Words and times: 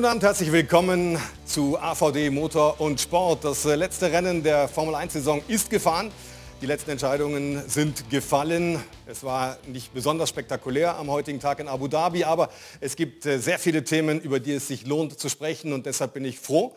guten 0.00 0.08
Abend, 0.08 0.22
herzlich 0.22 0.50
willkommen 0.50 1.18
zu 1.44 1.78
AVD 1.78 2.30
Motor 2.30 2.80
und 2.80 2.98
Sport. 2.98 3.44
Das 3.44 3.66
äh, 3.66 3.74
letzte 3.74 4.10
Rennen 4.10 4.42
der 4.42 4.66
Formel 4.66 4.94
1-Saison 4.94 5.42
ist 5.46 5.68
gefahren. 5.68 6.10
Die 6.62 6.64
letzten 6.64 6.92
Entscheidungen 6.92 7.62
sind 7.68 8.08
gefallen. 8.08 8.82
Es 9.04 9.22
war 9.24 9.58
nicht 9.66 9.92
besonders 9.92 10.30
spektakulär 10.30 10.96
am 10.96 11.10
heutigen 11.10 11.38
Tag 11.38 11.60
in 11.60 11.68
Abu 11.68 11.86
Dhabi, 11.86 12.24
aber 12.24 12.48
es 12.80 12.96
gibt 12.96 13.26
äh, 13.26 13.36
sehr 13.40 13.58
viele 13.58 13.84
Themen, 13.84 14.22
über 14.22 14.40
die 14.40 14.52
es 14.52 14.68
sich 14.68 14.86
lohnt 14.86 15.18
zu 15.18 15.28
sprechen 15.28 15.74
und 15.74 15.84
deshalb 15.84 16.14
bin 16.14 16.24
ich 16.24 16.40
froh, 16.40 16.74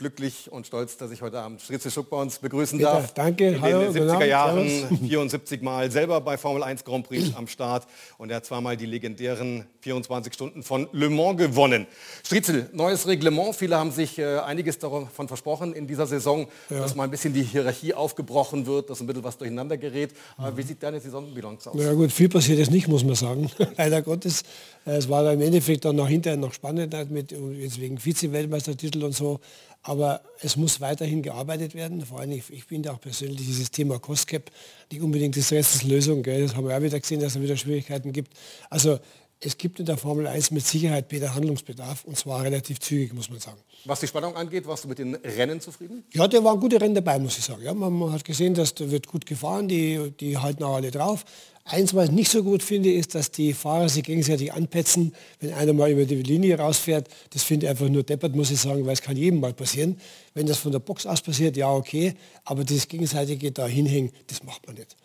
glücklich 0.00 0.50
und 0.50 0.66
stolz, 0.66 0.96
dass 0.96 1.10
ich 1.10 1.20
heute 1.20 1.38
Abend 1.40 1.60
Stritze 1.60 1.90
Schuck 1.90 2.08
bei 2.08 2.16
uns 2.16 2.38
begrüßen 2.38 2.78
Peter, 2.78 2.92
darf. 2.92 3.12
danke, 3.12 3.48
In 3.48 3.60
hallo, 3.60 3.80
den 3.92 3.92
70er 3.92 3.98
genau, 4.00 4.20
Jahren 4.22 4.68
servus. 4.68 4.98
74 5.08 5.60
Mal 5.62 5.90
selber 5.90 6.22
bei 6.22 6.38
Formel 6.38 6.62
1 6.62 6.84
Grand 6.84 7.06
Prix 7.06 7.34
am 7.36 7.46
Start 7.46 7.86
und 8.16 8.30
er 8.30 8.36
hat 8.36 8.46
zweimal 8.46 8.78
die 8.78 8.86
legendären 8.86 9.66
24 9.82 10.32
Stunden 10.32 10.62
von 10.62 10.88
Le 10.92 11.10
Mans 11.10 11.36
gewonnen. 11.36 11.86
Striezel, 12.24 12.70
neues 12.72 13.06
Reglement. 13.06 13.54
Viele 13.54 13.76
haben 13.76 13.90
sich 13.90 14.18
äh, 14.18 14.38
einiges 14.38 14.78
davon 14.78 15.28
versprochen 15.28 15.74
in 15.74 15.86
dieser 15.86 16.06
Saison, 16.06 16.48
dass 16.70 16.94
mal 16.94 17.04
ein 17.04 17.10
bisschen 17.10 17.34
die 17.34 17.42
Hierarchie 17.42 17.92
aufgebrochen 17.92 18.66
wird, 18.66 18.88
dass 18.88 19.00
ein 19.02 19.06
bisschen 19.06 19.22
was 19.22 19.36
durcheinander 19.36 19.76
gerät. 19.76 20.12
Aber 20.38 20.56
wie 20.56 20.62
sieht 20.62 20.82
deine 20.82 20.98
Saisonbilanz 20.98 21.66
aus? 21.66 21.74
Na 21.76 21.84
ja 21.84 21.92
gut, 21.92 22.10
viel 22.10 22.30
passiert 22.30 22.58
jetzt 22.58 22.70
nicht, 22.70 22.88
muss 22.88 23.04
man 23.04 23.16
sagen. 23.16 23.50
Leider 23.76 24.00
Gottes. 24.00 24.44
Es 24.86 25.10
war 25.10 25.30
im 25.30 25.42
Endeffekt 25.42 25.84
dann 25.84 25.96
noch 25.96 26.08
hinterher 26.08 26.38
noch 26.38 26.54
spannend 26.54 26.94
mit 27.10 27.32
jetzt 27.32 27.78
wegen 27.78 27.98
Vize-Weltmeistertitel 27.98 29.04
und 29.04 29.14
so. 29.14 29.40
Aber 29.82 30.20
es 30.40 30.56
muss 30.56 30.80
weiterhin 30.80 31.22
gearbeitet 31.22 31.74
werden. 31.74 32.04
Vor 32.04 32.20
allem, 32.20 32.32
ich, 32.32 32.50
ich 32.50 32.66
bin 32.66 32.82
da 32.82 32.92
auch 32.92 33.00
persönlich 33.00 33.38
dieses 33.46 33.70
Thema 33.70 33.98
Cost 33.98 34.26
Cap 34.26 34.50
nicht 34.92 35.00
unbedingt 35.00 35.36
die 35.36 35.88
Lösung. 35.88 36.22
Gell? 36.22 36.42
Das 36.42 36.54
haben 36.54 36.68
wir 36.68 36.76
auch 36.76 36.82
wieder 36.82 37.00
gesehen, 37.00 37.20
dass 37.20 37.34
es 37.34 37.40
wieder 37.40 37.56
Schwierigkeiten 37.56 38.12
gibt. 38.12 38.34
Also 38.68 38.98
es 39.42 39.56
gibt 39.56 39.80
in 39.80 39.86
der 39.86 39.96
Formel 39.96 40.26
1 40.26 40.50
mit 40.50 40.66
Sicherheit 40.66 41.08
Peter 41.08 41.34
Handlungsbedarf 41.34 42.04
und 42.04 42.16
zwar 42.16 42.42
relativ 42.42 42.78
zügig, 42.78 43.14
muss 43.14 43.30
man 43.30 43.40
sagen. 43.40 43.58
Was 43.86 44.00
die 44.00 44.06
Spannung 44.06 44.36
angeht, 44.36 44.66
warst 44.66 44.84
du 44.84 44.88
mit 44.88 44.98
den 44.98 45.14
Rennen 45.14 45.62
zufrieden? 45.62 46.04
Ja, 46.12 46.28
da 46.28 46.44
waren 46.44 46.60
gute 46.60 46.78
Rennen 46.78 46.94
dabei, 46.94 47.18
muss 47.18 47.38
ich 47.38 47.44
sagen. 47.44 47.62
Ja, 47.62 47.72
man, 47.72 47.90
man 47.92 48.12
hat 48.12 48.24
gesehen, 48.24 48.52
dass 48.52 48.74
da 48.74 48.90
wird 48.90 49.06
gut 49.06 49.24
gefahren, 49.24 49.66
die, 49.66 50.12
die 50.20 50.36
halten 50.36 50.62
auch 50.62 50.74
alle 50.74 50.90
drauf. 50.90 51.24
Eins, 51.72 51.94
was 51.94 52.06
ich 52.06 52.10
nicht 52.10 52.30
so 52.32 52.42
gut 52.42 52.64
finde, 52.64 52.92
ist, 52.92 53.14
dass 53.14 53.30
die 53.30 53.52
Fahrer 53.52 53.88
sich 53.88 54.02
gegenseitig 54.02 54.52
anpetzen, 54.52 55.14
wenn 55.38 55.52
einer 55.52 55.72
mal 55.72 55.88
über 55.88 56.04
die 56.04 56.16
Linie 56.16 56.58
rausfährt. 56.58 57.06
Das 57.32 57.44
finde 57.44 57.66
ich 57.66 57.70
einfach 57.70 57.88
nur 57.88 58.02
deppert, 58.02 58.34
muss 58.34 58.50
ich 58.50 58.60
sagen, 58.60 58.84
weil 58.86 58.94
es 58.94 59.02
kann 59.02 59.16
jedem 59.16 59.38
mal 59.38 59.52
passieren. 59.52 60.00
Wenn 60.34 60.46
das 60.46 60.58
von 60.58 60.72
der 60.72 60.80
Box 60.80 61.06
aus 61.06 61.22
passiert, 61.22 61.56
ja 61.56 61.70
okay, 61.70 62.14
aber 62.44 62.64
das 62.64 62.88
gegenseitige 62.88 63.52
da 63.52 63.68
hinhängen, 63.68 64.10
das 64.26 64.42
macht 64.42 64.66
man 64.66 64.74
nicht. 64.74 64.96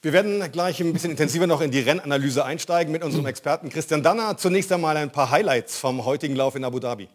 Wir 0.00 0.12
werden 0.12 0.40
gleich 0.52 0.80
ein 0.80 0.92
bisschen 0.92 1.10
intensiver 1.10 1.48
noch 1.48 1.60
in 1.60 1.72
die 1.72 1.80
Rennanalyse 1.80 2.44
einsteigen 2.44 2.92
mit 2.92 3.02
unserem 3.02 3.26
Experten 3.26 3.68
Christian 3.68 4.04
Danner. 4.04 4.36
Zunächst 4.36 4.70
einmal 4.70 4.96
ein 4.96 5.10
paar 5.10 5.32
Highlights 5.32 5.76
vom 5.76 6.04
heutigen 6.04 6.36
Lauf 6.36 6.54
in 6.54 6.62
Abu 6.62 6.78
Dhabi. 6.78 7.08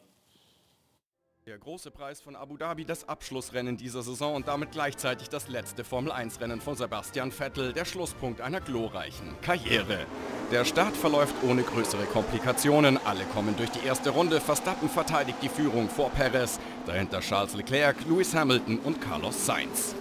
Der 1.51 1.59
große 1.59 1.91
Preis 1.91 2.21
von 2.21 2.37
Abu 2.37 2.55
Dhabi, 2.55 2.85
das 2.85 3.09
Abschlussrennen 3.09 3.75
dieser 3.75 4.03
Saison 4.03 4.35
und 4.35 4.47
damit 4.47 4.71
gleichzeitig 4.71 5.27
das 5.27 5.49
letzte 5.49 5.83
Formel-1-Rennen 5.83 6.61
von 6.61 6.77
Sebastian 6.77 7.33
Vettel, 7.33 7.73
der 7.73 7.83
Schlusspunkt 7.83 8.39
einer 8.39 8.61
glorreichen 8.61 9.35
Karriere. 9.41 10.05
Der 10.49 10.63
Start 10.63 10.95
verläuft 10.95 11.35
ohne 11.43 11.63
größere 11.63 12.05
Komplikationen. 12.05 12.97
Alle 13.03 13.25
kommen 13.33 13.57
durch 13.57 13.69
die 13.69 13.85
erste 13.85 14.11
Runde. 14.11 14.39
Verstappen 14.39 14.87
verteidigt 14.87 15.39
die 15.41 15.49
Führung 15.49 15.89
vor 15.89 16.09
Perez, 16.11 16.57
dahinter 16.85 17.19
Charles 17.19 17.53
Leclerc, 17.53 17.97
Lewis 18.07 18.33
Hamilton 18.33 18.79
und 18.79 19.01
Carlos 19.01 19.45
Sainz. 19.45 19.93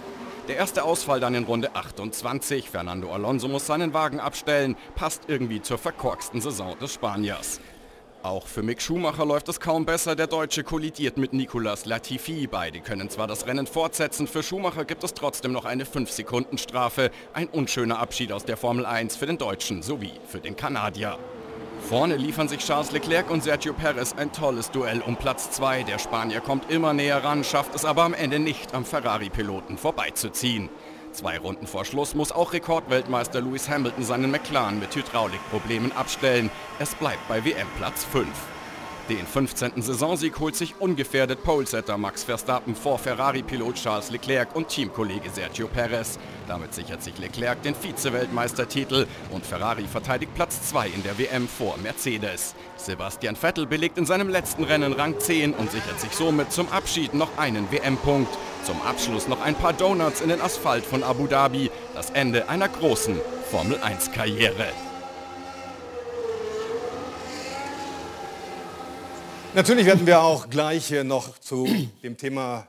Der 0.47 0.55
erste 0.55 0.85
Ausfall 0.85 1.19
dann 1.19 1.35
in 1.35 1.43
Runde 1.43 1.75
28. 1.75 2.69
Fernando 2.69 3.11
Alonso 3.11 3.49
muss 3.49 3.67
seinen 3.67 3.93
Wagen 3.93 4.21
abstellen, 4.21 4.77
passt 4.95 5.23
irgendwie 5.27 5.61
zur 5.61 5.77
verkorksten 5.77 6.39
Saison 6.39 6.79
des 6.79 6.93
Spaniers. 6.93 7.59
Auch 8.23 8.45
für 8.45 8.61
Mick 8.61 8.83
Schumacher 8.83 9.25
läuft 9.25 9.49
es 9.49 9.59
kaum 9.59 9.83
besser. 9.85 10.15
Der 10.15 10.27
Deutsche 10.27 10.63
kollidiert 10.63 11.17
mit 11.17 11.33
Nicolas 11.33 11.85
Latifi. 11.85 12.45
Beide 12.45 12.79
können 12.79 13.09
zwar 13.09 13.25
das 13.25 13.47
Rennen 13.47 13.65
fortsetzen, 13.65 14.27
für 14.27 14.43
Schumacher 14.43 14.85
gibt 14.85 15.03
es 15.03 15.15
trotzdem 15.15 15.51
noch 15.53 15.65
eine 15.65 15.85
5-Sekunden-Strafe. 15.85 17.09
Ein 17.33 17.47
unschöner 17.47 17.97
Abschied 17.97 18.31
aus 18.31 18.45
der 18.45 18.57
Formel 18.57 18.85
1 18.85 19.15
für 19.15 19.25
den 19.25 19.39
Deutschen 19.39 19.81
sowie 19.81 20.13
für 20.27 20.39
den 20.39 20.55
Kanadier. 20.55 21.17
Vorne 21.89 22.15
liefern 22.15 22.47
sich 22.47 22.59
Charles 22.59 22.91
Leclerc 22.91 23.31
und 23.31 23.41
Sergio 23.41 23.73
Perez 23.73 24.13
ein 24.13 24.31
tolles 24.31 24.69
Duell 24.69 25.01
um 25.01 25.15
Platz 25.15 25.49
2. 25.49 25.81
Der 25.81 25.97
Spanier 25.97 26.41
kommt 26.41 26.69
immer 26.69 26.93
näher 26.93 27.23
ran, 27.23 27.43
schafft 27.43 27.73
es 27.73 27.85
aber 27.85 28.03
am 28.03 28.13
Ende 28.13 28.37
nicht 28.37 28.75
am 28.75 28.85
Ferrari-Piloten 28.85 29.79
vorbeizuziehen. 29.79 30.69
Zwei 31.13 31.37
Runden 31.37 31.67
vor 31.67 31.83
Schluss 31.83 32.15
muss 32.15 32.31
auch 32.31 32.53
Rekordweltmeister 32.53 33.41
Lewis 33.41 33.69
Hamilton 33.69 34.03
seinen 34.03 34.31
McLaren 34.31 34.79
mit 34.79 34.95
Hydraulikproblemen 34.95 35.91
abstellen. 35.91 36.49
Es 36.79 36.95
bleibt 36.95 37.27
bei 37.27 37.43
WM-Platz 37.43 38.05
5. 38.05 38.27
Den 39.09 39.25
15. 39.25 39.81
Saisonsieg 39.81 40.39
holt 40.39 40.55
sich 40.55 40.75
ungefährdet 40.79 41.43
Polesetter 41.43 41.97
Max 41.97 42.23
Verstappen 42.23 42.75
vor 42.75 42.99
Ferrari-Pilot 42.99 43.75
Charles 43.75 44.11
Leclerc 44.11 44.55
und 44.55 44.67
Teamkollege 44.67 45.29
Sergio 45.29 45.67
Perez. 45.67 46.19
Damit 46.47 46.73
sichert 46.73 47.03
sich 47.03 47.17
Leclerc 47.17 47.61
den 47.63 47.75
Vize-Weltmeistertitel 47.75 49.07
und 49.31 49.45
Ferrari 49.45 49.85
verteidigt 49.85 50.33
Platz 50.35 50.69
2 50.69 50.87
in 50.87 51.03
der 51.03 51.17
WM 51.17 51.47
vor 51.47 51.77
Mercedes. 51.77 52.55
Sebastian 52.77 53.35
Vettel 53.35 53.65
belegt 53.65 53.97
in 53.97 54.05
seinem 54.05 54.29
letzten 54.29 54.63
Rennen 54.63 54.93
Rang 54.93 55.19
10 55.19 55.53
und 55.53 55.71
sichert 55.71 55.99
sich 55.99 56.11
somit 56.11 56.51
zum 56.51 56.69
Abschied 56.69 57.13
noch 57.13 57.37
einen 57.37 57.71
WM-Punkt. 57.71 58.31
Zum 58.63 58.81
Abschluss 58.83 59.27
noch 59.27 59.41
ein 59.41 59.55
paar 59.55 59.73
Donuts 59.73 60.21
in 60.21 60.29
den 60.29 60.41
Asphalt 60.41 60.85
von 60.85 61.03
Abu 61.03 61.27
Dhabi. 61.27 61.71
Das 61.95 62.11
Ende 62.11 62.47
einer 62.47 62.69
großen 62.69 63.19
Formel-1-Karriere. 63.49 64.90
Natürlich 69.53 69.85
werden 69.85 70.07
wir 70.07 70.21
auch 70.21 70.49
gleich 70.49 70.91
noch 71.03 71.37
zu 71.37 71.67
dem 72.03 72.15
Thema 72.15 72.67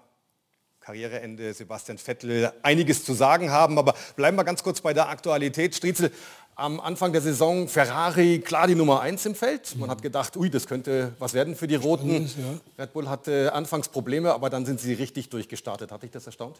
Karriereende 0.80 1.54
Sebastian 1.54 1.96
Vettel 1.96 2.52
einiges 2.64 3.04
zu 3.04 3.12
sagen 3.12 3.52
haben, 3.52 3.78
aber 3.78 3.94
bleiben 4.16 4.36
wir 4.36 4.42
ganz 4.42 4.64
kurz 4.64 4.80
bei 4.80 4.92
der 4.92 5.08
Aktualität. 5.08 5.76
Striezel, 5.76 6.10
am 6.56 6.80
Anfang 6.80 7.12
der 7.12 7.20
Saison 7.20 7.68
Ferrari 7.68 8.40
klar 8.40 8.66
die 8.66 8.74
Nummer 8.74 9.00
1 9.00 9.26
im 9.26 9.36
Feld. 9.36 9.76
Man 9.76 9.90
hat 9.90 10.02
gedacht, 10.02 10.36
ui, 10.36 10.50
das 10.50 10.66
könnte 10.66 11.12
was 11.20 11.34
werden 11.34 11.54
für 11.54 11.68
die 11.68 11.76
Roten. 11.76 12.28
Red 12.76 12.92
Bull 12.92 13.08
hatte 13.08 13.52
anfangs 13.52 13.88
Probleme, 13.88 14.34
aber 14.34 14.50
dann 14.50 14.66
sind 14.66 14.80
sie 14.80 14.92
richtig 14.92 15.28
durchgestartet. 15.28 15.92
Hat 15.92 16.02
dich 16.02 16.10
das 16.10 16.26
erstaunt? 16.26 16.56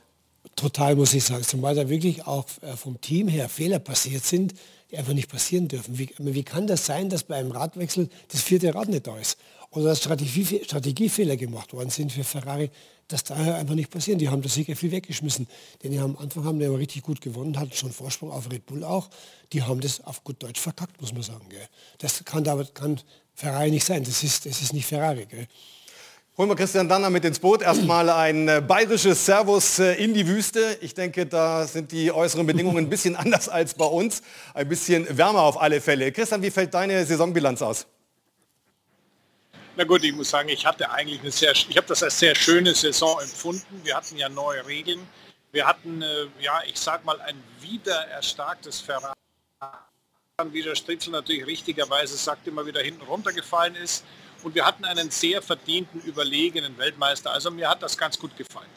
Total, 0.54 0.94
muss 0.94 1.14
ich 1.14 1.24
sagen. 1.24 1.42
Zumal 1.42 1.74
da 1.74 1.88
wirklich 1.88 2.26
auch 2.28 2.46
äh, 2.60 2.76
vom 2.76 3.00
Team 3.00 3.26
her 3.26 3.48
Fehler 3.48 3.80
passiert 3.80 4.24
sind, 4.24 4.54
die 4.90 4.98
einfach 4.98 5.14
nicht 5.14 5.30
passieren 5.30 5.66
dürfen. 5.66 5.98
Wie, 5.98 6.10
wie 6.18 6.42
kann 6.44 6.68
das 6.68 6.86
sein, 6.86 7.08
dass 7.08 7.24
bei 7.24 7.36
einem 7.36 7.50
Radwechsel 7.50 8.08
das 8.30 8.42
vierte 8.42 8.72
Rad 8.74 8.88
nicht 8.88 9.06
da 9.06 9.16
ist? 9.18 9.36
Oder 9.72 9.86
dass 9.86 9.98
Strategie, 9.98 10.62
Strategiefehler 10.64 11.36
gemacht 11.36 11.72
worden 11.72 11.90
sind 11.90 12.12
für 12.12 12.24
Ferrari, 12.24 12.70
das 13.08 13.24
darf 13.24 13.38
einfach 13.38 13.74
nicht 13.74 13.90
passieren. 13.90 14.18
Die 14.18 14.28
haben 14.28 14.42
das 14.42 14.54
sicher 14.54 14.76
viel 14.76 14.90
weggeschmissen. 14.90 15.46
Denn 15.82 15.92
die 15.92 16.00
haben, 16.00 16.16
am 16.16 16.22
Anfang 16.22 16.44
haben 16.44 16.58
die 16.58 16.66
aber 16.66 16.78
richtig 16.78 17.02
gut 17.02 17.20
gewonnen, 17.20 17.58
hatten 17.58 17.72
schon 17.72 17.90
Vorsprung 17.90 18.30
auf 18.30 18.50
Red 18.50 18.66
Bull 18.66 18.84
auch. 18.84 19.08
Die 19.52 19.62
haben 19.62 19.80
das 19.80 20.04
auf 20.04 20.24
gut 20.24 20.42
Deutsch 20.42 20.60
verkackt, 20.60 21.00
muss 21.00 21.12
man 21.12 21.22
sagen. 21.22 21.46
Gell? 21.48 21.66
Das 21.98 22.22
kann, 22.24 22.46
aber, 22.48 22.64
kann 22.66 23.00
Ferrari 23.34 23.70
nicht 23.70 23.84
sein. 23.84 24.04
Das 24.04 24.22
ist, 24.22 24.46
das 24.46 24.60
ist 24.60 24.74
nicht 24.74 24.86
Ferrari. 24.86 25.26
Gell? 25.26 25.46
Holen 26.36 26.48
wir 26.48 26.56
Christian 26.56 26.88
Danner 26.88 27.08
mit 27.08 27.24
ins 27.24 27.38
Boot. 27.38 27.62
Erstmal 27.62 28.08
ein 28.10 28.48
äh, 28.48 28.62
bayerisches 28.66 29.24
Servus 29.24 29.78
äh, 29.78 29.94
in 29.94 30.14
die 30.14 30.26
Wüste. 30.26 30.78
Ich 30.80 30.94
denke, 30.94 31.26
da 31.26 31.66
sind 31.66 31.92
die 31.92 32.12
äußeren 32.12 32.46
Bedingungen 32.46 32.78
ein 32.78 32.90
bisschen 32.90 33.16
anders 33.16 33.48
als 33.48 33.74
bei 33.74 33.86
uns. 33.86 34.22
Ein 34.52 34.68
bisschen 34.68 35.06
wärmer 35.16 35.42
auf 35.42 35.60
alle 35.60 35.80
Fälle. 35.80 36.12
Christian, 36.12 36.42
wie 36.42 36.50
fällt 36.50 36.72
deine 36.74 37.04
Saisonbilanz 37.06 37.62
aus? 37.62 37.86
Na 39.74 39.84
gut, 39.84 40.04
ich 40.04 40.12
muss 40.14 40.28
sagen, 40.28 40.50
ich 40.50 40.66
hatte 40.66 40.90
eigentlich 40.90 41.20
eine 41.20 41.30
sehr, 41.30 41.52
ich 41.52 41.76
habe 41.76 41.86
das 41.86 42.02
als 42.02 42.18
sehr 42.18 42.34
schöne 42.34 42.74
Saison 42.74 43.18
empfunden. 43.20 43.80
Wir 43.84 43.96
hatten 43.96 44.16
ja 44.18 44.28
neue 44.28 44.66
Regeln. 44.66 45.00
Wir 45.50 45.66
hatten, 45.66 46.02
äh, 46.02 46.26
ja, 46.40 46.60
ich 46.66 46.78
sag 46.78 47.04
mal, 47.04 47.20
ein 47.22 47.42
wieder 47.60 48.06
erstarktes 48.08 48.80
Ferrari. 48.80 49.14
Wie 50.50 50.62
der 50.62 50.74
Stritzel 50.74 51.12
natürlich 51.12 51.46
richtigerweise 51.46 52.16
sagt, 52.16 52.46
immer 52.48 52.66
wieder 52.66 52.82
hinten 52.82 53.02
runtergefallen 53.02 53.76
ist. 53.76 54.04
Und 54.42 54.54
wir 54.54 54.66
hatten 54.66 54.84
einen 54.84 55.10
sehr 55.10 55.40
verdienten, 55.40 56.00
überlegenen 56.00 56.76
Weltmeister. 56.78 57.30
Also 57.30 57.50
mir 57.50 57.68
hat 57.68 57.82
das 57.82 57.96
ganz 57.96 58.18
gut 58.18 58.36
gefallen. 58.36 58.68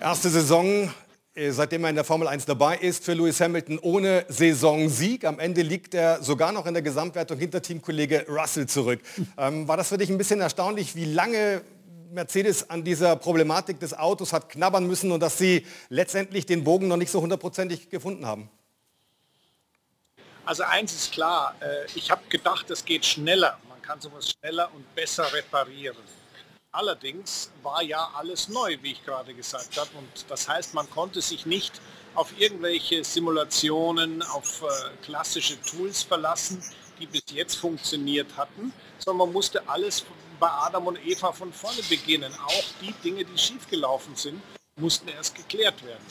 Erste 0.00 0.30
Saison, 0.30 0.92
seitdem 1.34 1.84
er 1.84 1.90
in 1.90 1.96
der 1.96 2.04
Formel 2.04 2.28
1 2.28 2.44
dabei 2.44 2.76
ist, 2.76 3.04
für 3.04 3.14
Lewis 3.14 3.40
Hamilton 3.40 3.78
ohne 3.78 4.26
Saisonsieg. 4.28 5.24
Am 5.24 5.38
Ende 5.38 5.62
liegt 5.62 5.94
er 5.94 6.22
sogar 6.22 6.52
noch 6.52 6.66
in 6.66 6.74
der 6.74 6.82
Gesamtwertung 6.82 7.38
hinter 7.38 7.62
Teamkollege 7.62 8.26
Russell 8.28 8.66
zurück. 8.66 9.00
Ähm, 9.38 9.66
war 9.66 9.76
das 9.76 9.88
für 9.88 9.96
dich 9.96 10.10
ein 10.10 10.18
bisschen 10.18 10.40
erstaunlich, 10.40 10.94
wie 10.94 11.06
lange 11.06 11.62
Mercedes 12.10 12.68
an 12.68 12.84
dieser 12.84 13.16
Problematik 13.16 13.80
des 13.80 13.94
Autos 13.94 14.32
hat 14.32 14.50
knabbern 14.50 14.86
müssen 14.86 15.10
und 15.10 15.20
dass 15.20 15.38
sie 15.38 15.66
letztendlich 15.88 16.44
den 16.44 16.64
Bogen 16.64 16.86
noch 16.86 16.98
nicht 16.98 17.10
so 17.10 17.20
hundertprozentig 17.20 17.88
gefunden 17.88 18.26
haben? 18.26 18.50
Also 20.44 20.64
eins 20.64 20.92
ist 20.92 21.12
klar, 21.12 21.54
äh, 21.60 21.86
ich 21.94 22.10
habe 22.10 22.22
gedacht, 22.28 22.70
es 22.70 22.84
geht 22.84 23.06
schneller. 23.06 23.58
Man 23.68 23.80
kann 23.80 24.00
sowas 24.00 24.30
schneller 24.30 24.70
und 24.74 24.94
besser 24.94 25.32
reparieren. 25.32 25.96
Allerdings 26.74 27.50
war 27.62 27.82
ja 27.82 28.10
alles 28.14 28.48
neu, 28.48 28.78
wie 28.80 28.92
ich 28.92 29.04
gerade 29.04 29.34
gesagt 29.34 29.76
habe. 29.76 29.90
Und 29.98 30.24
das 30.28 30.48
heißt, 30.48 30.72
man 30.72 30.88
konnte 30.88 31.20
sich 31.20 31.44
nicht 31.44 31.82
auf 32.14 32.32
irgendwelche 32.38 33.04
Simulationen, 33.04 34.22
auf 34.22 34.62
äh, 34.62 35.04
klassische 35.04 35.60
Tools 35.60 36.02
verlassen, 36.02 36.64
die 36.98 37.06
bis 37.06 37.24
jetzt 37.30 37.56
funktioniert 37.56 38.38
hatten, 38.38 38.72
sondern 38.98 39.26
man 39.26 39.34
musste 39.34 39.68
alles 39.68 40.04
bei 40.40 40.48
Adam 40.48 40.86
und 40.86 41.06
Eva 41.06 41.32
von 41.32 41.52
vorne 41.52 41.82
beginnen. 41.90 42.32
Auch 42.46 42.64
die 42.80 42.92
Dinge, 43.04 43.24
die 43.26 43.36
schiefgelaufen 43.36 44.16
sind, 44.16 44.40
mussten 44.76 45.08
erst 45.08 45.34
geklärt 45.34 45.84
werden. 45.84 46.04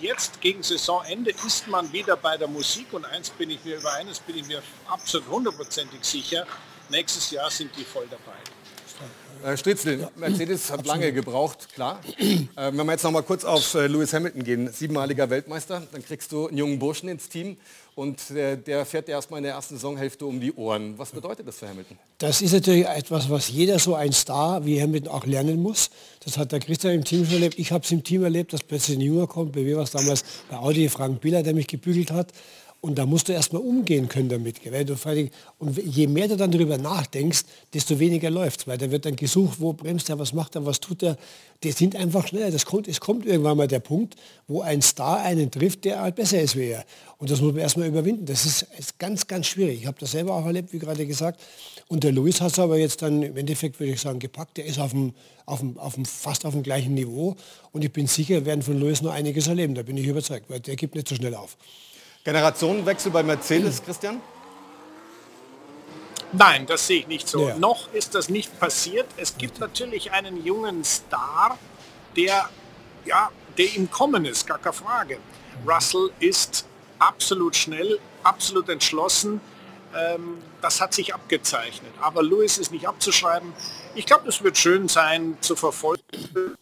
Jetzt 0.00 0.40
gegen 0.40 0.62
Saisonende 0.62 1.32
ist 1.44 1.66
man 1.66 1.92
wieder 1.92 2.16
bei 2.16 2.36
der 2.36 2.48
Musik 2.48 2.92
und 2.92 3.04
eins 3.04 3.30
bin 3.30 3.50
ich 3.50 3.64
mir 3.64 3.78
über 3.78 3.92
eines 3.94 4.20
bin 4.20 4.36
ich 4.36 4.46
mir 4.46 4.62
absolut 4.86 5.28
hundertprozentig 5.28 6.04
sicher. 6.04 6.46
Nächstes 6.88 7.32
Jahr 7.32 7.50
sind 7.50 7.76
die 7.76 7.84
voll 7.84 8.06
dabei. 8.08 8.38
Äh, 9.44 9.58
Stritzel, 9.58 10.08
Mercedes 10.16 10.72
hat 10.72 10.86
lange 10.86 11.12
gebraucht, 11.12 11.68
klar. 11.74 12.00
Äh, 12.18 12.72
wenn 12.72 12.86
wir 12.86 12.92
jetzt 12.92 13.02
noch 13.02 13.10
mal 13.10 13.22
kurz 13.22 13.44
auf 13.44 13.74
äh, 13.74 13.88
Lewis 13.88 14.14
Hamilton 14.14 14.42
gehen, 14.42 14.72
siebenmaliger 14.72 15.28
Weltmeister, 15.28 15.82
dann 15.92 16.02
kriegst 16.02 16.32
du 16.32 16.48
einen 16.48 16.56
jungen 16.56 16.78
Burschen 16.78 17.10
ins 17.10 17.28
Team 17.28 17.58
und 17.94 18.18
der, 18.30 18.56
der 18.56 18.86
fährt 18.86 19.06
dir 19.06 19.12
erstmal 19.12 19.38
in 19.38 19.44
der 19.44 19.52
ersten 19.52 19.74
Saisonhälfte 19.74 20.24
um 20.24 20.40
die 20.40 20.54
Ohren. 20.54 20.98
Was 20.98 21.10
bedeutet 21.10 21.46
das 21.46 21.58
für 21.58 21.68
Hamilton? 21.68 21.98
Das 22.18 22.40
ist 22.40 22.52
natürlich 22.52 22.86
etwas, 22.86 23.28
was 23.28 23.50
jeder 23.50 23.78
so 23.78 23.94
ein 23.94 24.12
Star 24.12 24.64
wie 24.64 24.80
Hamilton 24.80 25.12
auch 25.12 25.26
lernen 25.26 25.60
muss. 25.62 25.90
Das 26.24 26.38
hat 26.38 26.52
der 26.52 26.60
Christian 26.60 26.94
im 26.94 27.04
Team 27.04 27.26
schon 27.26 27.34
erlebt. 27.34 27.58
Ich 27.58 27.70
habe 27.70 27.84
es 27.84 27.92
im 27.92 28.02
Team 28.02 28.24
erlebt, 28.24 28.54
dass 28.54 28.62
plötzlich 28.62 28.96
ein 28.96 29.02
Junger 29.02 29.26
kommt. 29.26 29.52
Bei 29.52 29.60
mir 29.60 29.76
war 29.76 29.84
es 29.84 29.90
damals 29.90 30.24
bei 30.48 30.56
Audi 30.56 30.88
Frank 30.88 31.20
Biller, 31.20 31.42
der 31.42 31.52
mich 31.52 31.66
gebügelt 31.66 32.10
hat. 32.10 32.32
Und 32.84 32.96
da 32.96 33.06
musst 33.06 33.30
du 33.30 33.32
erstmal 33.32 33.62
umgehen 33.62 34.10
können 34.10 34.28
damit. 34.28 34.60
Und 35.58 35.78
je 35.78 36.06
mehr 36.06 36.28
du 36.28 36.36
dann 36.36 36.50
darüber 36.50 36.76
nachdenkst, 36.76 37.44
desto 37.72 37.98
weniger 37.98 38.28
läuft 38.28 38.66
Weil 38.66 38.76
da 38.76 38.90
wird 38.90 39.06
dann 39.06 39.16
gesucht, 39.16 39.58
wo 39.58 39.72
bremst 39.72 40.10
er, 40.10 40.18
was 40.18 40.34
macht 40.34 40.54
er, 40.54 40.66
was 40.66 40.80
tut 40.80 41.02
er. 41.02 41.16
Die 41.62 41.72
sind 41.72 41.96
einfach 41.96 42.26
schneller. 42.28 42.50
Das 42.50 42.66
kommt, 42.66 42.86
es 42.86 43.00
kommt 43.00 43.24
irgendwann 43.24 43.56
mal 43.56 43.68
der 43.68 43.80
Punkt, 43.80 44.16
wo 44.48 44.60
ein 44.60 44.82
Star 44.82 45.22
einen 45.22 45.50
trifft, 45.50 45.86
der 45.86 46.02
halt 46.02 46.16
besser 46.16 46.42
ist 46.42 46.56
wie 46.56 46.66
er. 46.66 46.84
Und 47.16 47.30
das 47.30 47.40
muss 47.40 47.54
man 47.54 47.62
erstmal 47.62 47.88
überwinden. 47.88 48.26
Das 48.26 48.44
ist, 48.44 48.66
ist 48.78 48.98
ganz, 48.98 49.26
ganz 49.26 49.46
schwierig. 49.46 49.80
Ich 49.80 49.86
habe 49.86 49.96
das 49.98 50.10
selber 50.10 50.34
auch 50.34 50.44
erlebt, 50.44 50.74
wie 50.74 50.78
gerade 50.78 51.06
gesagt. 51.06 51.40
Und 51.88 52.04
der 52.04 52.12
Luis 52.12 52.42
hat 52.42 52.52
es 52.52 52.58
aber 52.58 52.76
jetzt 52.76 53.00
dann 53.00 53.22
im 53.22 53.34
Endeffekt, 53.38 53.80
würde 53.80 53.94
ich 53.94 54.00
sagen, 54.02 54.18
gepackt. 54.18 54.58
Der 54.58 54.66
ist 54.66 54.78
auf 54.78 54.90
dem, 54.90 55.14
auf 55.46 55.60
dem, 55.60 55.78
auf 55.78 55.94
dem, 55.94 56.04
fast 56.04 56.44
auf 56.44 56.52
dem 56.52 56.62
gleichen 56.62 56.92
Niveau. 56.92 57.34
Und 57.72 57.82
ich 57.82 57.94
bin 57.94 58.06
sicher, 58.08 58.34
wir 58.34 58.44
werden 58.44 58.60
von 58.60 58.78
Luis 58.78 59.00
noch 59.00 59.12
einiges 59.12 59.46
erleben. 59.46 59.74
Da 59.74 59.82
bin 59.82 59.96
ich 59.96 60.06
überzeugt, 60.06 60.50
weil 60.50 60.60
der 60.60 60.76
gibt 60.76 60.94
nicht 60.96 61.08
so 61.08 61.14
schnell 61.14 61.34
auf. 61.34 61.56
Generationenwechsel 62.24 63.12
bei 63.12 63.22
Mercedes, 63.22 63.82
Christian? 63.84 64.20
Nein, 66.32 66.66
das 66.66 66.86
sehe 66.86 67.00
ich 67.00 67.06
nicht 67.06 67.28
so. 67.28 67.48
Ja. 67.48 67.56
Noch 67.56 67.92
ist 67.92 68.14
das 68.14 68.28
nicht 68.28 68.58
passiert. 68.58 69.06
Es 69.16 69.36
gibt 69.36 69.60
natürlich 69.60 70.10
einen 70.10 70.44
jungen 70.44 70.82
Star, 70.84 71.58
der, 72.16 72.48
ja, 73.04 73.30
der 73.56 73.74
im 73.76 73.90
Kommen 73.90 74.24
ist, 74.24 74.46
gar 74.46 74.58
keine 74.58 74.72
Frage. 74.72 75.18
Russell 75.66 76.10
ist 76.18 76.66
absolut 76.98 77.54
schnell, 77.54 78.00
absolut 78.24 78.68
entschlossen. 78.68 79.40
Ähm, 79.94 80.38
das 80.60 80.80
hat 80.80 80.94
sich 80.94 81.14
abgezeichnet. 81.14 81.92
Aber 82.00 82.22
Lewis 82.22 82.58
ist 82.58 82.72
nicht 82.72 82.88
abzuschreiben. 82.88 83.52
Ich 83.94 84.06
glaube, 84.06 84.26
es 84.28 84.42
wird 84.42 84.56
schön 84.58 84.88
sein 84.88 85.36
zu 85.40 85.54
verfolgen, 85.54 86.02
mit 86.10 86.56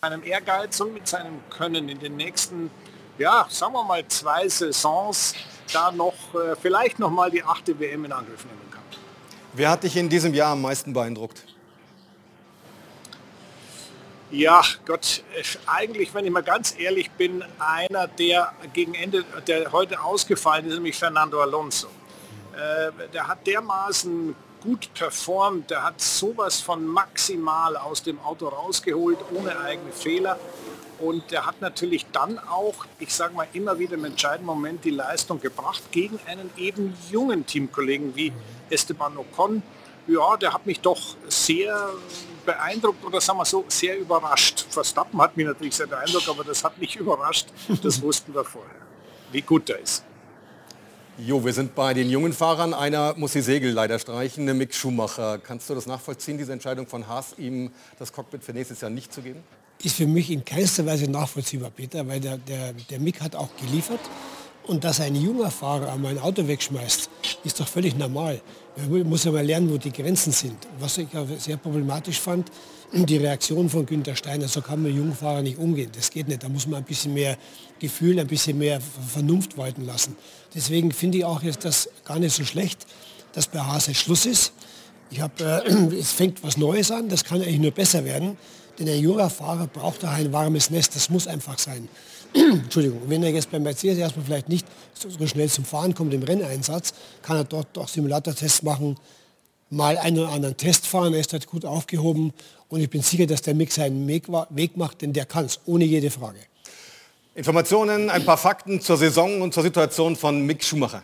seinem 0.00 0.22
Ehrgeiz 0.22 0.78
und 0.80 0.94
mit 0.94 1.08
seinem 1.08 1.40
Können 1.50 1.88
in 1.88 1.98
den 1.98 2.16
nächsten 2.16 2.70
ja, 3.18 3.46
sagen 3.48 3.72
wir 3.72 3.84
mal 3.84 4.06
zwei 4.08 4.48
Saisons 4.48 5.34
da 5.72 5.90
noch 5.90 6.14
äh, 6.34 6.54
vielleicht 6.60 6.98
noch 6.98 7.10
mal 7.10 7.30
die 7.30 7.42
achte 7.42 7.78
WM 7.78 8.04
in 8.04 8.12
Angriff 8.12 8.44
nehmen 8.44 8.70
kann. 8.70 8.82
Wer 9.52 9.70
hat 9.70 9.82
dich 9.82 9.96
in 9.96 10.08
diesem 10.08 10.34
Jahr 10.34 10.52
am 10.52 10.62
meisten 10.62 10.92
beeindruckt? 10.92 11.42
Ja, 14.30 14.60
Gott, 14.84 15.22
eigentlich, 15.66 16.12
wenn 16.12 16.24
ich 16.24 16.32
mal 16.32 16.42
ganz 16.42 16.74
ehrlich 16.76 17.10
bin, 17.12 17.44
einer, 17.60 18.08
der 18.08 18.52
gegen 18.72 18.94
Ende, 18.94 19.24
der 19.46 19.70
heute 19.70 20.02
ausgefallen 20.02 20.66
ist, 20.66 20.74
nämlich 20.74 20.98
Fernando 20.98 21.40
Alonso. 21.40 21.86
Äh, 22.52 22.90
der 23.12 23.28
hat 23.28 23.46
dermaßen 23.46 24.34
gut 24.60 24.92
performt, 24.94 25.70
der 25.70 25.84
hat 25.84 26.00
sowas 26.00 26.60
von 26.60 26.84
maximal 26.84 27.76
aus 27.76 28.02
dem 28.02 28.18
Auto 28.20 28.48
rausgeholt, 28.48 29.18
ohne 29.32 29.56
eigene 29.60 29.92
Fehler. 29.92 30.38
Und 30.98 31.30
der 31.30 31.46
hat 31.46 31.60
natürlich 31.60 32.06
dann 32.12 32.38
auch, 32.38 32.86
ich 32.98 33.14
sage 33.14 33.34
mal, 33.34 33.46
immer 33.52 33.78
wieder 33.78 33.94
im 33.94 34.04
entscheidenden 34.04 34.46
Moment 34.46 34.84
die 34.84 34.90
Leistung 34.90 35.40
gebracht 35.40 35.82
gegen 35.90 36.18
einen 36.26 36.50
eben 36.56 36.94
jungen 37.10 37.44
Teamkollegen 37.46 38.16
wie 38.16 38.32
Esteban 38.70 39.16
Ocon. 39.16 39.62
Ja, 40.06 40.36
der 40.36 40.52
hat 40.52 40.66
mich 40.66 40.80
doch 40.80 41.16
sehr 41.28 41.90
beeindruckt 42.44 43.04
oder 43.04 43.20
sagen 43.20 43.38
wir 43.38 43.44
so, 43.44 43.64
sehr 43.68 43.98
überrascht. 43.98 44.66
Verstappen 44.70 45.20
hat 45.20 45.36
mich 45.36 45.46
natürlich 45.46 45.74
sehr 45.74 45.88
beeindruckt, 45.88 46.28
aber 46.28 46.44
das 46.44 46.62
hat 46.64 46.78
mich 46.78 46.96
überrascht. 47.00 47.48
Das 47.82 48.00
wussten 48.00 48.32
wir 48.32 48.44
vorher, 48.44 48.70
wie 49.32 49.42
gut 49.42 49.68
er 49.68 49.80
ist. 49.80 50.04
Jo, 51.18 51.42
wir 51.42 51.52
sind 51.52 51.74
bei 51.74 51.94
den 51.94 52.10
jungen 52.10 52.34
Fahrern. 52.34 52.74
Einer 52.74 53.14
muss 53.16 53.32
die 53.32 53.40
Segel 53.40 53.72
leider 53.72 53.98
streichen, 53.98 54.44
Mick 54.56 54.74
Schumacher. 54.74 55.38
Kannst 55.38 55.68
du 55.68 55.74
das 55.74 55.86
nachvollziehen, 55.86 56.36
diese 56.36 56.52
Entscheidung 56.52 56.86
von 56.86 57.08
Haas, 57.08 57.34
ihm 57.38 57.72
das 57.98 58.12
Cockpit 58.12 58.44
für 58.44 58.52
nächstes 58.52 58.82
Jahr 58.82 58.90
nicht 58.90 59.14
zu 59.14 59.22
geben? 59.22 59.42
Ist 59.82 59.96
für 59.96 60.06
mich 60.06 60.30
in 60.30 60.44
keinster 60.44 60.86
Weise 60.86 61.10
nachvollziehbar, 61.10 61.70
Peter, 61.70 62.06
weil 62.06 62.20
der, 62.20 62.38
der, 62.38 62.72
der 62.72 63.00
Mick 63.00 63.20
hat 63.20 63.36
auch 63.36 63.48
geliefert. 63.60 64.00
Und 64.66 64.82
dass 64.82 65.00
ein 65.00 65.14
junger 65.14 65.50
Fahrer 65.50 65.92
einmal 65.92 66.12
ein 66.12 66.18
Auto 66.18 66.46
wegschmeißt, 66.46 67.08
ist 67.44 67.60
doch 67.60 67.68
völlig 67.68 67.96
normal. 67.96 68.40
Man 68.76 69.08
muss 69.08 69.22
ja 69.22 69.30
mal 69.30 69.44
lernen, 69.44 69.70
wo 69.70 69.78
die 69.78 69.92
Grenzen 69.92 70.32
sind. 70.32 70.56
Was 70.80 70.98
ich 70.98 71.06
sehr 71.38 71.56
problematisch 71.56 72.18
fand, 72.18 72.50
die 72.92 73.16
Reaktion 73.16 73.68
von 73.68 73.86
Günter 73.86 74.16
Steiner, 74.16 74.48
so 74.48 74.60
kann 74.62 74.82
man 74.82 74.94
jungen 74.94 75.14
Fahrer 75.14 75.42
nicht 75.42 75.58
umgehen. 75.58 75.90
Das 75.94 76.10
geht 76.10 76.26
nicht. 76.26 76.42
Da 76.42 76.48
muss 76.48 76.66
man 76.66 76.78
ein 76.78 76.84
bisschen 76.84 77.14
mehr 77.14 77.38
Gefühl, 77.78 78.18
ein 78.18 78.26
bisschen 78.26 78.58
mehr 78.58 78.80
Vernunft 78.80 79.56
walten 79.56 79.86
lassen. 79.86 80.16
Deswegen 80.52 80.90
finde 80.90 81.18
ich 81.18 81.24
auch 81.24 81.42
jetzt 81.42 81.64
das 81.64 81.88
gar 82.04 82.18
nicht 82.18 82.34
so 82.34 82.44
schlecht, 82.44 82.86
dass 83.34 83.46
bei 83.46 83.60
Haas 83.60 83.94
Schluss 83.96 84.26
ist. 84.26 84.52
Ich 85.10 85.20
hab, 85.20 85.40
äh, 85.40 85.60
es 85.98 86.10
fängt 86.10 86.42
was 86.42 86.56
Neues 86.56 86.90
an, 86.90 87.08
das 87.08 87.22
kann 87.22 87.40
eigentlich 87.40 87.60
nur 87.60 87.70
besser 87.70 88.04
werden. 88.04 88.36
Denn 88.78 88.88
ein 88.88 89.00
junger 89.00 89.30
Fahrer 89.30 89.66
braucht 89.66 90.02
da 90.02 90.10
ein 90.10 90.32
warmes 90.32 90.70
Nest, 90.70 90.94
das 90.94 91.08
muss 91.08 91.26
einfach 91.26 91.58
sein. 91.58 91.88
Entschuldigung, 92.34 93.00
wenn 93.06 93.22
er 93.22 93.30
jetzt 93.30 93.50
beim 93.50 93.62
Mercedes 93.62 93.98
erstmal 93.98 94.26
vielleicht 94.26 94.48
nicht 94.48 94.66
so 94.94 95.26
schnell 95.26 95.48
zum 95.48 95.64
Fahren 95.64 95.94
kommt 95.94 96.12
im 96.12 96.22
Renneinsatz, 96.22 96.92
kann 97.22 97.38
er 97.38 97.44
dort 97.44 97.68
doch 97.72 97.88
Simulatortests 97.88 98.62
machen, 98.62 98.96
mal 99.70 99.96
einen 99.96 100.18
oder 100.18 100.30
anderen 100.30 100.56
Test 100.56 100.86
fahren, 100.86 101.14
er 101.14 101.20
ist 101.20 101.32
dort 101.32 101.46
gut 101.46 101.64
aufgehoben 101.64 102.32
und 102.68 102.80
ich 102.80 102.90
bin 102.90 103.02
sicher, 103.02 103.26
dass 103.26 103.42
der 103.42 103.54
Mick 103.54 103.72
seinen 103.72 104.06
Weg 104.06 104.76
macht, 104.76 105.02
denn 105.02 105.12
der 105.12 105.24
kann 105.24 105.46
es, 105.46 105.60
ohne 105.66 105.84
jede 105.84 106.10
Frage. 106.10 106.38
Informationen, 107.34 108.10
ein 108.10 108.24
paar 108.24 108.38
Fakten 108.38 108.80
zur 108.80 108.96
Saison 108.96 109.42
und 109.42 109.52
zur 109.52 109.62
Situation 109.62 110.16
von 110.16 110.44
Mick 110.44 110.64
Schumacher. 110.64 111.02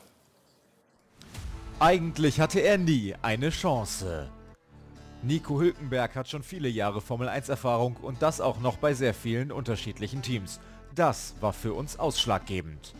Eigentlich 1.78 2.40
hatte 2.40 2.60
er 2.60 2.78
nie 2.78 3.14
eine 3.22 3.50
Chance. 3.50 4.28
Nico 5.24 5.60
Hülkenberg 5.60 6.16
hat 6.16 6.28
schon 6.28 6.42
viele 6.42 6.68
Jahre 6.68 7.00
Formel 7.00 7.28
1 7.28 7.48
Erfahrung 7.48 7.96
und 8.02 8.22
das 8.22 8.40
auch 8.40 8.58
noch 8.58 8.76
bei 8.78 8.92
sehr 8.92 9.14
vielen 9.14 9.52
unterschiedlichen 9.52 10.20
Teams. 10.20 10.58
Das 10.96 11.34
war 11.40 11.52
für 11.52 11.74
uns 11.74 11.96
ausschlaggebend. 11.96 12.92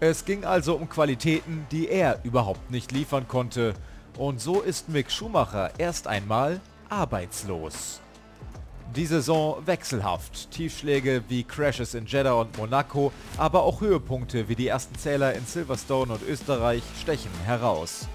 Es 0.00 0.24
ging 0.24 0.44
also 0.44 0.74
um 0.74 0.88
Qualitäten, 0.88 1.64
die 1.70 1.88
er 1.88 2.18
überhaupt 2.24 2.72
nicht 2.72 2.90
liefern 2.90 3.28
konnte. 3.28 3.74
Und 4.18 4.40
so 4.40 4.60
ist 4.60 4.88
Mick 4.88 5.12
Schumacher 5.12 5.70
erst 5.78 6.08
einmal 6.08 6.60
arbeitslos. 6.88 8.00
Die 8.96 9.06
Saison 9.06 9.64
wechselhaft. 9.64 10.50
Tiefschläge 10.50 11.22
wie 11.28 11.44
Crashes 11.44 11.94
in 11.94 12.06
Jeddah 12.06 12.34
und 12.34 12.58
Monaco, 12.58 13.12
aber 13.38 13.62
auch 13.62 13.80
Höhepunkte 13.80 14.48
wie 14.48 14.56
die 14.56 14.66
ersten 14.66 14.96
Zähler 14.96 15.32
in 15.34 15.46
Silverstone 15.46 16.12
und 16.12 16.28
Österreich 16.28 16.82
stechen 17.00 17.30
heraus. 17.44 18.08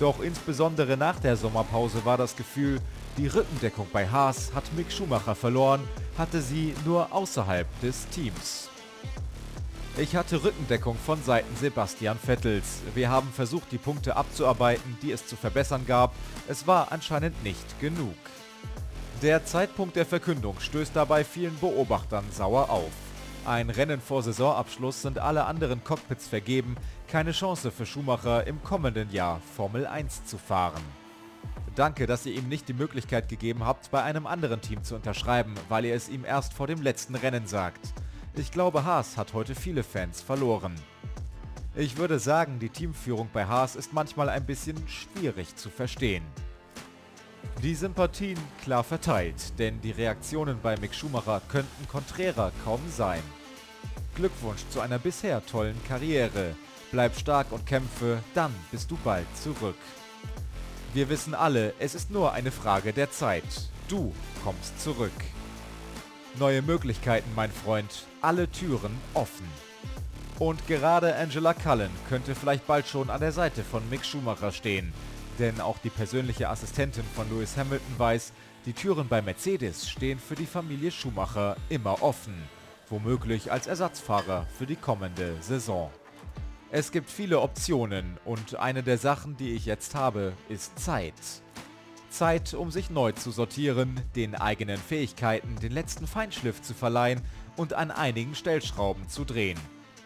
Doch 0.00 0.20
insbesondere 0.20 0.96
nach 0.96 1.20
der 1.20 1.36
Sommerpause 1.36 2.04
war 2.04 2.16
das 2.16 2.34
Gefühl, 2.34 2.80
die 3.16 3.28
Rückendeckung 3.28 3.86
bei 3.92 4.08
Haas 4.08 4.52
hat 4.54 4.64
Mick 4.74 4.90
Schumacher 4.90 5.36
verloren, 5.36 5.80
hatte 6.18 6.42
sie 6.42 6.74
nur 6.84 7.12
außerhalb 7.12 7.66
des 7.80 8.08
Teams. 8.08 8.68
Ich 9.96 10.16
hatte 10.16 10.42
Rückendeckung 10.42 10.96
von 10.96 11.22
Seiten 11.22 11.54
Sebastian 11.54 12.18
Vettels. 12.18 12.80
Wir 12.96 13.08
haben 13.10 13.28
versucht, 13.32 13.70
die 13.70 13.78
Punkte 13.78 14.16
abzuarbeiten, 14.16 14.98
die 15.00 15.12
es 15.12 15.24
zu 15.24 15.36
verbessern 15.36 15.86
gab. 15.86 16.12
Es 16.48 16.66
war 16.66 16.90
anscheinend 16.90 17.40
nicht 17.44 17.80
genug. 17.80 18.16
Der 19.22 19.44
Zeitpunkt 19.44 19.94
der 19.94 20.04
Verkündung 20.04 20.58
stößt 20.58 20.96
dabei 20.96 21.22
vielen 21.22 21.56
Beobachtern 21.60 22.24
sauer 22.32 22.70
auf. 22.70 22.90
Ein 23.46 23.70
Rennen 23.70 24.00
vor 24.00 24.24
Saisonabschluss 24.24 25.02
sind 25.02 25.18
alle 25.18 25.44
anderen 25.44 25.84
Cockpits 25.84 26.26
vergeben, 26.26 26.76
keine 27.14 27.30
Chance 27.30 27.70
für 27.70 27.86
Schumacher 27.86 28.44
im 28.44 28.60
kommenden 28.64 29.08
Jahr 29.12 29.40
Formel 29.54 29.86
1 29.86 30.24
zu 30.24 30.36
fahren. 30.36 30.82
Danke, 31.76 32.08
dass 32.08 32.26
ihr 32.26 32.34
ihm 32.34 32.48
nicht 32.48 32.68
die 32.68 32.72
Möglichkeit 32.72 33.28
gegeben 33.28 33.64
habt, 33.64 33.92
bei 33.92 34.02
einem 34.02 34.26
anderen 34.26 34.60
Team 34.60 34.82
zu 34.82 34.96
unterschreiben, 34.96 35.54
weil 35.68 35.84
ihr 35.84 35.94
es 35.94 36.08
ihm 36.08 36.24
erst 36.24 36.54
vor 36.54 36.66
dem 36.66 36.82
letzten 36.82 37.14
Rennen 37.14 37.46
sagt. 37.46 37.78
Ich 38.34 38.50
glaube, 38.50 38.84
Haas 38.84 39.16
hat 39.16 39.32
heute 39.32 39.54
viele 39.54 39.84
Fans 39.84 40.22
verloren. 40.22 40.74
Ich 41.76 41.98
würde 41.98 42.18
sagen, 42.18 42.58
die 42.58 42.68
Teamführung 42.68 43.28
bei 43.32 43.46
Haas 43.46 43.76
ist 43.76 43.92
manchmal 43.92 44.28
ein 44.28 44.44
bisschen 44.44 44.82
schwierig 44.88 45.54
zu 45.54 45.70
verstehen. 45.70 46.24
Die 47.62 47.76
Sympathien 47.76 48.40
klar 48.64 48.82
verteilt, 48.82 49.56
denn 49.60 49.80
die 49.82 49.92
Reaktionen 49.92 50.58
bei 50.60 50.76
Mick 50.78 50.92
Schumacher 50.92 51.42
könnten 51.48 51.86
konträrer 51.86 52.50
kaum 52.64 52.80
sein. 52.90 53.22
Glückwunsch 54.16 54.62
zu 54.70 54.80
einer 54.80 54.98
bisher 54.98 55.46
tollen 55.46 55.80
Karriere. 55.86 56.56
Bleib 56.94 57.18
stark 57.18 57.50
und 57.50 57.66
kämpfe, 57.66 58.22
dann 58.34 58.54
bist 58.70 58.88
du 58.88 58.96
bald 59.02 59.26
zurück. 59.42 59.74
Wir 60.92 61.08
wissen 61.08 61.34
alle, 61.34 61.74
es 61.80 61.96
ist 61.96 62.12
nur 62.12 62.32
eine 62.32 62.52
Frage 62.52 62.92
der 62.92 63.10
Zeit. 63.10 63.42
Du 63.88 64.14
kommst 64.44 64.80
zurück. 64.80 65.10
Neue 66.38 66.62
Möglichkeiten, 66.62 67.28
mein 67.34 67.50
Freund. 67.50 68.06
Alle 68.22 68.48
Türen 68.48 68.96
offen. 69.12 69.48
Und 70.38 70.68
gerade 70.68 71.16
Angela 71.16 71.52
Cullen 71.52 71.90
könnte 72.08 72.36
vielleicht 72.36 72.64
bald 72.68 72.86
schon 72.86 73.10
an 73.10 73.18
der 73.18 73.32
Seite 73.32 73.64
von 73.64 73.82
Mick 73.90 74.04
Schumacher 74.04 74.52
stehen. 74.52 74.92
Denn 75.40 75.60
auch 75.60 75.78
die 75.78 75.90
persönliche 75.90 76.48
Assistentin 76.48 77.04
von 77.16 77.28
Lewis 77.28 77.56
Hamilton 77.56 77.98
weiß, 77.98 78.32
die 78.66 78.72
Türen 78.72 79.08
bei 79.08 79.20
Mercedes 79.20 79.90
stehen 79.90 80.20
für 80.20 80.36
die 80.36 80.46
Familie 80.46 80.92
Schumacher 80.92 81.56
immer 81.70 82.04
offen. 82.04 82.36
Womöglich 82.88 83.50
als 83.50 83.66
Ersatzfahrer 83.66 84.46
für 84.56 84.66
die 84.66 84.76
kommende 84.76 85.34
Saison. 85.40 85.90
Es 86.76 86.90
gibt 86.90 87.08
viele 87.08 87.38
Optionen 87.40 88.18
und 88.24 88.56
eine 88.56 88.82
der 88.82 88.98
Sachen, 88.98 89.36
die 89.36 89.52
ich 89.52 89.64
jetzt 89.64 89.94
habe, 89.94 90.32
ist 90.48 90.76
Zeit. 90.76 91.14
Zeit, 92.10 92.52
um 92.52 92.72
sich 92.72 92.90
neu 92.90 93.12
zu 93.12 93.30
sortieren, 93.30 94.00
den 94.16 94.34
eigenen 94.34 94.78
Fähigkeiten 94.78 95.54
den 95.62 95.70
letzten 95.70 96.08
Feinschliff 96.08 96.62
zu 96.62 96.74
verleihen 96.74 97.20
und 97.54 97.74
an 97.74 97.92
einigen 97.92 98.34
Stellschrauben 98.34 99.08
zu 99.08 99.24
drehen, 99.24 99.56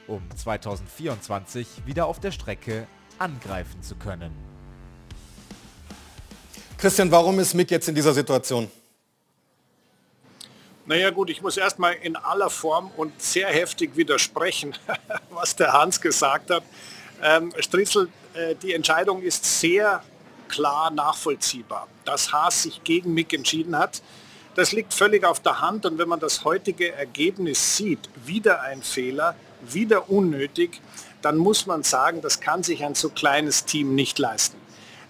um 0.09 0.21
2024 0.37 1.87
wieder 1.87 2.05
auf 2.05 2.21
der 2.21 2.33
Strecke 2.33 2.87
angreifen 3.19 3.83
zu 3.83 3.97
können. 3.97 4.33
Christian, 6.77 7.11
warum 7.11 7.39
ist 7.39 7.55
Mick 7.55 7.71
jetzt 7.71 7.89
in 7.89 7.95
dieser 7.95 8.13
Situation? 8.13 8.71
Naja 10.89 11.11
gut, 11.11 11.29
ich 11.29 11.43
muss 11.43 11.59
erstmal 11.59 11.97
in 12.01 12.17
aller 12.17 12.49
Form 12.49 12.91
und 12.97 13.21
sehr 13.21 13.49
heftig 13.49 13.95
widersprechen, 13.95 14.75
was 15.31 15.55
der 15.55 15.75
Hans 15.75 16.01
gesagt 16.01 16.49
hat. 16.49 16.63
Ähm, 17.23 17.53
Stritzel, 17.59 18.09
äh, 18.33 18.55
die 18.55 18.73
Entscheidung 18.73 19.21
ist 19.21 19.61
sehr 19.61 20.03
klar 20.49 20.91
nachvollziehbar, 20.91 21.89
dass 22.07 22.33
Haas 22.33 22.63
sich 22.63 22.83
gegen 22.85 23.13
Mick 23.13 23.35
entschieden 23.35 23.77
hat. 23.77 24.01
Das 24.55 24.73
liegt 24.73 24.95
völlig 24.95 25.27
auf 25.27 25.41
der 25.41 25.61
Hand 25.61 25.85
und 25.85 25.99
wenn 25.99 26.09
man 26.09 26.21
das 26.21 26.45
heutige 26.45 26.91
Ergebnis 26.95 27.77
sieht, 27.77 28.09
wieder 28.25 28.63
ein 28.63 28.83
Fehler, 28.83 29.35
wieder 29.61 30.09
unnötig, 30.09 30.81
dann 31.21 31.37
muss 31.37 31.67
man 31.67 31.83
sagen, 31.83 32.23
das 32.23 32.41
kann 32.41 32.63
sich 32.63 32.83
ein 32.83 32.95
so 32.95 33.11
kleines 33.11 33.67
Team 33.67 33.95
nicht 33.95 34.19
leisten. 34.19 34.57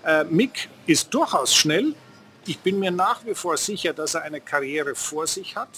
Äh, 0.04 0.24
Mick 0.24 0.68
ist 0.86 1.14
durchaus 1.14 1.54
schnell, 1.54 1.94
ich 2.48 2.58
bin 2.60 2.78
mir 2.78 2.90
nach 2.90 3.26
wie 3.26 3.34
vor 3.34 3.58
sicher, 3.58 3.92
dass 3.92 4.14
er 4.14 4.22
eine 4.22 4.40
Karriere 4.40 4.94
vor 4.94 5.26
sich 5.26 5.54
hat. 5.54 5.68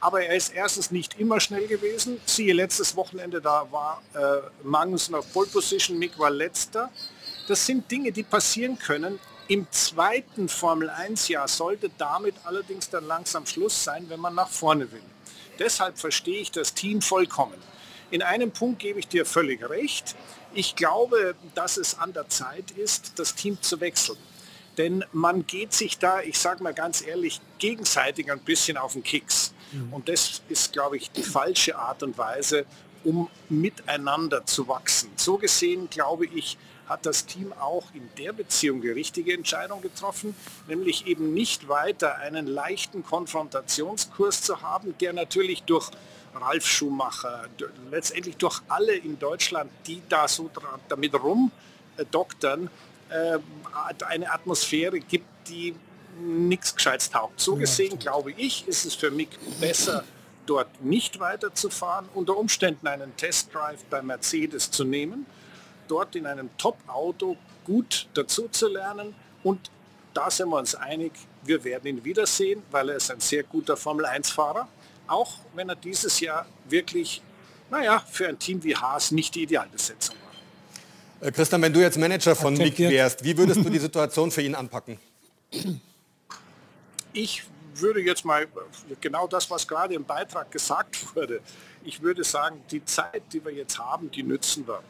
Aber 0.00 0.24
er 0.24 0.36
ist 0.36 0.54
erstens 0.54 0.90
nicht 0.90 1.18
immer 1.18 1.38
schnell 1.38 1.66
gewesen. 1.66 2.18
Siehe 2.24 2.54
letztes 2.54 2.96
Wochenende, 2.96 3.42
da 3.42 3.66
war 3.70 4.02
äh, 4.14 4.40
Magnussen 4.62 5.14
auf 5.14 5.30
Pole 5.32 5.48
Position, 5.48 5.98
Mick 5.98 6.18
war 6.18 6.30
letzter. 6.30 6.90
Das 7.46 7.66
sind 7.66 7.90
Dinge, 7.90 8.10
die 8.10 8.22
passieren 8.22 8.78
können. 8.78 9.18
Im 9.48 9.66
zweiten 9.70 10.48
Formel 10.48 10.88
1 10.88 11.28
Jahr 11.28 11.48
sollte 11.48 11.90
damit 11.98 12.36
allerdings 12.44 12.88
dann 12.88 13.06
langsam 13.06 13.44
Schluss 13.44 13.84
sein, 13.84 14.06
wenn 14.08 14.20
man 14.20 14.34
nach 14.34 14.48
vorne 14.48 14.90
will. 14.90 15.02
Deshalb 15.58 15.98
verstehe 15.98 16.40
ich 16.40 16.52
das 16.52 16.72
Team 16.72 17.02
vollkommen. 17.02 17.58
In 18.10 18.22
einem 18.22 18.50
Punkt 18.50 18.78
gebe 18.78 18.98
ich 19.00 19.08
dir 19.08 19.26
völlig 19.26 19.68
recht. 19.68 20.16
Ich 20.54 20.74
glaube, 20.76 21.34
dass 21.54 21.76
es 21.76 21.98
an 21.98 22.14
der 22.14 22.28
Zeit 22.28 22.70
ist, 22.70 23.18
das 23.18 23.34
Team 23.34 23.60
zu 23.60 23.80
wechseln. 23.80 24.18
Denn 24.78 25.04
man 25.12 25.46
geht 25.46 25.72
sich 25.72 25.98
da, 25.98 26.20
ich 26.20 26.38
sage 26.38 26.62
mal 26.62 26.72
ganz 26.72 27.04
ehrlich, 27.06 27.40
gegenseitig 27.58 28.30
ein 28.30 28.40
bisschen 28.40 28.76
auf 28.76 28.92
den 28.92 29.02
Kicks. 29.02 29.52
Mhm. 29.72 29.92
Und 29.92 30.08
das 30.08 30.40
ist, 30.48 30.72
glaube 30.72 30.96
ich, 30.96 31.10
die 31.10 31.24
falsche 31.24 31.76
Art 31.76 32.02
und 32.02 32.16
Weise, 32.16 32.64
um 33.04 33.28
miteinander 33.48 34.46
zu 34.46 34.68
wachsen. 34.68 35.10
So 35.16 35.36
gesehen, 35.36 35.90
glaube 35.90 36.26
ich, 36.26 36.56
hat 36.88 37.04
das 37.04 37.26
Team 37.26 37.52
auch 37.52 37.84
in 37.92 38.08
der 38.16 38.32
Beziehung 38.32 38.80
die 38.80 38.90
richtige 38.90 39.34
Entscheidung 39.34 39.82
getroffen, 39.82 40.34
nämlich 40.68 41.06
eben 41.06 41.34
nicht 41.34 41.68
weiter 41.68 42.16
einen 42.16 42.46
leichten 42.46 43.04
Konfrontationskurs 43.04 44.42
zu 44.42 44.62
haben, 44.62 44.96
der 44.98 45.12
natürlich 45.12 45.64
durch 45.64 45.90
Ralf 46.34 46.66
Schumacher, 46.66 47.46
letztendlich 47.90 48.36
durch 48.36 48.60
alle 48.68 48.94
in 48.94 49.18
Deutschland, 49.18 49.70
die 49.86 50.02
da 50.08 50.28
so 50.28 50.50
damit 50.88 51.14
rumdoktern, 51.14 52.70
äh, 53.10 53.38
eine 54.04 54.32
Atmosphäre 54.32 55.00
gibt, 55.00 55.26
die 55.48 55.74
nichts 56.20 56.74
Gescheites 56.74 57.10
taugt. 57.10 57.40
So 57.40 57.56
gesehen, 57.56 57.98
glaube 57.98 58.32
ich, 58.32 58.66
ist 58.66 58.84
es 58.84 58.94
für 58.94 59.10
mich 59.10 59.28
besser, 59.60 60.04
dort 60.46 60.82
nicht 60.82 61.20
weiterzufahren, 61.20 62.08
unter 62.14 62.36
Umständen 62.36 62.86
einen 62.86 63.14
Testdrive 63.16 63.84
bei 63.90 64.02
Mercedes 64.02 64.70
zu 64.70 64.84
nehmen, 64.84 65.26
dort 65.88 66.16
in 66.16 66.26
einem 66.26 66.50
Top-Auto 66.56 67.36
gut 67.64 68.08
dazu 68.14 68.48
zu 68.48 68.68
lernen 68.68 69.14
und 69.42 69.70
da 70.14 70.30
sind 70.30 70.48
wir 70.48 70.56
uns 70.56 70.74
einig, 70.74 71.12
wir 71.44 71.62
werden 71.64 71.86
ihn 71.86 72.04
wiedersehen, 72.04 72.62
weil 72.70 72.88
er 72.88 72.96
ist 72.96 73.10
ein 73.10 73.20
sehr 73.20 73.42
guter 73.42 73.76
Formel-1-Fahrer, 73.76 74.68
auch 75.06 75.32
wenn 75.54 75.68
er 75.68 75.76
dieses 75.76 76.18
Jahr 76.20 76.46
wirklich, 76.68 77.22
naja, 77.70 78.02
für 78.10 78.28
ein 78.28 78.38
Team 78.38 78.62
wie 78.64 78.74
Haas 78.74 79.10
nicht 79.10 79.34
die 79.34 79.42
Idealbesetzung 79.42 80.16
war. 80.22 80.27
Äh, 81.20 81.32
Christian, 81.32 81.62
wenn 81.62 81.72
du 81.72 81.80
jetzt 81.80 81.98
Manager 81.98 82.36
von 82.36 82.54
Mick 82.54 82.78
wärst, 82.78 83.24
wie 83.24 83.36
würdest 83.36 83.64
du 83.64 83.70
die 83.70 83.78
Situation 83.88 84.30
für 84.30 84.42
ihn 84.42 84.54
anpacken? 84.54 84.98
Ich 87.12 87.44
würde 87.74 88.00
jetzt 88.00 88.24
mal 88.24 88.46
genau 89.00 89.26
das, 89.26 89.50
was 89.50 89.66
gerade 89.66 89.94
im 89.94 90.04
Beitrag 90.04 90.50
gesagt 90.50 91.14
wurde, 91.14 91.40
ich 91.84 92.02
würde 92.02 92.24
sagen, 92.24 92.62
die 92.70 92.84
Zeit, 92.84 93.22
die 93.32 93.44
wir 93.44 93.52
jetzt 93.52 93.78
haben, 93.78 94.10
die 94.10 94.22
nützen 94.22 94.66
wir. 94.66 94.82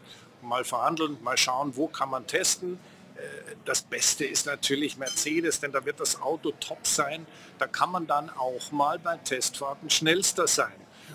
Mal 0.42 0.64
verhandeln, 0.64 1.18
mal 1.22 1.36
schauen, 1.36 1.76
wo 1.76 1.88
kann 1.88 2.10
man 2.10 2.26
testen. 2.26 2.78
Äh, 3.16 3.20
das 3.64 3.82
Beste 3.82 4.24
ist 4.24 4.46
natürlich 4.46 4.96
Mercedes, 4.96 5.60
denn 5.60 5.72
da 5.72 5.84
wird 5.84 6.00
das 6.00 6.20
Auto 6.20 6.52
top 6.60 6.86
sein. 6.86 7.26
Da 7.58 7.66
kann 7.66 7.90
man 7.90 8.06
dann 8.06 8.30
auch 8.30 8.70
mal 8.70 8.98
bei 8.98 9.16
Testfahrten 9.16 9.90
schnellster 9.90 10.46
sein. 10.46 10.72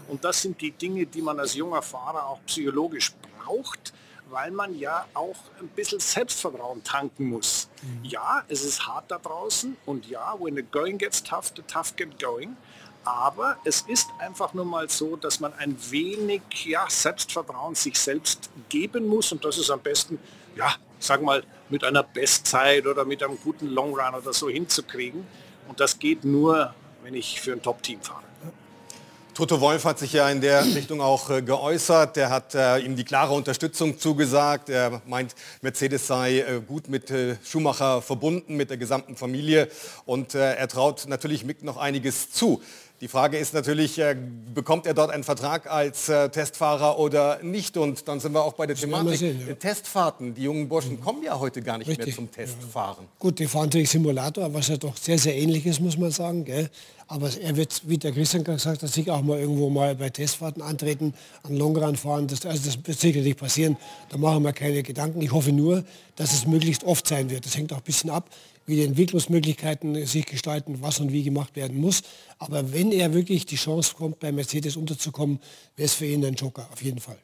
Und 0.08 0.24
das 0.26 0.42
sind 0.42 0.60
die 0.60 0.72
Dinge, 0.72 1.06
die 1.06 1.22
man 1.22 1.40
als 1.40 1.56
junger 1.56 1.82
Fahrer 1.82 2.28
auch 2.28 2.40
psychologisch 2.46 3.14
braucht 3.40 3.94
weil 4.34 4.50
man 4.52 4.78
ja 4.78 5.06
auch 5.14 5.36
ein 5.60 5.68
bisschen 5.70 6.00
Selbstvertrauen 6.00 6.84
tanken 6.84 7.30
muss. 7.30 7.70
Mhm. 7.84 8.04
Ja, 8.04 8.44
es 8.48 8.64
ist 8.66 8.88
hart 8.88 9.06
da 9.10 9.20
draußen 9.20 9.78
und 9.86 10.08
ja, 10.08 10.36
when 10.40 10.56
the 10.56 10.64
going 10.64 10.98
gets 10.98 11.22
tough, 11.22 11.54
the 11.56 11.62
tough 11.62 11.96
get 11.96 12.20
going. 12.20 12.58
Aber 13.06 13.58
es 13.64 13.82
ist 13.82 14.10
einfach 14.20 14.54
nur 14.54 14.66
mal 14.66 14.90
so, 14.90 15.18
dass 15.18 15.40
man 15.40 15.54
ein 15.56 15.78
wenig 15.92 16.42
ja, 16.66 16.86
Selbstvertrauen 16.90 17.76
sich 17.76 18.00
selbst 18.00 18.50
geben 18.70 19.08
muss 19.08 19.32
und 19.32 19.46
das 19.46 19.58
ist 19.58 19.70
am 19.70 19.82
besten, 19.82 20.18
ja, 20.56 20.74
sag 21.00 21.22
mal, 21.22 21.44
mit 21.70 21.84
einer 21.84 22.04
Bestzeit 22.04 22.88
oder 22.88 23.06
mit 23.06 23.22
einem 23.22 23.38
guten 23.40 23.68
Long 23.68 23.94
Run 23.94 24.16
oder 24.16 24.34
so 24.34 24.50
hinzukriegen. 24.50 25.28
Und 25.68 25.80
das 25.80 26.00
geht 26.00 26.24
nur, 26.24 26.74
wenn 27.04 27.14
ich 27.14 27.40
für 27.40 27.52
ein 27.52 27.62
Top-Team 27.62 28.02
fahre. 28.02 28.24
Toto 29.34 29.60
Wolf 29.62 29.86
hat 29.86 29.98
sich 29.98 30.14
ja 30.14 30.30
in 30.30 30.42
der 30.42 30.64
Richtung 30.64 31.02
auch 31.02 31.32
äh, 31.32 31.42
geäußert. 31.42 32.18
Er 32.18 32.30
hat 32.30 32.54
äh, 32.54 32.78
ihm 32.80 32.96
die 32.96 33.04
klare 33.04 33.34
Unterstützung 33.34 33.98
zugesagt. 33.98 34.70
Er 34.70 35.02
meint, 35.08 35.34
Mercedes 35.62 36.06
sei 36.06 36.40
äh, 36.40 36.62
gut 36.62 36.88
mit 36.88 37.10
äh, 37.10 37.38
Schumacher 37.44 38.04
verbunden, 38.04 38.56
mit 38.56 38.70
der 38.70 38.78
gesamten 38.78 39.16
Familie. 39.16 39.70
Und 40.06 40.36
äh, 40.36 40.54
er 40.54 40.68
traut 40.68 41.08
natürlich 41.08 41.46
Mick 41.46 41.64
noch 41.64 41.78
einiges 41.78 42.32
zu. 42.32 42.62
Die 43.04 43.10
Frage 43.10 43.38
ist 43.38 43.54
natürlich, 43.54 44.00
äh, 44.00 44.16
bekommt 44.54 44.86
er 44.86 44.94
dort 44.94 45.12
einen 45.12 45.26
Vertrag 45.26 45.70
als 45.70 46.08
äh, 46.08 46.30
Testfahrer 46.30 46.98
oder 46.98 47.44
nicht? 47.44 47.76
Und 47.76 48.08
dann 48.08 48.22
sind 48.22 48.32
wir 48.32 48.42
auch 48.42 48.54
bei 48.54 48.66
der 48.66 48.78
Thematik. 48.78 49.18
Sehen, 49.18 49.46
ja. 49.46 49.56
Testfahrten. 49.56 50.34
Die 50.34 50.44
jungen 50.44 50.70
Burschen 50.70 50.94
mhm. 50.94 51.02
kommen 51.02 51.22
ja 51.22 51.38
heute 51.38 51.62
gar 51.62 51.78
nicht 51.78 51.90
Richtig. 51.90 52.06
mehr 52.06 52.16
zum 52.16 52.32
Testfahren. 52.32 53.04
Ja. 53.04 53.12
Gut, 53.20 53.40
die 53.40 53.48
fahren 53.48 53.66
natürlich 53.66 53.90
Simulator, 53.90 54.54
was 54.54 54.70
ja 54.70 54.78
doch 54.78 54.96
sehr, 54.96 55.20
sehr 55.20 55.36
ähnlich 55.36 55.66
ist, 55.66 55.82
muss 55.82 55.98
man 55.98 56.12
sagen. 56.12 56.46
Gell? 56.46 56.70
Aber 57.08 57.30
er 57.42 57.58
wird, 57.58 57.82
wie 57.90 57.98
der 57.98 58.14
Christian 58.14 58.46
gesagt 58.46 58.82
hat, 58.82 58.90
sich 58.90 59.12
auch 59.12 59.22
mal 59.22 59.38
irgendwo 59.38 59.70
mal 59.70 59.96
bei 59.96 60.10
Testfahrten 60.10 60.62
antreten, 60.62 61.14
an 61.44 61.58
Longrun 61.58 61.98
fahren. 61.98 62.28
Das, 62.28 62.46
also 62.46 62.64
das 62.66 62.78
wird 62.88 62.98
sicherlich 62.98 63.36
passieren. 63.36 63.76
Da 64.12 64.18
machen 64.18 64.44
wir 64.44 64.54
keine 64.54 64.82
Gedanken. 64.82 65.22
Ich 65.22 65.34
hoffe 65.34 65.52
nur, 65.52 65.84
dass 66.16 66.32
es 66.32 66.48
möglichst 66.48 66.86
oft 66.86 67.06
sein 67.06 67.30
wird. 67.30 67.46
Das 67.46 67.58
hängt 67.58 67.74
auch 67.74 67.80
ein 67.80 67.84
bisschen 67.84 68.12
ab, 68.12 68.30
wie 68.66 68.76
die 68.76 68.84
Entwicklungsmöglichkeiten 68.84 70.06
sich 70.06 70.26
gestalten, 70.26 70.78
was 70.82 71.00
und 71.00 71.12
wie 71.12 71.24
gemacht 71.24 71.56
werden 71.56 71.80
muss. 71.80 72.02
Aber 72.40 72.74
wenn 72.74 72.92
er 72.92 73.14
wirklich 73.14 73.46
die 73.46 73.58
Chance 73.58 73.92
bekommt, 73.94 74.20
bei 74.20 74.32
Mercedes 74.32 74.76
unterzukommen, 74.76 75.40
wäre 75.76 75.86
es 75.86 75.94
für 75.94 76.06
ihn 76.06 76.26
ein 76.26 76.36
Joker, 76.36 76.68
auf 76.72 76.82
jeden 76.82 77.00
Fall. 77.00 77.18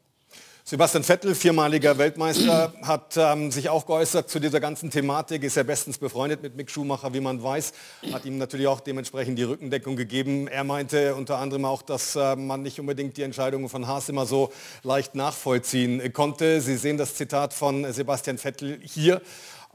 Sebastian 0.69 1.03
Vettel, 1.03 1.34
viermaliger 1.34 1.98
Weltmeister, 1.98 2.72
hat 2.84 3.17
ähm, 3.17 3.50
sich 3.50 3.69
auch 3.69 3.88
geäußert 3.88 4.29
zu 4.29 4.39
dieser 4.39 4.60
ganzen 4.60 4.91
Thematik, 4.91 5.41
ist 5.41 5.58
ja 5.58 5.63
bestens 5.63 5.98
befreundet 5.98 6.43
mit 6.43 6.55
Mick 6.55 6.69
Schumacher, 6.69 7.12
wie 7.12 7.22
man 7.22 7.41
weiß, 7.41 7.74
hat 8.13 8.24
ihm 8.25 8.38
natürlich 8.38 8.67
auch 8.67 8.79
dementsprechend 8.79 9.39
die 9.39 9.43
Rückendeckung 9.43 9.96
gegeben. 9.96 10.48
Er 10.48 10.63
meinte 10.63 11.15
unter 11.15 11.39
anderem 11.39 11.65
auch, 11.65 11.81
dass 11.81 12.15
äh, 12.15 12.36
man 12.36 12.62
nicht 12.62 12.79
unbedingt 12.79 13.17
die 13.17 13.24
Entscheidungen 13.24 13.67
von 13.67 13.88
Haas 13.88 14.10
immer 14.10 14.27
so 14.27 14.51
leicht 14.84 15.15
nachvollziehen 15.15 16.13
konnte. 16.13 16.62
Sie 16.62 16.77
sehen 16.77 16.98
das 16.98 17.15
Zitat 17.15 17.55
von 17.55 17.91
Sebastian 17.91 18.38
Vettel 18.38 18.79
hier. 18.84 19.24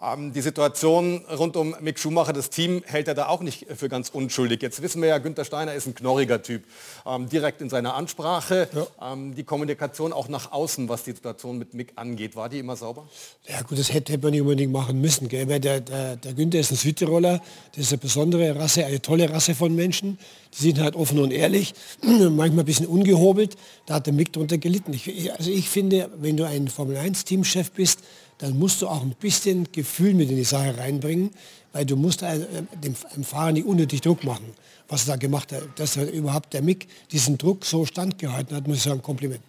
Ähm, 0.02 0.32
die 0.32 0.40
Situation 0.40 1.24
rund 1.26 1.56
um 1.56 1.76
Mick 1.80 2.00
Schumacher, 2.00 2.32
das 2.32 2.50
Team 2.50 2.82
hält 2.84 3.06
er 3.06 3.14
da 3.14 3.28
auch 3.28 3.42
nicht 3.42 3.66
für 3.76 3.88
ganz 3.88 4.08
unschuldig. 4.08 4.60
Jetzt 4.60 4.82
wissen 4.82 5.00
wir 5.00 5.08
ja, 5.08 5.18
Günther 5.18 5.44
Steiner 5.44 5.72
ist 5.74 5.86
ein 5.86 5.94
knorriger 5.94 6.42
Typ. 6.42 6.64
Ähm, 7.06 7.28
direkt 7.28 7.60
in 7.60 7.70
seiner 7.70 7.94
Ansprache, 7.94 8.68
ja. 8.72 9.12
ähm, 9.12 9.36
die 9.36 9.44
Kommunikation 9.44 10.12
auch 10.12 10.28
nach 10.28 10.50
außen, 10.50 10.88
was 10.88 11.04
die 11.04 11.12
Situation 11.12 11.58
mit 11.58 11.74
Mick 11.74 11.92
angeht, 11.94 12.34
war 12.34 12.48
die 12.48 12.58
immer 12.58 12.74
sauber? 12.74 13.08
Ja 13.46 13.62
gut, 13.62 13.78
das 13.78 13.92
hätte, 13.92 14.12
hätte 14.12 14.24
man 14.24 14.32
nicht 14.32 14.40
unbedingt 14.40 14.72
machen 14.72 15.00
müssen. 15.00 15.28
Gell? 15.28 15.48
Weil 15.48 15.60
der, 15.60 15.80
der, 15.80 16.16
der 16.16 16.32
Günther 16.32 16.58
ist 16.58 16.72
ein 16.72 16.76
Südtiroler, 16.76 17.40
das 17.72 17.84
ist 17.84 17.92
eine 17.92 17.98
besondere 17.98 18.56
Rasse, 18.56 18.84
eine 18.84 19.00
tolle 19.00 19.30
Rasse 19.30 19.54
von 19.54 19.74
Menschen. 19.76 20.18
Die 20.54 20.62
sind 20.62 20.80
halt 20.80 20.96
offen 20.96 21.20
und 21.20 21.32
ehrlich, 21.32 21.72
manchmal 22.02 22.60
ein 22.60 22.64
bisschen 22.64 22.86
ungehobelt. 22.86 23.56
Da 23.86 23.94
hat 23.94 24.06
der 24.06 24.12
Mick 24.12 24.32
darunter 24.32 24.58
gelitten. 24.58 24.92
Ich, 24.92 25.32
also 25.32 25.50
ich 25.52 25.68
finde, 25.68 26.10
wenn 26.16 26.36
du 26.36 26.44
ein 26.44 26.66
Formel-1-Teamchef 26.66 27.70
bist, 27.70 28.00
dann 28.44 28.58
musst 28.58 28.82
du 28.82 28.88
auch 28.88 29.00
ein 29.00 29.14
bisschen 29.18 29.72
Gefühl 29.72 30.12
mit 30.12 30.28
in 30.28 30.36
die 30.36 30.44
Sache 30.44 30.76
reinbringen, 30.76 31.30
weil 31.72 31.86
du 31.86 31.96
musst 31.96 32.22
äh, 32.22 32.38
dem, 32.82 32.94
Fahrer 33.24 33.52
nicht 33.52 33.66
unnötig 33.66 34.02
Druck 34.02 34.22
machen, 34.22 34.44
was 34.86 35.08
er 35.08 35.14
da 35.14 35.16
gemacht 35.16 35.50
hat. 35.50 35.62
Dass 35.76 35.96
er 35.96 36.10
überhaupt 36.10 36.52
der 36.52 36.60
Mick 36.60 36.86
diesen 37.10 37.38
Druck 37.38 37.64
so 37.64 37.86
standgehalten 37.86 38.54
hat, 38.54 38.68
muss 38.68 38.76
ich 38.76 38.82
sagen, 38.82 39.00
Kompliment. 39.00 39.40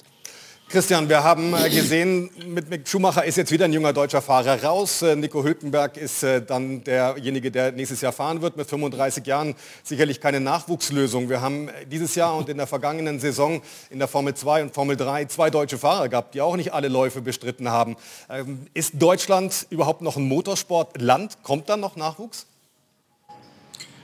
Christian, 0.67 1.07
wir 1.07 1.23
haben 1.23 1.53
äh, 1.53 1.69
gesehen, 1.69 2.31
mit 2.47 2.69
Mick 2.71 2.87
Schumacher 2.87 3.23
ist 3.23 3.37
jetzt 3.37 3.51
wieder 3.51 3.65
ein 3.65 3.73
junger 3.73 3.93
deutscher 3.93 4.21
Fahrer 4.21 4.63
raus. 4.63 5.03
Äh, 5.03 5.15
Nico 5.15 5.43
Hülkenberg 5.43 5.95
ist 5.95 6.23
äh, 6.23 6.41
dann 6.41 6.83
derjenige, 6.83 7.51
der 7.51 7.71
nächstes 7.71 8.01
Jahr 8.01 8.11
fahren 8.11 8.41
wird, 8.41 8.57
mit 8.57 8.67
35 8.67 9.27
Jahren. 9.27 9.55
Sicherlich 9.83 10.19
keine 10.19 10.39
Nachwuchslösung. 10.39 11.29
Wir 11.29 11.39
haben 11.39 11.69
dieses 11.91 12.15
Jahr 12.15 12.35
und 12.35 12.49
in 12.49 12.57
der 12.57 12.65
vergangenen 12.65 13.19
Saison 13.19 13.61
in 13.91 13.99
der 13.99 14.07
Formel 14.07 14.33
2 14.33 14.63
und 14.63 14.73
Formel 14.73 14.97
3 14.97 15.25
zwei 15.25 15.51
deutsche 15.51 15.77
Fahrer 15.77 16.09
gehabt, 16.09 16.33
die 16.33 16.41
auch 16.41 16.55
nicht 16.55 16.73
alle 16.73 16.87
Läufe 16.87 17.21
bestritten 17.21 17.69
haben. 17.69 17.95
Ähm, 18.27 18.65
ist 18.73 18.93
Deutschland 18.95 19.67
überhaupt 19.69 20.01
noch 20.01 20.17
ein 20.17 20.27
Motorsportland? 20.27 21.43
Kommt 21.43 21.69
dann 21.69 21.79
noch 21.79 21.95
Nachwuchs? 21.95 22.47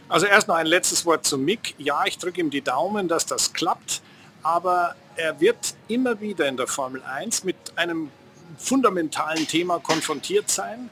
Also 0.09 0.27
erst 0.27 0.47
noch 0.47 0.55
ein 0.55 0.67
letztes 0.67 1.05
Wort 1.07 1.25
zu 1.25 1.39
Mick. 1.39 1.73
Ja, 1.79 2.03
ich 2.05 2.19
drücke 2.19 2.39
ihm 2.39 2.51
die 2.51 2.61
Daumen, 2.61 3.07
dass 3.07 3.25
das 3.25 3.51
klappt 3.51 4.01
aber 4.43 4.95
er 5.15 5.39
wird 5.39 5.75
immer 5.87 6.19
wieder 6.19 6.47
in 6.47 6.57
der 6.57 6.67
Formel 6.67 7.01
1 7.03 7.43
mit 7.43 7.55
einem 7.75 8.09
fundamentalen 8.57 9.47
Thema 9.47 9.79
konfrontiert 9.79 10.49
sein, 10.49 10.89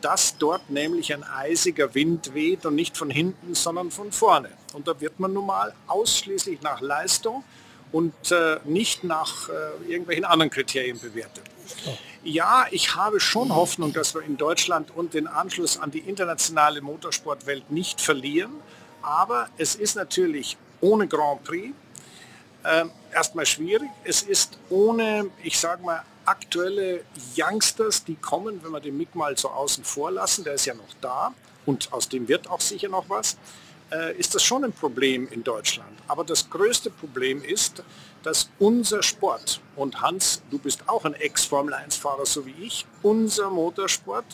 dass 0.00 0.36
dort 0.36 0.68
nämlich 0.70 1.12
ein 1.14 1.22
eisiger 1.22 1.94
Wind 1.94 2.34
weht 2.34 2.66
und 2.66 2.74
nicht 2.74 2.96
von 2.96 3.10
hinten, 3.10 3.54
sondern 3.54 3.90
von 3.90 4.10
vorne. 4.12 4.50
Und 4.72 4.88
da 4.88 5.00
wird 5.00 5.20
man 5.20 5.32
nun 5.32 5.46
mal 5.46 5.72
ausschließlich 5.86 6.60
nach 6.62 6.80
Leistung 6.80 7.44
und 7.92 8.32
äh, 8.32 8.58
nicht 8.64 9.04
nach 9.04 9.48
äh, 9.48 9.90
irgendwelchen 9.90 10.24
anderen 10.24 10.50
Kriterien 10.50 10.98
bewertet. 10.98 11.44
Ja, 12.24 12.66
ich 12.70 12.94
habe 12.94 13.20
schon 13.20 13.54
Hoffnung, 13.54 13.92
dass 13.92 14.14
wir 14.14 14.22
in 14.22 14.36
Deutschland 14.36 14.90
und 14.94 15.14
den 15.14 15.26
Anschluss 15.26 15.78
an 15.78 15.90
die 15.90 16.00
internationale 16.00 16.80
Motorsportwelt 16.80 17.70
nicht 17.70 18.00
verlieren. 18.00 18.52
Aber 19.02 19.48
es 19.58 19.74
ist 19.74 19.96
natürlich 19.96 20.56
ohne 20.80 21.06
Grand 21.08 21.44
Prix 21.44 21.74
äh, 22.64 22.84
erstmal 23.12 23.46
schwierig. 23.46 23.90
Es 24.04 24.22
ist 24.22 24.58
ohne, 24.70 25.30
ich 25.42 25.58
sage 25.58 25.82
mal, 25.82 26.02
aktuelle 26.24 27.04
Youngsters, 27.36 28.04
die 28.04 28.14
kommen, 28.16 28.62
wenn 28.62 28.70
wir 28.70 28.80
den 28.80 28.96
Mick 28.96 29.14
mal 29.14 29.36
so 29.36 29.48
außen 29.48 29.84
vor 29.84 30.10
lassen, 30.10 30.44
der 30.44 30.54
ist 30.54 30.66
ja 30.66 30.74
noch 30.74 30.94
da 31.00 31.34
und 31.66 31.92
aus 31.92 32.08
dem 32.08 32.28
wird 32.28 32.48
auch 32.48 32.60
sicher 32.60 32.88
noch 32.88 33.08
was, 33.08 33.36
äh, 33.90 34.16
ist 34.16 34.34
das 34.34 34.42
schon 34.42 34.64
ein 34.64 34.72
Problem 34.72 35.28
in 35.30 35.44
Deutschland. 35.44 35.90
Aber 36.08 36.24
das 36.24 36.48
größte 36.48 36.90
Problem 36.90 37.42
ist, 37.42 37.82
dass 38.22 38.48
unser 38.58 39.02
Sport, 39.02 39.60
und 39.76 40.00
Hans, 40.00 40.42
du 40.50 40.58
bist 40.58 40.88
auch 40.88 41.04
ein 41.04 41.14
Ex-Formel-1-Fahrer 41.14 42.26
so 42.26 42.46
wie 42.46 42.54
ich, 42.60 42.86
unser 43.02 43.50
Motorsport 43.50 44.26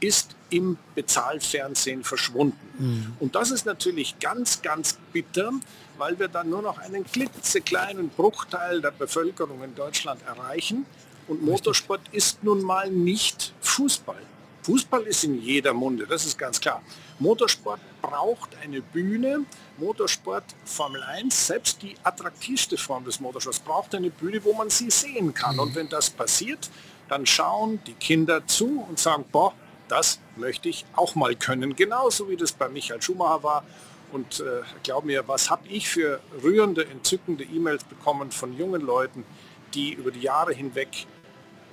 ist 0.00 0.35
im 0.50 0.78
Bezahlfernsehen 0.94 2.04
verschwunden. 2.04 2.58
Mhm. 2.78 3.16
Und 3.20 3.34
das 3.34 3.50
ist 3.50 3.66
natürlich 3.66 4.18
ganz, 4.18 4.62
ganz 4.62 4.98
bitter, 5.12 5.50
weil 5.98 6.18
wir 6.18 6.28
dann 6.28 6.50
nur 6.50 6.62
noch 6.62 6.78
einen 6.78 7.04
klitzekleinen 7.04 8.10
Bruchteil 8.10 8.80
der 8.80 8.90
Bevölkerung 8.90 9.62
in 9.62 9.74
Deutschland 9.74 10.20
erreichen. 10.26 10.86
Und 11.28 11.42
Motorsport 11.42 12.02
ist 12.12 12.44
nun 12.44 12.62
mal 12.62 12.90
nicht 12.90 13.52
Fußball. 13.60 14.22
Fußball 14.62 15.02
ist 15.02 15.22
in 15.24 15.40
jeder 15.40 15.72
Munde, 15.72 16.06
das 16.08 16.26
ist 16.26 16.36
ganz 16.36 16.60
klar. 16.60 16.82
Motorsport 17.20 17.80
braucht 18.02 18.50
eine 18.62 18.82
Bühne. 18.82 19.44
Motorsport 19.78 20.44
Formel 20.64 21.02
1, 21.02 21.46
selbst 21.46 21.82
die 21.82 21.94
attraktivste 22.02 22.76
Form 22.76 23.04
des 23.04 23.20
Motorsports, 23.20 23.60
braucht 23.60 23.94
eine 23.94 24.10
Bühne, 24.10 24.42
wo 24.44 24.52
man 24.54 24.68
sie 24.68 24.90
sehen 24.90 25.32
kann. 25.32 25.58
Und 25.58 25.74
wenn 25.76 25.88
das 25.88 26.10
passiert, 26.10 26.68
dann 27.08 27.26
schauen 27.26 27.78
die 27.86 27.94
Kinder 27.94 28.46
zu 28.46 28.84
und 28.88 28.98
sagen, 28.98 29.24
boah, 29.30 29.54
das 29.88 30.20
möchte 30.36 30.68
ich 30.68 30.84
auch 30.94 31.14
mal 31.14 31.34
können. 31.34 31.76
Genauso 31.76 32.28
wie 32.28 32.36
das 32.36 32.52
bei 32.52 32.68
Michael 32.68 33.02
Schumacher 33.02 33.42
war 33.42 33.64
und 34.12 34.40
äh, 34.40 34.62
glaub 34.82 35.04
mir, 35.04 35.26
was 35.28 35.50
habe 35.50 35.66
ich 35.68 35.88
für 35.88 36.20
rührende, 36.42 36.86
entzückende 36.86 37.44
E-Mails 37.44 37.84
bekommen 37.84 38.30
von 38.30 38.56
jungen 38.56 38.82
Leuten, 38.82 39.24
die 39.74 39.92
über 39.92 40.10
die 40.10 40.20
Jahre 40.20 40.52
hinweg 40.52 41.06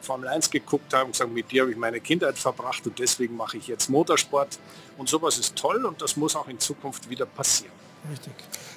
Formel 0.02 0.28
1 0.28 0.49
geguckt 0.49 0.93
haben 0.93 1.08
und 1.08 1.12
gesagt, 1.13 1.32
mit 1.32 1.52
dir 1.52 1.62
habe 1.62 1.71
ich 1.71 1.78
meine 1.78 2.02
Kindheit 2.02 2.38
verbracht 2.38 2.86
und 2.86 2.99
deswegen 2.99 3.38
mache 3.38 3.58
ich 3.58 3.67
jetzt 3.67 3.89
Motorsport. 3.89 4.60
Und 4.97 5.08
sowas 5.08 5.38
ist 5.38 5.56
toll 5.56 5.86
und 5.86 6.02
das 6.02 6.17
muss 6.17 6.36
auch 6.36 6.47
in 6.47 6.60
Zukunft 6.60 7.10
wieder 7.10 7.26
passieren. 7.26 7.83
Richtig. 8.09 8.33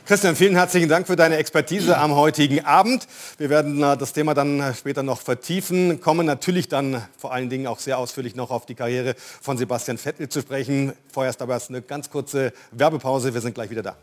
Christian, 0.07 0.37
vielen 0.37 0.55
herzlichen 0.55 0.89
Dank 0.89 1.09
für 1.09 1.17
deine 1.17 1.37
Expertise 1.37 1.99
am 1.99 2.15
heutigen 2.15 2.65
Abend. 2.65 3.09
Wir 3.39 3.51
werden 3.51 3.83
äh, 3.83 3.97
das 3.97 4.13
Thema 4.13 4.35
dann 4.35 4.61
äh, 4.61 4.73
später 4.73 5.03
noch 5.03 5.21
vertiefen, 5.21 6.01
kommen 6.01 6.27
natürlich 6.27 6.69
dann 6.69 7.03
vor 7.19 7.33
allen 7.33 7.51
Dingen 7.51 7.67
auch 7.67 7.81
sehr 7.81 7.99
ausführlich 7.99 8.37
noch 8.37 8.53
auf 8.53 8.67
die 8.67 8.77
Karriere 8.77 9.17
von 9.19 9.59
Sebastian 9.59 9.99
Vettel 9.99 10.29
zu 10.29 10.43
sprechen. 10.43 10.93
Vorerst 11.13 11.43
aber 11.43 11.55
erst 11.55 11.71
eine 11.71 11.83
ganz 11.83 12.09
kurze 12.09 12.53
Werbepause. 12.71 13.35
Wir 13.35 13.41
sind 13.41 13.55
gleich 13.55 13.71
wieder 13.71 13.83
da. 13.83 13.97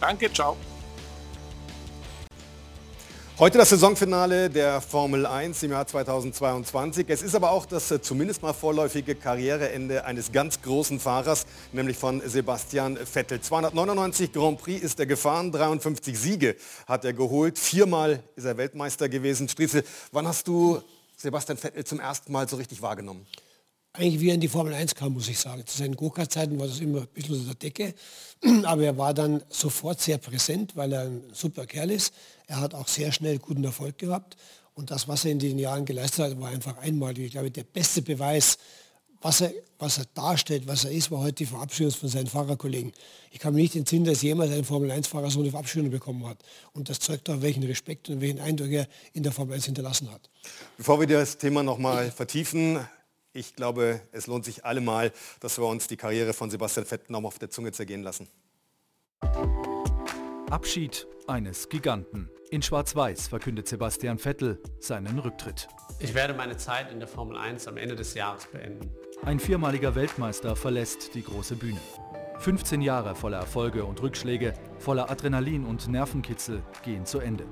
Danke, 0.00 0.32
ciao. 0.32 0.56
Heute 3.40 3.56
das 3.56 3.70
Saisonfinale 3.70 4.50
der 4.50 4.82
Formel 4.82 5.24
1 5.24 5.62
im 5.62 5.70
Jahr 5.70 5.86
2022. 5.86 7.08
Es 7.08 7.22
ist 7.22 7.34
aber 7.34 7.52
auch 7.52 7.64
das 7.64 7.90
äh, 7.90 7.98
zumindest 7.98 8.42
mal 8.42 8.52
vorläufige 8.52 9.14
Karriereende 9.14 10.04
eines 10.04 10.30
ganz 10.30 10.60
großen 10.60 11.00
Fahrers, 11.00 11.46
nämlich 11.72 11.96
von 11.96 12.20
Sebastian 12.22 12.98
Vettel. 12.98 13.40
299 13.40 14.34
Grand 14.34 14.60
Prix 14.60 14.82
ist 14.82 15.00
er 15.00 15.06
gefahren, 15.06 15.52
53 15.52 16.18
Siege 16.18 16.54
hat 16.86 17.06
er 17.06 17.14
geholt, 17.14 17.58
viermal 17.58 18.22
ist 18.36 18.44
er 18.44 18.58
Weltmeister 18.58 19.08
gewesen. 19.08 19.48
Striezel, 19.48 19.84
wann 20.12 20.28
hast 20.28 20.46
du 20.46 20.82
Sebastian 21.16 21.56
Vettel 21.56 21.84
zum 21.84 21.98
ersten 21.98 22.32
Mal 22.32 22.46
so 22.46 22.56
richtig 22.56 22.82
wahrgenommen? 22.82 23.26
Eigentlich 23.92 24.20
wie 24.20 24.28
er 24.28 24.34
in 24.34 24.40
die 24.40 24.48
Formel 24.48 24.72
1 24.72 24.94
kam, 24.94 25.14
muss 25.14 25.28
ich 25.28 25.38
sagen. 25.38 25.66
Zu 25.66 25.78
seinen 25.78 25.96
Go-Kart-Zeiten 25.96 26.58
war 26.58 26.66
das 26.66 26.80
immer 26.80 27.00
ein 27.00 27.08
bisschen 27.08 27.34
unter 27.34 27.54
der 27.54 27.70
Decke, 27.70 27.94
aber 28.64 28.84
er 28.84 28.96
war 28.96 29.14
dann 29.14 29.42
sofort 29.48 30.00
sehr 30.00 30.18
präsent, 30.18 30.76
weil 30.76 30.92
er 30.92 31.02
ein 31.02 31.22
super 31.32 31.66
Kerl 31.66 31.90
ist. 31.90 32.14
Er 32.46 32.60
hat 32.60 32.74
auch 32.74 32.88
sehr 32.88 33.12
schnell 33.12 33.38
guten 33.38 33.64
Erfolg 33.64 33.98
gehabt 33.98 34.36
und 34.74 34.90
das, 34.90 35.08
was 35.08 35.24
er 35.24 35.32
in 35.32 35.38
den 35.38 35.58
Jahren 35.58 35.84
geleistet 35.84 36.24
hat, 36.24 36.40
war 36.40 36.48
einfach 36.48 36.78
einmalig. 36.78 37.26
Ich 37.26 37.32
glaube, 37.32 37.50
der 37.50 37.64
beste 37.64 38.02
Beweis, 38.02 38.56
was 39.20 39.42
er, 39.42 39.52
was 39.78 39.98
er 39.98 40.06
darstellt, 40.14 40.66
was 40.66 40.84
er 40.84 40.92
ist, 40.92 41.10
war 41.10 41.20
heute 41.20 41.34
die 41.34 41.46
Verabschiedung 41.46 41.92
von 41.92 42.08
seinen 42.08 42.28
Fahrerkollegen. 42.28 42.92
Ich 43.30 43.40
kann 43.40 43.52
mich 43.52 43.64
nicht 43.64 43.76
entsinnen, 43.76 44.06
dass 44.06 44.22
jemals 44.22 44.50
ein 44.52 44.64
Formel-1-Fahrer 44.64 45.30
so 45.30 45.40
eine 45.40 45.50
Verabschiedung 45.50 45.90
bekommen 45.90 46.26
hat. 46.26 46.38
Und 46.72 46.88
das 46.88 47.00
zeugt 47.00 47.28
auch, 47.28 47.42
welchen 47.42 47.62
Respekt 47.64 48.08
und 48.08 48.20
welchen 48.20 48.40
Eindruck 48.40 48.70
er 48.70 48.88
in 49.12 49.22
der 49.22 49.32
Formel 49.32 49.54
1 49.54 49.66
hinterlassen 49.66 50.10
hat. 50.10 50.30
Bevor 50.78 50.98
wir 51.00 51.06
das 51.06 51.36
Thema 51.36 51.62
noch 51.62 51.76
mal 51.76 52.10
vertiefen, 52.10 52.78
ich 53.32 53.54
glaube, 53.54 54.00
es 54.12 54.26
lohnt 54.26 54.44
sich 54.44 54.64
allemal, 54.64 55.12
dass 55.40 55.58
wir 55.58 55.66
uns 55.66 55.86
die 55.86 55.96
Karriere 55.96 56.32
von 56.32 56.50
Sebastian 56.50 56.86
Vettel 56.86 57.12
noch 57.12 57.24
auf 57.24 57.38
der 57.38 57.50
Zunge 57.50 57.72
zergehen 57.72 58.02
lassen. 58.02 58.28
Abschied 60.50 61.06
eines 61.28 61.68
Giganten. 61.68 62.28
In 62.50 62.62
Schwarz-Weiß 62.62 63.28
verkündet 63.28 63.68
Sebastian 63.68 64.18
Vettel 64.18 64.60
seinen 64.80 65.20
Rücktritt. 65.20 65.68
Ich 66.00 66.14
werde 66.14 66.34
meine 66.34 66.56
Zeit 66.56 66.90
in 66.90 66.98
der 66.98 67.06
Formel 67.06 67.36
1 67.36 67.68
am 67.68 67.76
Ende 67.76 67.94
des 67.94 68.14
Jahres 68.14 68.46
beenden. 68.46 68.90
Ein 69.24 69.38
viermaliger 69.38 69.94
Weltmeister 69.94 70.56
verlässt 70.56 71.14
die 71.14 71.22
große 71.22 71.54
Bühne. 71.54 71.80
15 72.38 72.80
Jahre 72.80 73.14
voller 73.14 73.38
Erfolge 73.38 73.84
und 73.84 74.02
Rückschläge, 74.02 74.54
voller 74.78 75.10
Adrenalin 75.10 75.64
und 75.64 75.86
Nervenkitzel 75.88 76.62
gehen 76.82 77.06
zu 77.06 77.20
Ende. 77.20 77.44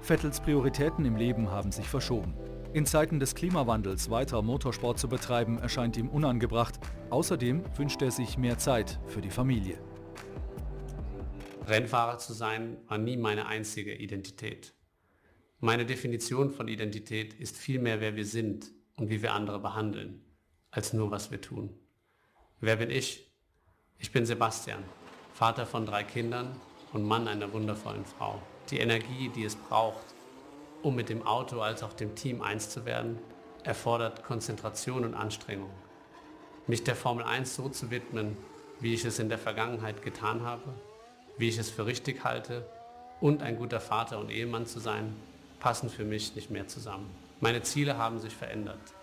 Vettels 0.00 0.40
Prioritäten 0.40 1.04
im 1.04 1.16
Leben 1.16 1.50
haben 1.50 1.70
sich 1.70 1.86
verschoben. 1.86 2.34
In 2.76 2.84
Zeiten 2.84 3.18
des 3.20 3.34
Klimawandels 3.34 4.10
weiter 4.10 4.42
Motorsport 4.42 4.98
zu 4.98 5.08
betreiben, 5.08 5.58
erscheint 5.58 5.96
ihm 5.96 6.10
unangebracht. 6.10 6.78
Außerdem 7.08 7.64
wünscht 7.78 8.02
er 8.02 8.10
sich 8.10 8.36
mehr 8.36 8.58
Zeit 8.58 9.00
für 9.06 9.22
die 9.22 9.30
Familie. 9.30 9.78
Rennfahrer 11.66 12.18
zu 12.18 12.34
sein 12.34 12.76
war 12.86 12.98
nie 12.98 13.16
meine 13.16 13.46
einzige 13.46 13.94
Identität. 13.94 14.74
Meine 15.58 15.86
Definition 15.86 16.50
von 16.50 16.68
Identität 16.68 17.32
ist 17.32 17.56
vielmehr, 17.56 18.02
wer 18.02 18.14
wir 18.14 18.26
sind 18.26 18.70
und 18.98 19.08
wie 19.08 19.22
wir 19.22 19.32
andere 19.32 19.58
behandeln, 19.58 20.22
als 20.70 20.92
nur, 20.92 21.10
was 21.10 21.30
wir 21.30 21.40
tun. 21.40 21.70
Wer 22.60 22.76
bin 22.76 22.90
ich? 22.90 23.32
Ich 23.96 24.12
bin 24.12 24.26
Sebastian, 24.26 24.84
Vater 25.32 25.64
von 25.64 25.86
drei 25.86 26.04
Kindern 26.04 26.60
und 26.92 27.04
Mann 27.04 27.26
einer 27.26 27.50
wundervollen 27.54 28.04
Frau. 28.04 28.42
Die 28.70 28.80
Energie, 28.80 29.30
die 29.34 29.44
es 29.44 29.56
braucht, 29.56 30.15
um 30.86 30.94
mit 30.94 31.08
dem 31.08 31.26
Auto 31.26 31.60
als 31.60 31.82
auch 31.82 31.92
dem 31.92 32.14
Team 32.14 32.42
eins 32.42 32.70
zu 32.70 32.84
werden, 32.84 33.18
erfordert 33.64 34.22
Konzentration 34.22 35.04
und 35.04 35.14
Anstrengung. 35.14 35.70
mich 36.68 36.84
der 36.84 36.94
Formel 36.94 37.24
1 37.24 37.56
so 37.56 37.68
zu 37.68 37.90
widmen, 37.90 38.36
wie 38.78 38.94
ich 38.94 39.04
es 39.04 39.18
in 39.18 39.28
der 39.28 39.38
Vergangenheit 39.38 40.02
getan 40.02 40.42
habe, 40.42 40.74
wie 41.38 41.48
ich 41.48 41.58
es 41.58 41.70
für 41.70 41.86
richtig 41.86 42.22
halte 42.22 42.68
und 43.20 43.42
ein 43.42 43.56
guter 43.56 43.80
Vater 43.80 44.20
und 44.20 44.30
Ehemann 44.30 44.66
zu 44.66 44.78
sein, 44.78 45.16
passen 45.58 45.90
für 45.90 46.04
mich 46.04 46.36
nicht 46.36 46.50
mehr 46.50 46.68
zusammen. 46.68 47.10
Meine 47.40 47.62
Ziele 47.62 47.98
haben 47.98 48.20
sich 48.20 48.34
verändert. 48.34 48.94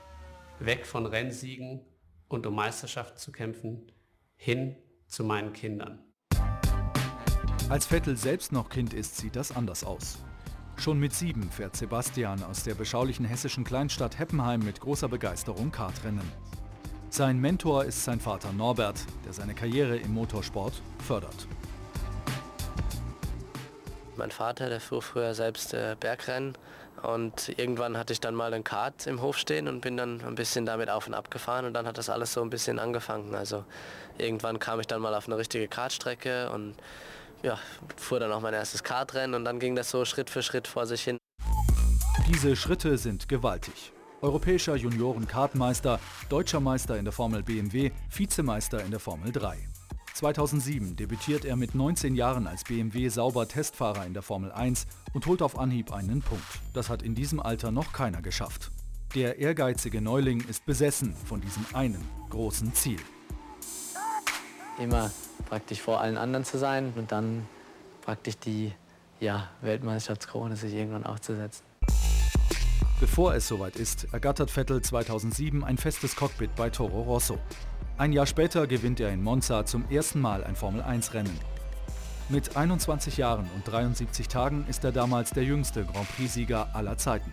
Weg 0.60 0.86
von 0.86 1.06
Rennsiegen 1.06 1.82
und 2.30 2.48
um 2.48 2.56
Meisterschaft 2.56 3.20
zu 3.20 3.34
kämpfen, 3.34 3.92
hin 4.38 4.78
zu 5.08 5.26
meinen 5.26 5.52
Kindern. 5.52 6.00
Als 7.68 7.88
Vettel 7.88 8.16
selbst 8.16 8.54
noch 8.54 8.70
Kind 8.70 8.94
ist, 8.94 9.18
sieht 9.18 9.36
das 9.36 9.54
anders 9.54 9.84
aus. 9.84 10.24
Schon 10.84 11.00
mit 11.00 11.14
sieben 11.14 11.50
fährt 11.50 11.78
Sebastian 11.78 12.44
aus 12.44 12.64
der 12.64 12.76
beschaulichen 12.76 13.24
hessischen 13.24 13.64
Kleinstadt 13.64 14.20
Heppenheim 14.20 14.60
mit 14.60 14.82
großer 14.82 15.08
Begeisterung 15.08 15.72
Kartrennen. 15.72 16.30
Sein 17.10 17.40
Mentor 17.40 17.86
ist 17.86 18.04
sein 18.04 18.20
Vater 18.20 18.52
Norbert, 18.52 19.00
der 19.26 19.32
seine 19.32 19.54
Karriere 19.54 19.96
im 19.96 20.14
Motorsport 20.14 20.74
fördert. 21.08 21.48
Mein 24.18 24.30
Vater, 24.30 24.68
der 24.68 24.82
fuhr 24.82 25.02
früher 25.02 25.34
selbst 25.34 25.74
äh, 25.74 25.96
Bergrennen 25.98 26.58
und 27.02 27.58
irgendwann 27.58 27.96
hatte 27.98 28.12
ich 28.12 28.20
dann 28.20 28.36
mal 28.36 28.54
ein 28.54 28.66
Kart 28.66 29.08
im 29.08 29.22
Hof 29.22 29.38
stehen 29.38 29.70
und 29.70 29.80
bin 29.80 29.96
dann 29.96 30.20
ein 30.26 30.36
bisschen 30.36 30.66
damit 30.66 30.90
auf 30.90 31.08
und 31.08 31.14
ab 31.14 31.32
gefahren 31.32 31.64
und 31.64 31.74
dann 31.74 31.88
hat 31.88 31.98
das 31.98 32.10
alles 32.10 32.34
so 32.34 32.42
ein 32.42 32.50
bisschen 32.50 32.78
angefangen. 32.78 33.36
Also 33.36 33.64
irgendwann 34.18 34.60
kam 34.60 34.82
ich 34.82 34.88
dann 34.88 35.02
mal 35.02 35.16
auf 35.16 35.28
eine 35.28 35.38
richtige 35.38 35.70
Kartstrecke 35.70 36.50
und 36.50 36.76
ja, 37.44 37.60
fuhr 37.98 38.20
dann 38.20 38.32
auch 38.32 38.42
mein 38.42 38.54
erstes 38.54 38.84
Kartrennen 38.84 39.36
und 39.36 39.46
dann 39.46 39.60
ging 39.60 39.76
das 39.76 39.92
so 39.92 40.06
Schritt 40.06 40.30
für 40.30 40.42
Schritt 40.42 40.68
vor 40.68 40.88
sich 40.88 41.04
hin. 41.04 41.18
Diese 42.28 42.56
Schritte 42.56 42.98
sind 42.98 43.28
gewaltig. 43.28 43.92
Europäischer 44.22 44.76
Junioren-Kartmeister, 44.76 46.00
deutscher 46.30 46.62
Meister 46.62 46.98
in 46.98 47.04
der 47.04 47.12
Formel 47.12 47.44
BMW, 47.44 47.92
Vizemeister 48.10 48.84
in 48.84 48.92
der 48.92 49.02
Formel 49.02 49.32
3. 49.34 49.58
2007 50.14 50.96
debütiert 50.96 51.44
er 51.44 51.56
mit 51.56 51.76
19 51.76 52.16
Jahren 52.16 52.48
als 52.48 52.64
BMW 52.64 53.10
sauber 53.10 53.48
Testfahrer 53.48 54.06
in 54.06 54.14
der 54.14 54.22
Formel 54.22 54.52
1 54.52 54.86
und 55.14 55.26
holt 55.26 55.42
auf 55.42 55.60
Anhieb 55.60 55.92
einen 55.92 56.22
Punkt. 56.22 56.46
Das 56.74 56.90
hat 56.90 57.02
in 57.02 57.16
diesem 57.16 57.42
Alter 57.42 57.72
noch 57.72 57.92
keiner 57.92 58.22
geschafft. 58.22 58.72
Der 59.16 59.40
ehrgeizige 59.40 60.02
Neuling 60.02 60.42
ist 60.48 60.66
besessen 60.66 61.16
von 61.26 61.42
diesem 61.42 61.66
einen 61.74 62.04
großen 62.30 62.74
Ziel. 62.74 63.00
Immer 64.80 65.12
praktisch 65.48 65.82
vor 65.82 66.02
allen 66.02 66.18
anderen 66.18 66.46
zu 66.46 66.58
sein 66.58 66.94
und 66.96 67.12
dann 67.12 67.48
praktisch 68.02 68.38
die 68.38 68.74
ja, 69.20 69.50
Weltmeisterschaftskrone 69.62 70.56
sich 70.56 70.74
irgendwann 70.74 71.06
aufzusetzen. 71.06 71.66
Bevor 73.00 73.36
es 73.36 73.48
soweit 73.48 73.76
ist, 73.76 74.08
ergattert 74.14 74.50
Vettel 74.50 74.82
2007 74.82 75.64
ein 75.64 75.78
festes 75.78 76.16
Cockpit 76.16 76.56
bei 76.56 76.70
Toro 76.70 77.02
Rosso. 77.02 77.38
Ein 77.98 78.14
Jahr 78.14 78.26
später 78.26 78.66
gewinnt 78.66 79.00
er 79.00 79.12
in 79.12 79.22
Monza 79.22 79.66
zum 79.66 79.90
ersten 79.90 80.20
Mal 80.20 80.44
ein 80.44 80.56
Formel-1-Rennen. 80.56 81.38
Mit 82.30 82.56
21 82.56 83.18
Jahren 83.18 83.50
und 83.56 83.68
73 83.70 84.28
Tagen 84.28 84.66
ist 84.70 84.84
er 84.84 84.92
damals 84.92 85.32
der 85.32 85.44
jüngste 85.44 85.84
Grand 85.84 86.08
Prix-Sieger 86.16 86.74
aller 86.74 86.98
Zeiten. 86.98 87.32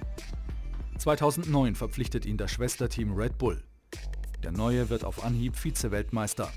2009 0.98 1.76
verpflichtet 1.76 2.26
ihn 2.26 2.36
das 2.36 2.50
Schwesterteam 2.50 3.14
Red 3.14 3.38
Bull. 3.38 3.62
Der 4.42 4.52
Neue 4.52 4.90
wird 4.90 5.04
auf 5.04 5.24
Anhieb 5.24 5.56
Vize-Weltmeister. 5.56 6.50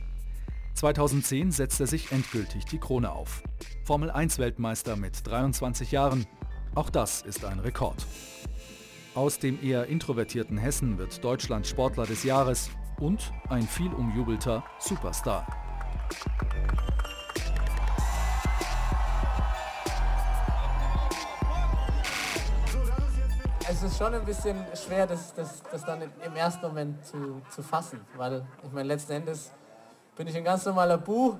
2010 0.73 1.51
setzt 1.51 1.79
er 1.79 1.87
sich 1.87 2.11
endgültig 2.11 2.65
die 2.65 2.79
Krone 2.79 3.11
auf. 3.11 3.43
Formel 3.85 4.09
1 4.09 4.39
Weltmeister 4.39 4.95
mit 4.95 5.25
23 5.25 5.91
Jahren. 5.91 6.25
Auch 6.75 6.89
das 6.89 7.21
ist 7.21 7.45
ein 7.45 7.59
Rekord. 7.59 8.05
Aus 9.15 9.37
dem 9.37 9.63
eher 9.63 9.85
introvertierten 9.87 10.57
Hessen 10.57 10.97
wird 10.97 11.23
Deutschland 11.23 11.67
Sportler 11.67 12.05
des 12.05 12.23
Jahres 12.23 12.71
und 12.99 13.31
ein 13.49 13.67
viel 13.67 13.93
umjubelter 13.93 14.63
Superstar. 14.79 15.45
Es 23.69 23.81
ist 23.81 23.97
schon 23.97 24.13
ein 24.13 24.25
bisschen 24.25 24.57
schwer, 24.75 25.07
das, 25.07 25.33
das, 25.33 25.63
das 25.71 25.85
dann 25.85 26.01
im 26.01 26.35
ersten 26.35 26.65
Moment 26.65 27.05
zu, 27.05 27.41
zu 27.49 27.61
fassen, 27.61 28.01
weil 28.17 28.45
ich 28.63 28.71
meine, 28.71 28.87
letzten 28.87 29.13
Endes 29.13 29.51
bin 30.15 30.27
ich 30.27 30.35
ein 30.35 30.43
ganz 30.43 30.65
normaler 30.65 30.97
Bu, 30.97 31.37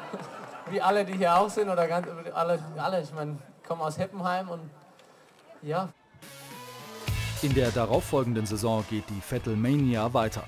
wie 0.70 0.80
alle, 0.80 1.04
die 1.04 1.14
hier 1.14 1.36
auch 1.36 1.50
sind, 1.50 1.68
oder 1.68 1.86
ganz, 1.86 2.06
alle, 2.34 2.62
alle. 2.76 3.02
Ich 3.02 3.12
meine, 3.12 3.38
komme 3.66 3.82
aus 3.84 3.98
Heppenheim 3.98 4.48
und 4.48 4.70
ja. 5.62 5.88
In 7.42 7.54
der 7.54 7.70
darauffolgenden 7.70 8.46
Saison 8.46 8.84
geht 8.88 9.08
die 9.10 9.20
Vettel 9.20 9.56
Mania 9.56 10.14
weiter. 10.14 10.44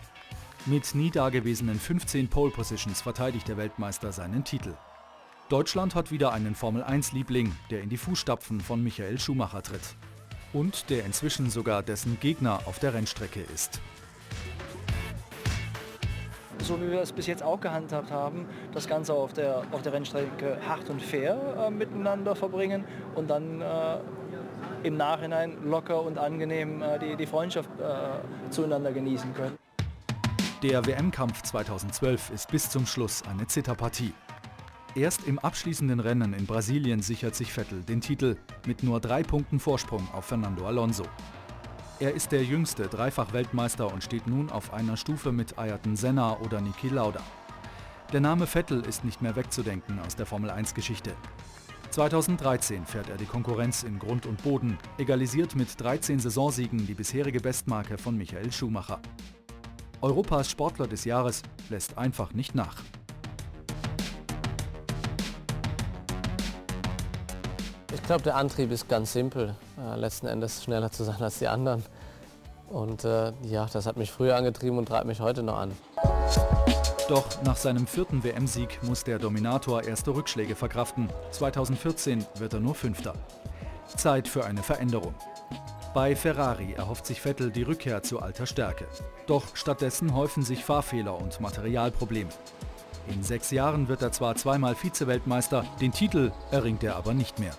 Mit 0.66 0.94
nie 0.94 1.10
dagewesenen 1.10 1.78
15 1.78 2.28
Pole 2.28 2.50
Positions 2.50 3.00
verteidigt 3.00 3.48
der 3.48 3.56
Weltmeister 3.56 4.12
seinen 4.12 4.44
Titel. 4.44 4.74
Deutschland 5.48 5.94
hat 5.94 6.10
wieder 6.10 6.32
einen 6.32 6.54
Formel-1-Liebling, 6.54 7.54
der 7.70 7.80
in 7.82 7.88
die 7.88 7.96
Fußstapfen 7.96 8.60
von 8.60 8.82
Michael 8.82 9.18
Schumacher 9.18 9.62
tritt. 9.62 9.96
Und 10.52 10.90
der 10.90 11.04
inzwischen 11.04 11.50
sogar 11.50 11.82
dessen 11.82 12.18
Gegner 12.20 12.60
auf 12.66 12.78
der 12.78 12.94
Rennstrecke 12.94 13.40
ist 13.40 13.80
so 16.68 16.80
wie 16.80 16.90
wir 16.90 17.00
es 17.00 17.12
bis 17.12 17.26
jetzt 17.26 17.42
auch 17.42 17.60
gehandhabt 17.60 18.10
haben, 18.10 18.46
das 18.72 18.86
Ganze 18.86 19.14
auf 19.14 19.32
der, 19.32 19.62
auf 19.72 19.80
der 19.82 19.94
Rennstrecke 19.94 20.58
hart 20.68 20.88
und 20.90 21.00
fair 21.00 21.36
äh, 21.58 21.70
miteinander 21.70 22.36
verbringen 22.36 22.84
und 23.14 23.28
dann 23.30 23.62
äh, 23.62 23.98
im 24.82 24.96
Nachhinein 24.96 25.56
locker 25.64 26.02
und 26.02 26.18
angenehm 26.18 26.82
äh, 26.82 26.98
die, 26.98 27.16
die 27.16 27.26
Freundschaft 27.26 27.70
äh, 27.80 28.50
zueinander 28.50 28.92
genießen 28.92 29.32
können. 29.34 29.58
Der 30.62 30.84
WM-Kampf 30.84 31.42
2012 31.42 32.30
ist 32.30 32.50
bis 32.50 32.68
zum 32.68 32.84
Schluss 32.84 33.22
eine 33.30 33.46
Zitterpartie. 33.46 34.12
Erst 34.94 35.26
im 35.26 35.38
abschließenden 35.38 36.00
Rennen 36.00 36.34
in 36.34 36.46
Brasilien 36.46 37.00
sichert 37.00 37.34
sich 37.34 37.52
Vettel 37.52 37.82
den 37.82 38.00
Titel 38.00 38.36
mit 38.66 38.82
nur 38.82 39.00
drei 39.00 39.22
Punkten 39.22 39.58
Vorsprung 39.58 40.06
auf 40.12 40.26
Fernando 40.26 40.66
Alonso. 40.66 41.04
Er 42.00 42.14
ist 42.14 42.30
der 42.30 42.44
jüngste 42.44 42.86
Dreifach-Weltmeister 42.86 43.92
und 43.92 44.04
steht 44.04 44.28
nun 44.28 44.50
auf 44.50 44.72
einer 44.72 44.96
Stufe 44.96 45.32
mit 45.32 45.58
Ayrton 45.58 45.96
Senna 45.96 46.38
oder 46.38 46.60
Niki 46.60 46.90
Lauda. 46.90 47.20
Der 48.12 48.20
Name 48.20 48.46
Vettel 48.46 48.82
ist 48.86 49.04
nicht 49.04 49.20
mehr 49.20 49.34
wegzudenken 49.34 49.98
aus 49.98 50.14
der 50.14 50.24
Formel-1-Geschichte. 50.24 51.10
2013 51.90 52.86
fährt 52.86 53.08
er 53.08 53.16
die 53.16 53.24
Konkurrenz 53.24 53.82
in 53.82 53.98
Grund 53.98 54.26
und 54.26 54.40
Boden, 54.44 54.78
egalisiert 54.98 55.56
mit 55.56 55.68
13 55.80 56.20
Saisonsiegen 56.20 56.86
die 56.86 56.94
bisherige 56.94 57.40
Bestmarke 57.40 57.98
von 57.98 58.16
Michael 58.16 58.52
Schumacher. 58.52 59.00
Europas 60.00 60.48
Sportler 60.48 60.86
des 60.86 61.04
Jahres 61.04 61.42
lässt 61.68 61.98
einfach 61.98 62.32
nicht 62.32 62.54
nach. 62.54 62.76
Ich 67.92 68.02
glaube, 68.02 68.22
der 68.22 68.36
Antrieb 68.36 68.70
ist 68.70 68.88
ganz 68.88 69.12
simpel. 69.12 69.54
Äh, 69.78 69.96
letzten 69.96 70.26
Endes 70.26 70.62
schneller 70.62 70.90
zu 70.90 71.04
sein 71.04 71.20
als 71.20 71.38
die 71.38 71.48
anderen. 71.48 71.82
Und 72.68 73.04
äh, 73.04 73.32
ja, 73.44 73.66
das 73.72 73.86
hat 73.86 73.96
mich 73.96 74.12
früher 74.12 74.36
angetrieben 74.36 74.76
und 74.76 74.86
treibt 74.86 75.06
mich 75.06 75.20
heute 75.20 75.42
noch 75.42 75.58
an. 75.58 75.72
Doch 77.08 77.24
nach 77.42 77.56
seinem 77.56 77.86
vierten 77.86 78.22
WM-Sieg 78.22 78.82
muss 78.82 79.04
der 79.04 79.18
Dominator 79.18 79.84
erste 79.84 80.14
Rückschläge 80.14 80.54
verkraften. 80.54 81.08
2014 81.30 82.26
wird 82.34 82.52
er 82.52 82.60
nur 82.60 82.74
Fünfter. 82.74 83.14
Zeit 83.96 84.28
für 84.28 84.44
eine 84.44 84.62
Veränderung. 84.62 85.14
Bei 85.94 86.14
Ferrari 86.14 86.74
erhofft 86.74 87.06
sich 87.06 87.22
Vettel 87.22 87.50
die 87.50 87.62
Rückkehr 87.62 88.02
zu 88.02 88.20
alter 88.20 88.44
Stärke. 88.44 88.86
Doch 89.26 89.56
stattdessen 89.56 90.14
häufen 90.14 90.42
sich 90.42 90.62
Fahrfehler 90.62 91.18
und 91.18 91.40
Materialprobleme. 91.40 92.30
In 93.08 93.22
sechs 93.22 93.50
Jahren 93.50 93.88
wird 93.88 94.02
er 94.02 94.12
zwar 94.12 94.34
zweimal 94.36 94.74
Vize-Weltmeister, 94.74 95.64
den 95.80 95.92
Titel 95.92 96.30
erringt 96.50 96.84
er 96.84 96.96
aber 96.96 97.14
nicht 97.14 97.38
mehr. 97.38 97.54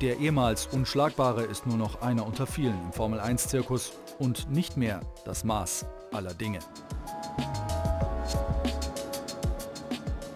Der 0.00 0.18
ehemals 0.18 0.66
Unschlagbare 0.66 1.44
ist 1.44 1.66
nur 1.66 1.76
noch 1.76 2.02
einer 2.02 2.26
unter 2.26 2.48
vielen 2.48 2.78
im 2.82 2.92
Formel-1-Zirkus 2.92 3.92
und 4.18 4.50
nicht 4.50 4.76
mehr 4.76 5.00
das 5.24 5.44
Maß 5.44 5.86
aller 6.12 6.34
Dinge. 6.34 6.58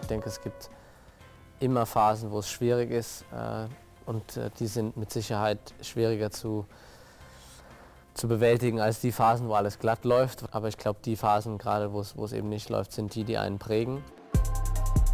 Ich 0.01 0.07
denke, 0.07 0.29
es 0.29 0.41
gibt 0.41 0.69
immer 1.59 1.85
Phasen, 1.85 2.31
wo 2.31 2.39
es 2.39 2.49
schwierig 2.49 2.89
ist 2.89 3.25
äh, 3.33 3.67
und 4.05 4.37
äh, 4.37 4.49
die 4.59 4.67
sind 4.67 4.95
mit 4.95 5.11
Sicherheit 5.11 5.59
schwieriger 5.81 6.31
zu, 6.31 6.65
zu 8.13 8.29
bewältigen 8.29 8.79
als 8.79 9.01
die 9.01 9.11
Phasen, 9.11 9.49
wo 9.49 9.55
alles 9.55 9.77
glatt 9.77 10.05
läuft. 10.05 10.45
Aber 10.53 10.69
ich 10.69 10.77
glaube, 10.77 10.99
die 11.03 11.17
Phasen, 11.17 11.57
gerade 11.57 11.91
wo 11.91 11.99
es 11.99 12.31
eben 12.31 12.47
nicht 12.47 12.69
läuft, 12.69 12.93
sind 12.93 13.13
die, 13.13 13.25
die 13.25 13.37
einen 13.37 13.59
prägen. 13.59 14.05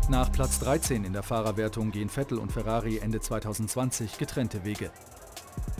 Nach 0.07 0.31
Platz 0.31 0.59
13 0.59 1.03
in 1.03 1.13
der 1.13 1.23
Fahrerwertung 1.23 1.89
gehen 1.89 2.09
Vettel 2.09 2.37
und 2.37 2.51
Ferrari 2.51 2.99
Ende 2.99 3.19
2020 3.19 4.19
getrennte 4.19 4.63
Wege. 4.63 4.91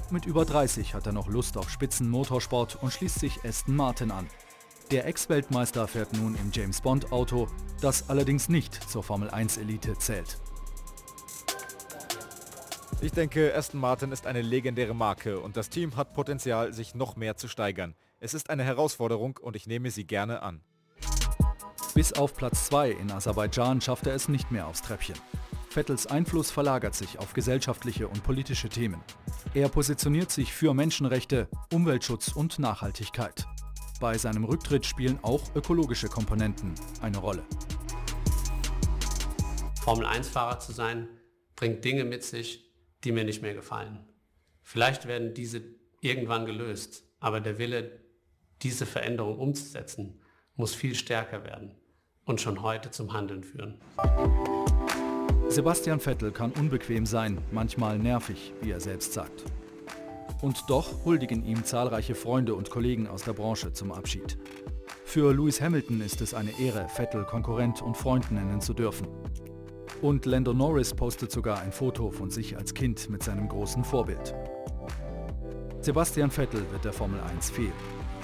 Mit 0.09 0.25
über 0.25 0.45
30 0.45 0.95
hat 0.95 1.05
er 1.05 1.13
noch 1.13 1.27
Lust 1.27 1.57
auf 1.57 1.69
Spitzenmotorsport 1.69 2.81
und 2.81 2.91
schließt 2.91 3.19
sich 3.19 3.45
Aston 3.45 3.75
Martin 3.75 4.09
an. 4.09 4.27
Der 4.89 5.05
Ex-Weltmeister 5.05 5.87
fährt 5.87 6.13
nun 6.13 6.33
im 6.35 6.49
James 6.51 6.81
Bond 6.81 7.11
Auto, 7.11 7.47
das 7.81 8.09
allerdings 8.09 8.49
nicht 8.49 8.73
zur 8.89 9.03
Formel 9.03 9.29
1 9.29 9.57
Elite 9.57 9.95
zählt. 9.99 10.39
Ich 13.01 13.11
denke, 13.11 13.53
Aston 13.55 13.79
Martin 13.79 14.11
ist 14.11 14.25
eine 14.25 14.41
legendäre 14.41 14.95
Marke 14.95 15.39
und 15.39 15.55
das 15.55 15.69
Team 15.69 15.95
hat 15.97 16.13
Potenzial, 16.13 16.73
sich 16.73 16.95
noch 16.95 17.15
mehr 17.15 17.37
zu 17.37 17.47
steigern. 17.47 17.93
Es 18.19 18.33
ist 18.33 18.49
eine 18.49 18.63
Herausforderung 18.63 19.37
und 19.39 19.55
ich 19.55 19.67
nehme 19.67 19.91
sie 19.91 20.07
gerne 20.07 20.41
an. 20.41 20.61
Bis 21.95 22.11
auf 22.11 22.35
Platz 22.35 22.65
2 22.65 22.91
in 22.91 23.09
Aserbaidschan 23.09 23.79
schafft 23.79 24.05
er 24.05 24.15
es 24.15 24.27
nicht 24.27 24.51
mehr 24.51 24.67
aufs 24.67 24.81
Treppchen. 24.81 25.15
Vettels 25.69 26.07
Einfluss 26.07 26.51
verlagert 26.51 26.93
sich 26.93 27.19
auf 27.19 27.31
gesellschaftliche 27.31 28.09
und 28.09 28.21
politische 28.21 28.67
Themen. 28.67 29.01
Er 29.53 29.69
positioniert 29.69 30.29
sich 30.29 30.51
für 30.51 30.73
Menschenrechte, 30.73 31.47
Umweltschutz 31.71 32.33
und 32.33 32.59
Nachhaltigkeit. 32.59 33.45
Bei 34.01 34.17
seinem 34.17 34.43
Rücktritt 34.43 34.85
spielen 34.85 35.19
auch 35.21 35.55
ökologische 35.55 36.09
Komponenten 36.09 36.75
eine 37.01 37.17
Rolle. 37.17 37.45
Formel-1-Fahrer 39.85 40.59
zu 40.59 40.73
sein, 40.73 41.07
bringt 41.55 41.85
Dinge 41.85 42.03
mit 42.03 42.25
sich, 42.25 42.73
die 43.05 43.13
mir 43.13 43.23
nicht 43.23 43.41
mehr 43.41 43.53
gefallen. 43.53 44.05
Vielleicht 44.63 45.07
werden 45.07 45.33
diese 45.33 45.63
irgendwann 46.01 46.45
gelöst, 46.45 47.03
aber 47.21 47.39
der 47.39 47.57
Wille, 47.57 48.01
diese 48.63 48.85
Veränderung 48.85 49.39
umzusetzen, 49.39 50.19
muss 50.57 50.75
viel 50.75 50.93
stärker 50.93 51.45
werden 51.45 51.73
und 52.25 52.41
schon 52.41 52.61
heute 52.61 52.91
zum 52.91 53.13
Handeln 53.13 53.43
führen. 53.43 53.75
Sebastian 55.47 55.99
Vettel 55.99 56.31
kann 56.31 56.51
unbequem 56.51 57.05
sein, 57.05 57.37
manchmal 57.51 57.99
nervig, 57.99 58.51
wie 58.61 58.71
er 58.71 58.79
selbst 58.79 59.13
sagt. 59.13 59.45
Und 60.41 60.63
doch 60.67 61.05
huldigen 61.05 61.45
ihm 61.45 61.63
zahlreiche 61.63 62.15
Freunde 62.15 62.55
und 62.55 62.69
Kollegen 62.69 63.07
aus 63.07 63.23
der 63.23 63.33
Branche 63.33 63.71
zum 63.71 63.91
Abschied. 63.91 64.37
Für 65.05 65.33
Lewis 65.33 65.61
Hamilton 65.61 66.01
ist 66.01 66.19
es 66.21 66.33
eine 66.33 66.59
Ehre, 66.59 66.87
Vettel 66.89 67.23
Konkurrent 67.25 67.81
und 67.81 67.95
Freund 67.95 68.31
nennen 68.31 68.59
zu 68.59 68.73
dürfen. 68.73 69.07
Und 70.01 70.25
Lando 70.25 70.53
Norris 70.53 70.93
postet 70.93 71.31
sogar 71.31 71.61
ein 71.61 71.71
Foto 71.71 72.11
von 72.11 72.29
sich 72.31 72.57
als 72.57 72.73
Kind 72.73 73.09
mit 73.09 73.23
seinem 73.23 73.47
großen 73.47 73.83
Vorbild. 73.83 74.35
Sebastian 75.79 76.31
Vettel 76.31 76.65
wird 76.71 76.83
der 76.83 76.93
Formel 76.93 77.19
1 77.21 77.51
fehlen. 77.51 77.71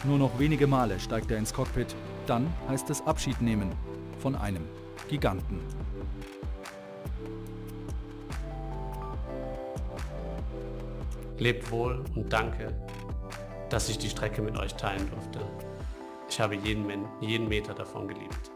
Nur 0.03 0.17
noch 0.17 0.37
wenige 0.39 0.67
Male 0.67 0.99
steigt 0.99 1.29
er 1.31 1.37
ins 1.37 1.53
Cockpit, 1.53 1.95
dann 2.25 2.51
heißt 2.67 2.89
es 2.89 3.05
Abschied 3.05 3.39
nehmen 3.39 3.71
von 4.21 4.35
einem 4.35 4.67
Giganten. 5.09 5.59
Lebt 11.39 11.71
wohl 11.71 12.03
und 12.15 12.31
danke, 12.31 12.71
dass 13.69 13.89
ich 13.89 13.97
die 13.97 14.09
Strecke 14.09 14.43
mit 14.43 14.55
euch 14.57 14.75
teilen 14.75 15.09
durfte. 15.09 15.39
Ich 16.29 16.39
habe 16.39 16.55
jeden, 16.55 16.85
jeden 17.19 17.49
Meter 17.49 17.73
davon 17.73 18.07
geliebt. 18.07 18.51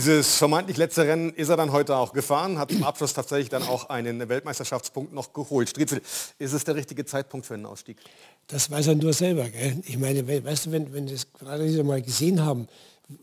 Dieses 0.00 0.36
vermeintlich 0.36 0.78
letzte 0.78 1.06
Rennen 1.06 1.28
ist 1.34 1.50
er 1.50 1.58
dann 1.58 1.72
heute 1.72 1.94
auch 1.94 2.14
gefahren, 2.14 2.58
hat 2.58 2.72
im 2.72 2.84
Abschluss 2.84 3.12
tatsächlich 3.12 3.50
dann 3.50 3.64
auch 3.64 3.90
einen 3.90 4.30
Weltmeisterschaftspunkt 4.30 5.12
noch 5.12 5.34
geholt. 5.34 5.68
Striezel, 5.68 6.00
ist 6.38 6.54
es 6.54 6.64
der 6.64 6.74
richtige 6.74 7.04
Zeitpunkt 7.04 7.44
für 7.44 7.52
einen 7.52 7.66
Ausstieg? 7.66 7.98
Das 8.46 8.70
weiß 8.70 8.86
er 8.86 8.94
nur 8.94 9.12
selber. 9.12 9.50
Gell? 9.50 9.82
Ich 9.84 9.98
meine, 9.98 10.26
weißt 10.26 10.64
du, 10.64 10.72
wenn, 10.72 10.90
wenn 10.94 11.04
wir 11.04 11.12
das 11.12 11.30
gerade 11.30 11.70
wieder 11.70 11.84
mal 11.84 12.00
gesehen 12.00 12.42
haben, 12.42 12.66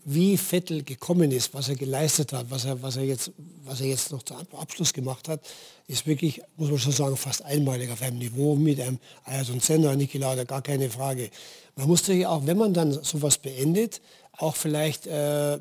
wie 0.06 0.38
Vettel 0.38 0.84
gekommen 0.84 1.32
ist, 1.32 1.52
was 1.56 1.68
er 1.68 1.76
geleistet 1.78 2.32
hat, 2.32 2.46
was 2.52 2.66
er, 2.66 2.80
was 2.80 2.96
er, 2.98 3.06
jetzt, 3.06 3.32
was 3.64 3.82
er 3.82 3.88
jetzt 3.88 4.12
noch 4.12 4.22
zum 4.22 4.38
Abschluss 4.56 4.94
gemacht 4.94 5.28
hat, 5.30 5.42
ist 5.88 6.06
wirklich, 6.06 6.44
muss 6.58 6.70
man 6.70 6.78
schon 6.78 6.92
sagen, 6.92 7.18
fast 7.18 7.44
einmalig 7.44 7.90
auf 7.90 8.04
einem 8.04 8.20
Niveau 8.20 8.54
mit 8.54 8.80
einem 8.80 9.00
Ayrton 9.26 9.62
Senna, 9.62 9.96
Niki 9.96 10.20
Lauda, 10.20 10.44
gar 10.44 10.62
keine 10.62 10.92
Frage. 10.92 11.32
Man 11.76 11.88
musste 11.88 12.14
ja 12.14 12.30
auch, 12.30 12.46
wenn 12.46 12.58
man 12.58 12.76
dann 12.76 13.04
sowas 13.04 13.40
beendet, 13.40 14.00
auch 14.34 14.56
vielleicht 14.56 15.08
äh, 15.08 15.58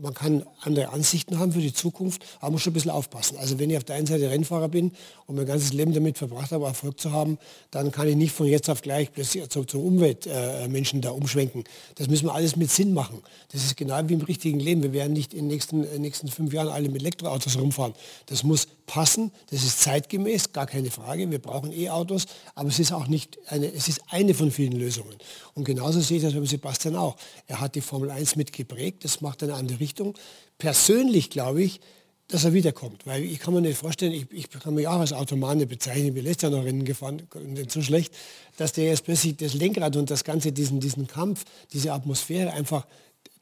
man 0.00 0.14
kann 0.14 0.44
andere 0.60 0.90
Ansichten 0.90 1.38
haben 1.38 1.52
für 1.52 1.60
die 1.60 1.72
Zukunft, 1.72 2.24
aber 2.36 2.46
man 2.46 2.52
muss 2.52 2.62
schon 2.62 2.72
ein 2.72 2.74
bisschen 2.74 2.90
aufpassen. 2.90 3.38
Also 3.38 3.58
wenn 3.58 3.70
ich 3.70 3.76
auf 3.76 3.84
der 3.84 3.96
einen 3.96 4.06
Seite 4.06 4.30
Rennfahrer 4.30 4.68
bin 4.68 4.92
und 5.26 5.36
mein 5.36 5.46
ganzes 5.46 5.72
Leben 5.72 5.92
damit 5.92 6.18
verbracht 6.18 6.52
habe, 6.52 6.66
Erfolg 6.66 7.00
zu 7.00 7.12
haben, 7.12 7.38
dann 7.70 7.90
kann 7.90 8.08
ich 8.08 8.16
nicht 8.16 8.32
von 8.32 8.46
jetzt 8.46 8.68
auf 8.68 8.82
gleich 8.82 9.12
plötzlich 9.12 9.48
zum, 9.48 9.66
zum 9.66 9.84
Umweltmenschen 9.84 10.98
äh, 10.98 11.02
da 11.02 11.10
umschwenken. 11.10 11.64
Das 11.94 12.08
müssen 12.08 12.26
wir 12.26 12.34
alles 12.34 12.56
mit 12.56 12.70
Sinn 12.70 12.92
machen. 12.92 13.22
Das 13.52 13.64
ist 13.64 13.76
genau 13.76 14.00
wie 14.08 14.14
im 14.14 14.20
richtigen 14.20 14.60
Leben. 14.60 14.82
Wir 14.82 14.92
werden 14.92 15.12
nicht 15.12 15.32
in 15.32 15.40
den 15.40 15.48
nächsten, 15.48 15.84
in 15.84 15.90
den 15.90 16.02
nächsten 16.02 16.28
fünf 16.28 16.52
Jahren 16.52 16.68
alle 16.68 16.88
mit 16.88 17.02
Elektroautos 17.02 17.58
rumfahren. 17.58 17.94
Das 18.26 18.42
muss 18.42 18.68
passen, 18.86 19.32
das 19.50 19.64
ist 19.64 19.80
zeitgemäß, 19.80 20.52
gar 20.52 20.66
keine 20.66 20.90
Frage. 20.90 21.30
Wir 21.30 21.38
brauchen 21.38 21.72
E-Autos, 21.72 22.26
aber 22.54 22.68
es 22.68 22.78
ist 22.78 22.92
auch 22.92 23.06
nicht 23.06 23.38
eine, 23.46 23.72
es 23.72 23.88
ist 23.88 24.00
eine 24.08 24.34
von 24.34 24.50
vielen 24.50 24.72
Lösungen. 24.72 25.16
Und 25.54 25.64
genauso 25.64 26.00
sehe 26.00 26.18
ich 26.18 26.22
das 26.22 26.34
beim 26.34 26.46
Sebastian 26.46 26.96
auch. 26.96 27.16
Er 27.46 27.60
hat 27.60 27.74
die 27.74 27.80
Formel 27.80 28.10
1 28.10 28.36
mit 28.36 28.52
geprägt, 28.52 29.04
das 29.04 29.20
macht 29.20 29.42
eine 29.42 29.54
andere 29.54 29.80
Richtung. 29.80 30.14
Persönlich 30.58 31.30
glaube 31.30 31.62
ich, 31.62 31.80
dass 32.28 32.44
er 32.44 32.54
wiederkommt, 32.54 33.06
weil 33.06 33.22
ich 33.22 33.38
kann 33.38 33.52
mir 33.52 33.60
nicht 33.60 33.76
vorstellen, 33.76 34.12
ich, 34.12 34.26
ich 34.32 34.48
kann 34.48 34.74
mich 34.74 34.88
auch 34.88 34.98
als 34.98 35.12
Automane 35.12 35.66
bezeichnen, 35.66 36.14
wie 36.14 36.20
letztes 36.20 36.50
Jahr 36.50 36.58
noch 36.58 36.64
Rennen 36.64 36.84
gefahren, 36.84 37.22
nicht 37.44 37.70
so 37.70 37.82
schlecht, 37.82 38.14
dass 38.56 38.72
der 38.72 38.86
jetzt 38.86 39.04
plötzlich 39.04 39.36
das 39.36 39.52
Lenkrad 39.52 39.96
und 39.96 40.10
das 40.10 40.24
Ganze, 40.24 40.50
diesen, 40.50 40.80
diesen 40.80 41.06
Kampf, 41.06 41.44
diese 41.72 41.92
Atmosphäre 41.92 42.52
einfach 42.52 42.86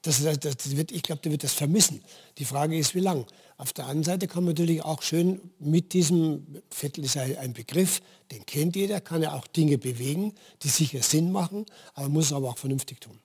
das, 0.03 0.23
das, 0.23 0.39
das 0.41 0.77
wird, 0.77 0.91
ich 0.91 1.03
glaube, 1.03 1.23
der 1.23 1.33
wird 1.33 1.45
das 1.45 1.53
vermissen. 1.53 2.03
Die 2.39 2.45
Frage 2.45 2.77
ist, 2.77 2.95
wie 2.95 3.01
lang. 3.01 3.25
Auf 3.57 3.73
der 3.73 3.85
anderen 3.85 4.05
Seite 4.05 4.27
kann 4.27 4.45
man 4.45 4.55
natürlich 4.55 4.83
auch 4.83 5.03
schön 5.03 5.41
mit 5.61 5.93
diesem, 5.93 6.45
Vettel 6.71 7.05
ist 7.05 7.17
ein 7.17 7.53
Begriff, 7.53 8.01
den 8.33 8.45
kennt 8.45 8.75
jeder, 8.75 9.01
kann 9.01 9.23
er 9.23 9.35
auch 9.35 9.47
Dinge 9.47 9.79
bewegen, 9.79 10.35
die 10.63 10.69
sicher 10.69 11.03
Sinn 11.03 11.31
machen, 11.31 11.67
aber 11.95 12.09
muss 12.09 12.27
es 12.27 12.33
aber 12.33 12.51
auch 12.51 12.59
vernünftig 12.59 13.01
tun. 13.01 13.19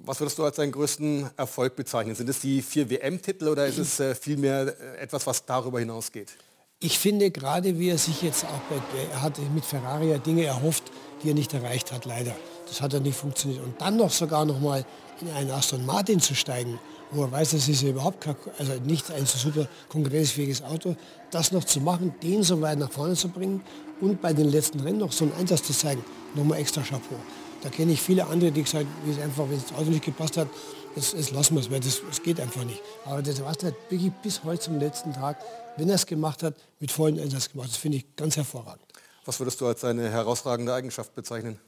Was 0.00 0.20
würdest 0.20 0.38
du 0.38 0.44
als 0.44 0.56
deinen 0.56 0.72
größten 0.72 1.30
Erfolg 1.36 1.76
bezeichnen? 1.76 2.14
Sind 2.14 2.28
es 2.28 2.40
die 2.40 2.62
vier 2.62 2.88
WM-Titel 2.90 3.48
oder 3.48 3.66
ist 3.66 3.78
es 3.78 4.00
äh, 4.00 4.14
vielmehr 4.14 4.74
äh, 4.80 4.96
etwas, 4.98 5.26
was 5.26 5.44
darüber 5.44 5.80
hinausgeht? 5.80 6.36
Ich 6.80 6.98
finde 6.98 7.32
gerade, 7.32 7.78
wie 7.78 7.90
er 7.90 7.98
sich 7.98 8.22
jetzt 8.22 8.44
auch 8.44 8.60
bei, 8.70 8.80
er 9.12 9.22
hat 9.22 9.38
mit 9.52 9.64
Ferrari 9.64 10.16
Dinge 10.20 10.44
erhofft, 10.44 10.84
die 11.22 11.30
er 11.30 11.34
nicht 11.34 11.52
erreicht 11.52 11.90
hat, 11.90 12.04
leider. 12.04 12.34
Das 12.68 12.80
hat 12.80 12.92
ja 12.92 13.00
nicht 13.00 13.16
funktioniert. 13.16 13.64
Und 13.64 13.80
dann 13.80 13.96
noch 13.96 14.10
sogar 14.10 14.44
noch 14.44 14.60
mal 14.60 14.84
in 15.22 15.30
einen 15.30 15.50
Aston 15.50 15.84
Martin 15.86 16.20
zu 16.20 16.34
steigen, 16.34 16.78
wo 17.10 17.22
er 17.22 17.32
weiß, 17.32 17.52
das 17.52 17.68
ist 17.68 17.82
ja 17.82 17.90
überhaupt 17.90 18.20
kein, 18.20 18.36
also 18.58 18.72
nicht 18.84 19.10
ein 19.10 19.26
so 19.26 19.38
super 19.38 19.66
konkurrenzfähiges 19.88 20.62
Auto, 20.62 20.96
das 21.30 21.52
noch 21.52 21.64
zu 21.64 21.80
machen, 21.80 22.14
den 22.22 22.42
so 22.42 22.60
weit 22.60 22.78
nach 22.78 22.90
vorne 22.90 23.14
zu 23.14 23.28
bringen 23.28 23.62
und 24.00 24.20
bei 24.20 24.32
den 24.32 24.48
letzten 24.48 24.80
Rennen 24.80 24.98
noch 24.98 25.12
so 25.12 25.24
einen 25.24 25.34
Einsatz 25.34 25.62
zu 25.62 25.72
zeigen, 25.72 26.04
nochmal 26.34 26.58
extra 26.58 26.82
Chapeau. 26.82 27.16
Da 27.62 27.70
kenne 27.70 27.92
ich 27.92 28.00
viele 28.00 28.26
andere, 28.26 28.52
die 28.52 28.62
gesagt 28.62 28.86
es 29.10 29.18
einfach, 29.18 29.48
wenn 29.48 29.60
das 29.60 29.72
Auto 29.72 29.90
nicht 29.90 30.04
gepasst 30.04 30.36
hat, 30.36 30.48
das, 30.94 31.12
das 31.12 31.30
lassen 31.30 31.54
wir 31.54 31.60
es, 31.60 31.70
weil 31.70 31.80
das, 31.80 32.00
das 32.06 32.22
geht 32.22 32.40
einfach 32.40 32.64
nicht. 32.64 32.80
Aber 33.04 33.22
der 33.22 33.34
Sebastian 33.34 33.72
hat 33.72 33.90
wirklich 33.90 34.12
bis 34.22 34.44
heute 34.44 34.60
zum 34.60 34.78
letzten 34.78 35.12
Tag, 35.12 35.38
wenn 35.76 35.88
er 35.88 35.96
es 35.96 36.06
gemacht 36.06 36.42
hat, 36.42 36.54
mit 36.80 36.90
vollen 36.90 37.18
Einsatz 37.18 37.50
gemacht. 37.50 37.68
Das 37.70 37.76
finde 37.76 37.98
ich 37.98 38.16
ganz 38.16 38.36
hervorragend. 38.36 38.82
Was 39.24 39.38
würdest 39.38 39.60
du 39.60 39.66
als 39.66 39.84
eine 39.84 40.10
herausragende 40.10 40.72
Eigenschaft 40.72 41.14
bezeichnen? 41.14 41.58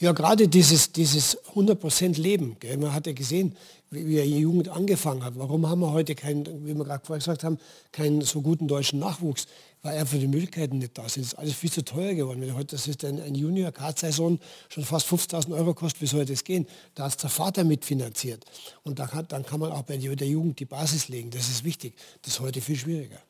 Ja, 0.00 0.12
gerade 0.12 0.48
dieses, 0.48 0.92
dieses 0.92 1.36
100% 1.54 2.18
Leben. 2.18 2.56
Gell? 2.58 2.78
Man 2.78 2.94
hat 2.94 3.06
ja 3.06 3.12
gesehen, 3.12 3.54
wie, 3.90 4.06
wie 4.06 4.22
die 4.22 4.38
Jugend 4.38 4.70
angefangen 4.70 5.22
hat. 5.22 5.34
Warum 5.36 5.68
haben 5.68 5.80
wir 5.80 5.92
heute 5.92 6.14
keinen, 6.14 6.46
wie 6.64 6.74
wir 6.74 6.84
gerade 6.86 7.04
vorher 7.04 7.18
gesagt 7.18 7.44
haben, 7.44 7.58
keinen 7.92 8.22
so 8.22 8.40
guten 8.40 8.66
deutschen 8.66 8.98
Nachwuchs? 8.98 9.46
Weil 9.82 9.98
einfach 9.98 10.16
die 10.16 10.26
Möglichkeiten 10.26 10.78
nicht 10.78 10.96
da 10.96 11.06
sind. 11.06 11.24
Es 11.24 11.34
ist 11.34 11.38
alles 11.38 11.52
viel 11.52 11.70
zu 11.70 11.84
teuer 11.84 12.14
geworden. 12.14 12.40
Wenn 12.40 12.54
heute 12.54 12.76
das 12.76 12.88
ist 12.88 13.04
ein, 13.04 13.20
ein 13.20 13.34
junior 13.34 13.74
saison 13.94 14.38
schon 14.70 14.84
fast 14.84 15.06
50.000 15.06 15.54
Euro 15.54 15.74
kostet, 15.74 16.00
wie 16.00 16.06
soll 16.06 16.24
das 16.24 16.44
gehen? 16.44 16.66
Da 16.94 17.04
hat 17.04 17.22
der 17.22 17.28
Vater 17.28 17.64
mitfinanziert. 17.64 18.46
Und 18.84 18.98
da 18.98 19.06
kann, 19.06 19.28
dann 19.28 19.44
kann 19.44 19.60
man 19.60 19.70
auch 19.70 19.82
bei 19.82 19.98
der 19.98 20.28
Jugend 20.28 20.60
die 20.60 20.64
Basis 20.64 21.08
legen. 21.08 21.30
Das 21.30 21.50
ist 21.50 21.62
wichtig. 21.62 21.94
Das 22.22 22.32
ist 22.32 22.40
heute 22.40 22.62
viel 22.62 22.76
schwieriger. 22.76 23.20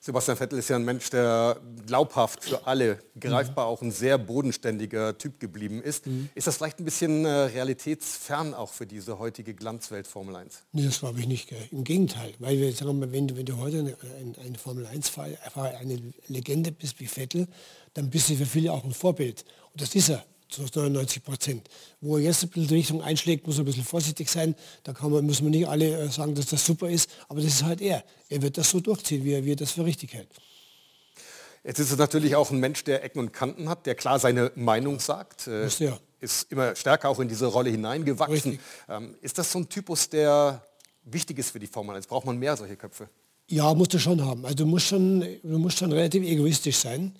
Sebastian 0.00 0.36
Vettel 0.36 0.58
ist 0.58 0.68
ja 0.68 0.76
ein 0.76 0.84
Mensch, 0.84 1.10
der 1.10 1.60
glaubhaft 1.86 2.44
für 2.44 2.66
alle, 2.66 3.00
greifbar 3.18 3.66
auch 3.66 3.82
ein 3.82 3.90
sehr 3.90 4.16
bodenständiger 4.16 5.18
Typ 5.18 5.40
geblieben 5.40 5.82
ist. 5.82 6.06
Mhm. 6.06 6.28
Ist 6.36 6.46
das 6.46 6.56
vielleicht 6.56 6.78
ein 6.78 6.84
bisschen 6.84 7.24
äh, 7.24 7.28
realitätsfern 7.28 8.54
auch 8.54 8.72
für 8.72 8.86
diese 8.86 9.18
heutige 9.18 9.54
Glanzwelt 9.54 10.06
Formel 10.06 10.36
1? 10.36 10.62
Nee, 10.72 10.84
das 10.84 11.00
glaube 11.00 11.18
ich 11.18 11.26
nicht. 11.26 11.48
Gell. 11.48 11.58
Im 11.72 11.82
Gegenteil. 11.82 12.34
Weil 12.38 12.58
wir 12.58 12.72
sagen, 12.72 13.00
wenn, 13.12 13.26
du, 13.26 13.36
wenn 13.36 13.46
du 13.46 13.56
heute 13.56 13.78
eine, 13.80 14.38
eine 14.38 14.58
Formel 14.58 14.86
1-Fahrer, 14.86 15.78
eine 15.78 16.00
Legende 16.28 16.70
bist 16.70 17.00
wie 17.00 17.06
Vettel, 17.06 17.48
dann 17.94 18.08
bist 18.08 18.30
du 18.30 18.36
für 18.36 18.46
viele 18.46 18.72
auch 18.72 18.84
ein 18.84 18.92
Vorbild. 18.92 19.44
Und 19.72 19.80
das 19.82 19.94
ist 19.96 20.10
er 20.10 20.24
zu 20.48 20.62
99 20.62 21.22
Prozent. 21.22 21.68
Wo 22.00 22.16
er 22.16 22.24
jetzt 22.24 22.42
ein 22.42 22.48
bisschen 22.50 22.68
die 22.68 22.74
Richtung 22.74 23.02
einschlägt, 23.02 23.46
muss 23.46 23.56
er 23.56 23.62
ein 23.62 23.66
bisschen 23.66 23.84
vorsichtig 23.84 24.30
sein. 24.30 24.54
Da 24.84 24.92
kann 24.92 25.10
man, 25.10 25.24
müssen 25.24 25.44
wir 25.44 25.50
nicht 25.50 25.68
alle 25.68 25.98
äh, 25.98 26.08
sagen, 26.08 26.34
dass 26.34 26.46
das 26.46 26.64
super 26.64 26.88
ist, 26.88 27.10
aber 27.28 27.40
das 27.40 27.50
ist 27.50 27.62
halt 27.64 27.80
er. 27.80 28.04
Er 28.28 28.42
wird 28.42 28.58
das 28.58 28.70
so 28.70 28.80
durchziehen, 28.80 29.24
wie 29.24 29.32
er, 29.32 29.44
wie 29.44 29.52
er 29.52 29.56
das 29.56 29.72
für 29.72 29.84
richtig 29.84 30.14
hält. 30.14 30.28
Jetzt 31.64 31.80
ist 31.80 31.90
es 31.90 31.98
natürlich 31.98 32.36
auch 32.36 32.50
ein 32.50 32.58
Mensch, 32.60 32.84
der 32.84 33.02
Ecken 33.02 33.18
und 33.18 33.32
Kanten 33.32 33.68
hat, 33.68 33.86
der 33.86 33.96
klar 33.96 34.20
seine 34.20 34.52
Meinung 34.54 35.00
sagt. 35.00 35.48
Äh, 35.48 35.68
ja. 35.78 35.98
Ist 36.20 36.50
immer 36.52 36.76
stärker 36.76 37.08
auch 37.08 37.18
in 37.18 37.28
diese 37.28 37.46
Rolle 37.46 37.70
hineingewachsen. 37.70 38.58
Ähm, 38.88 39.16
ist 39.20 39.36
das 39.38 39.50
so 39.50 39.58
ein 39.58 39.68
Typus, 39.68 40.08
der 40.08 40.64
wichtig 41.02 41.38
ist 41.38 41.50
für 41.50 41.58
die 41.58 41.66
Formel 41.66 41.96
1? 41.96 42.06
Braucht 42.06 42.24
man 42.24 42.38
mehr 42.38 42.56
solche 42.56 42.76
Köpfe? 42.76 43.08
Ja, 43.48 43.74
musst 43.74 43.94
du 43.94 43.98
schon 43.98 44.24
haben. 44.24 44.44
Also 44.44 44.56
du 44.56 44.66
musst 44.66 44.86
schon, 44.86 45.20
du 45.20 45.58
musst 45.58 45.78
schon 45.78 45.92
relativ 45.92 46.24
egoistisch 46.24 46.78
sein 46.78 47.16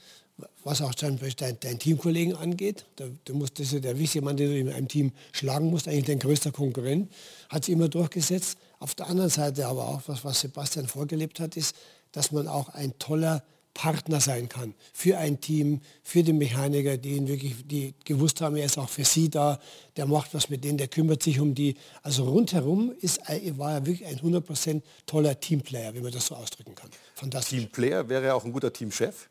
was 0.64 0.82
auch 0.82 0.94
dein, 0.94 1.18
dein, 1.36 1.58
dein 1.60 1.78
Teamkollegen 1.78 2.36
angeht. 2.36 2.86
Da, 2.96 3.06
du 3.24 3.34
musst, 3.34 3.58
das 3.58 3.72
ist 3.72 3.84
der 3.84 3.94
wichtigste 3.98 4.22
Mann, 4.22 4.36
den 4.36 4.50
du 4.50 4.58
in 4.58 4.68
einem 4.68 4.88
Team 4.88 5.12
schlagen 5.32 5.70
musst, 5.70 5.88
eigentlich 5.88 6.06
dein 6.06 6.18
größter 6.18 6.52
Konkurrent, 6.52 7.10
hat 7.48 7.64
sich 7.64 7.72
immer 7.72 7.88
durchgesetzt. 7.88 8.58
Auf 8.78 8.94
der 8.94 9.06
anderen 9.06 9.30
Seite 9.30 9.66
aber 9.66 9.88
auch, 9.88 10.02
was, 10.06 10.24
was 10.24 10.40
Sebastian 10.40 10.86
vorgelebt 10.86 11.40
hat, 11.40 11.56
ist, 11.56 11.74
dass 12.12 12.32
man 12.32 12.48
auch 12.48 12.68
ein 12.70 12.98
toller 12.98 13.42
Partner 13.76 14.20
sein 14.20 14.48
kann 14.48 14.74
für 14.94 15.18
ein 15.18 15.38
Team, 15.40 15.82
für 16.02 16.22
die 16.22 16.32
Mechaniker, 16.32 16.96
die 16.96 17.10
ihn 17.10 17.28
wirklich, 17.28 17.54
die 17.66 17.94
gewusst 18.04 18.40
haben, 18.40 18.56
er 18.56 18.64
ist 18.64 18.78
auch 18.78 18.88
für 18.88 19.04
sie 19.04 19.28
da, 19.28 19.60
der 19.96 20.06
macht 20.06 20.32
was 20.32 20.48
mit 20.48 20.64
denen, 20.64 20.78
der 20.78 20.88
kümmert 20.88 21.22
sich 21.22 21.40
um 21.40 21.54
die. 21.54 21.74
Also 22.02 22.24
rundherum 22.24 22.94
ist, 23.00 23.20
war 23.58 23.74
er 23.74 23.86
wirklich 23.86 24.08
ein 24.08 24.18
100% 24.18 24.80
toller 25.04 25.38
Teamplayer, 25.38 25.94
wenn 25.94 26.02
man 26.02 26.12
das 26.12 26.26
so 26.26 26.34
ausdrücken 26.34 26.74
kann. 26.74 26.88
Fantastisch. 27.14 27.58
Teamplayer 27.58 28.08
wäre 28.08 28.24
er 28.24 28.36
auch 28.36 28.46
ein 28.46 28.52
guter 28.52 28.72
Teamchef? 28.72 29.28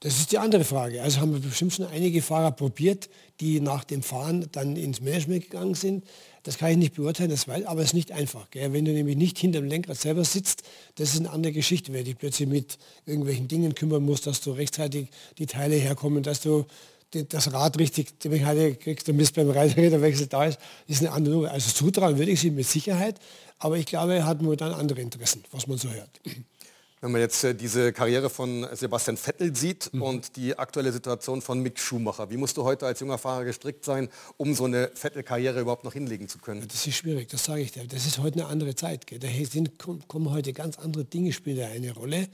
Das 0.00 0.18
ist 0.18 0.30
die 0.30 0.38
andere 0.38 0.64
Frage. 0.64 1.02
Also 1.02 1.20
haben 1.20 1.32
wir 1.32 1.40
bestimmt 1.40 1.72
schon 1.72 1.86
einige 1.86 2.20
Fahrer 2.20 2.50
probiert, 2.50 3.08
die 3.40 3.60
nach 3.60 3.82
dem 3.84 4.02
Fahren 4.02 4.46
dann 4.52 4.76
ins 4.76 5.00
Management 5.00 5.44
gegangen 5.44 5.74
sind. 5.74 6.04
Das 6.42 6.58
kann 6.58 6.70
ich 6.70 6.76
nicht 6.76 6.94
beurteilen, 6.94 7.30
das 7.30 7.48
weiß, 7.48 7.64
aber 7.64 7.80
es 7.80 7.88
ist 7.88 7.94
nicht 7.94 8.12
einfach. 8.12 8.50
Gell? 8.50 8.72
Wenn 8.72 8.84
du 8.84 8.92
nämlich 8.92 9.16
nicht 9.16 9.38
hinter 9.38 9.60
dem 9.60 9.68
Lenkrad 9.68 9.98
selber 9.98 10.24
sitzt, 10.24 10.62
das 10.96 11.14
ist 11.14 11.20
eine 11.20 11.30
andere 11.30 11.52
Geschichte, 11.52 11.92
wenn 11.92 12.00
du 12.00 12.04
dich 12.04 12.18
plötzlich 12.18 12.48
mit 12.48 12.78
irgendwelchen 13.06 13.48
Dingen 13.48 13.74
kümmern 13.74 14.04
musst, 14.04 14.26
dass 14.26 14.40
du 14.42 14.52
rechtzeitig 14.52 15.08
die 15.38 15.46
Teile 15.46 15.76
herkommen, 15.76 16.22
dass 16.22 16.40
du 16.40 16.66
das 17.10 17.52
Rad 17.52 17.78
richtig, 17.78 18.20
die 18.20 18.28
Mechanik 18.28 18.80
kriegst, 18.80 19.08
damit 19.08 19.32
beim 19.34 19.50
Reiterräderwechsel 19.50 20.26
da 20.26 20.44
ist, 20.44 20.58
ist 20.86 21.00
eine 21.00 21.12
andere 21.12 21.34
Nummer. 21.34 21.50
Also 21.50 21.72
zutrauen 21.72 22.18
würde 22.18 22.32
ich 22.32 22.40
sie 22.40 22.50
mit 22.50 22.66
Sicherheit, 22.66 23.18
aber 23.58 23.78
ich 23.78 23.86
glaube, 23.86 24.14
er 24.14 24.26
hat 24.26 24.42
momentan 24.42 24.72
andere 24.72 25.00
Interessen, 25.00 25.42
was 25.52 25.66
man 25.66 25.78
so 25.78 25.88
hört. 25.88 26.20
Wenn 27.06 27.12
man 27.12 27.20
jetzt 27.20 27.44
äh, 27.44 27.54
diese 27.54 27.92
Karriere 27.92 28.28
von 28.28 28.66
Sebastian 28.72 29.16
Vettel 29.16 29.54
sieht 29.54 29.94
mhm. 29.94 30.02
und 30.02 30.34
die 30.34 30.58
aktuelle 30.58 30.90
Situation 30.90 31.40
von 31.40 31.60
Mick 31.60 31.78
Schumacher, 31.78 32.30
wie 32.30 32.36
musst 32.36 32.56
du 32.56 32.64
heute 32.64 32.84
als 32.84 32.98
junger 32.98 33.16
Fahrer 33.16 33.44
gestrickt 33.44 33.84
sein, 33.84 34.08
um 34.38 34.54
so 34.54 34.64
eine 34.64 34.90
Vettel-Karriere 34.92 35.60
überhaupt 35.60 35.84
noch 35.84 35.92
hinlegen 35.92 36.26
zu 36.26 36.38
können? 36.38 36.66
Das 36.66 36.84
ist 36.84 36.96
schwierig, 36.96 37.28
das 37.28 37.44
sage 37.44 37.60
ich 37.60 37.70
dir. 37.70 37.86
Das 37.86 38.06
ist 38.06 38.18
heute 38.18 38.40
eine 38.40 38.48
andere 38.48 38.74
Zeit. 38.74 39.06
Gell? 39.06 39.20
Da 39.20 39.28
sind, 39.48 39.78
kommen 39.78 40.30
heute 40.30 40.52
ganz 40.52 40.80
andere 40.80 41.04
Dinge 41.04 41.32
spielen 41.32 41.70
eine 41.70 41.94
Rolle. 41.94 42.26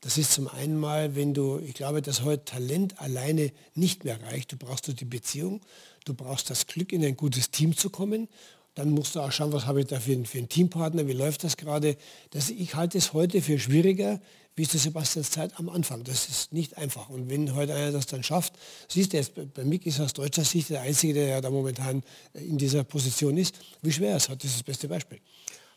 Das 0.00 0.16
ist 0.16 0.30
zum 0.30 0.46
einen 0.46 0.78
mal, 0.78 1.16
wenn 1.16 1.34
du, 1.34 1.58
ich 1.58 1.74
glaube, 1.74 2.00
dass 2.00 2.22
heute 2.22 2.44
Talent 2.44 3.00
alleine 3.00 3.50
nicht 3.74 4.04
mehr 4.04 4.22
reicht. 4.22 4.52
Du 4.52 4.56
brauchst 4.56 4.86
du 4.86 4.92
die 4.92 5.06
Beziehung, 5.06 5.60
du 6.04 6.14
brauchst 6.14 6.50
das 6.50 6.68
Glück, 6.68 6.92
in 6.92 7.04
ein 7.04 7.16
gutes 7.16 7.50
Team 7.50 7.76
zu 7.76 7.90
kommen 7.90 8.28
dann 8.74 8.90
musst 8.90 9.14
du 9.14 9.20
auch 9.20 9.32
schauen, 9.32 9.52
was 9.52 9.66
habe 9.66 9.80
ich 9.80 9.86
da 9.86 10.00
für, 10.00 10.12
einen, 10.12 10.26
für 10.26 10.38
einen 10.38 10.48
Teampartner, 10.48 11.06
wie 11.06 11.12
läuft 11.12 11.44
das 11.44 11.56
gerade. 11.56 11.96
Das, 12.30 12.50
ich 12.50 12.74
halte 12.74 12.98
es 12.98 13.12
heute 13.12 13.42
für 13.42 13.58
schwieriger, 13.58 14.20
wie 14.56 14.62
es 14.62 14.70
der 14.70 14.80
Sebastians 14.80 15.30
Zeit 15.30 15.58
am 15.58 15.68
Anfang. 15.68 16.04
Das 16.04 16.28
ist 16.28 16.52
nicht 16.52 16.76
einfach. 16.76 17.08
Und 17.08 17.30
wenn 17.30 17.54
heute 17.54 17.74
einer 17.74 17.92
das 17.92 18.06
dann 18.06 18.22
schafft, 18.22 18.52
siehst 18.88 19.12
du 19.12 19.16
jetzt, 19.16 19.32
bei 19.54 19.64
Mick 19.64 19.86
ist 19.86 20.00
aus 20.00 20.12
deutscher 20.12 20.44
Sicht 20.44 20.70
der 20.70 20.82
Einzige, 20.82 21.14
der 21.14 21.26
ja 21.28 21.40
da 21.40 21.50
momentan 21.50 22.02
in 22.34 22.58
dieser 22.58 22.84
Position 22.84 23.36
ist, 23.36 23.54
wie 23.82 23.92
schwer 23.92 24.16
es 24.16 24.28
hat. 24.28 24.42
Das 24.44 24.50
ist 24.50 24.58
das 24.58 24.64
beste 24.64 24.88
Beispiel. 24.88 25.18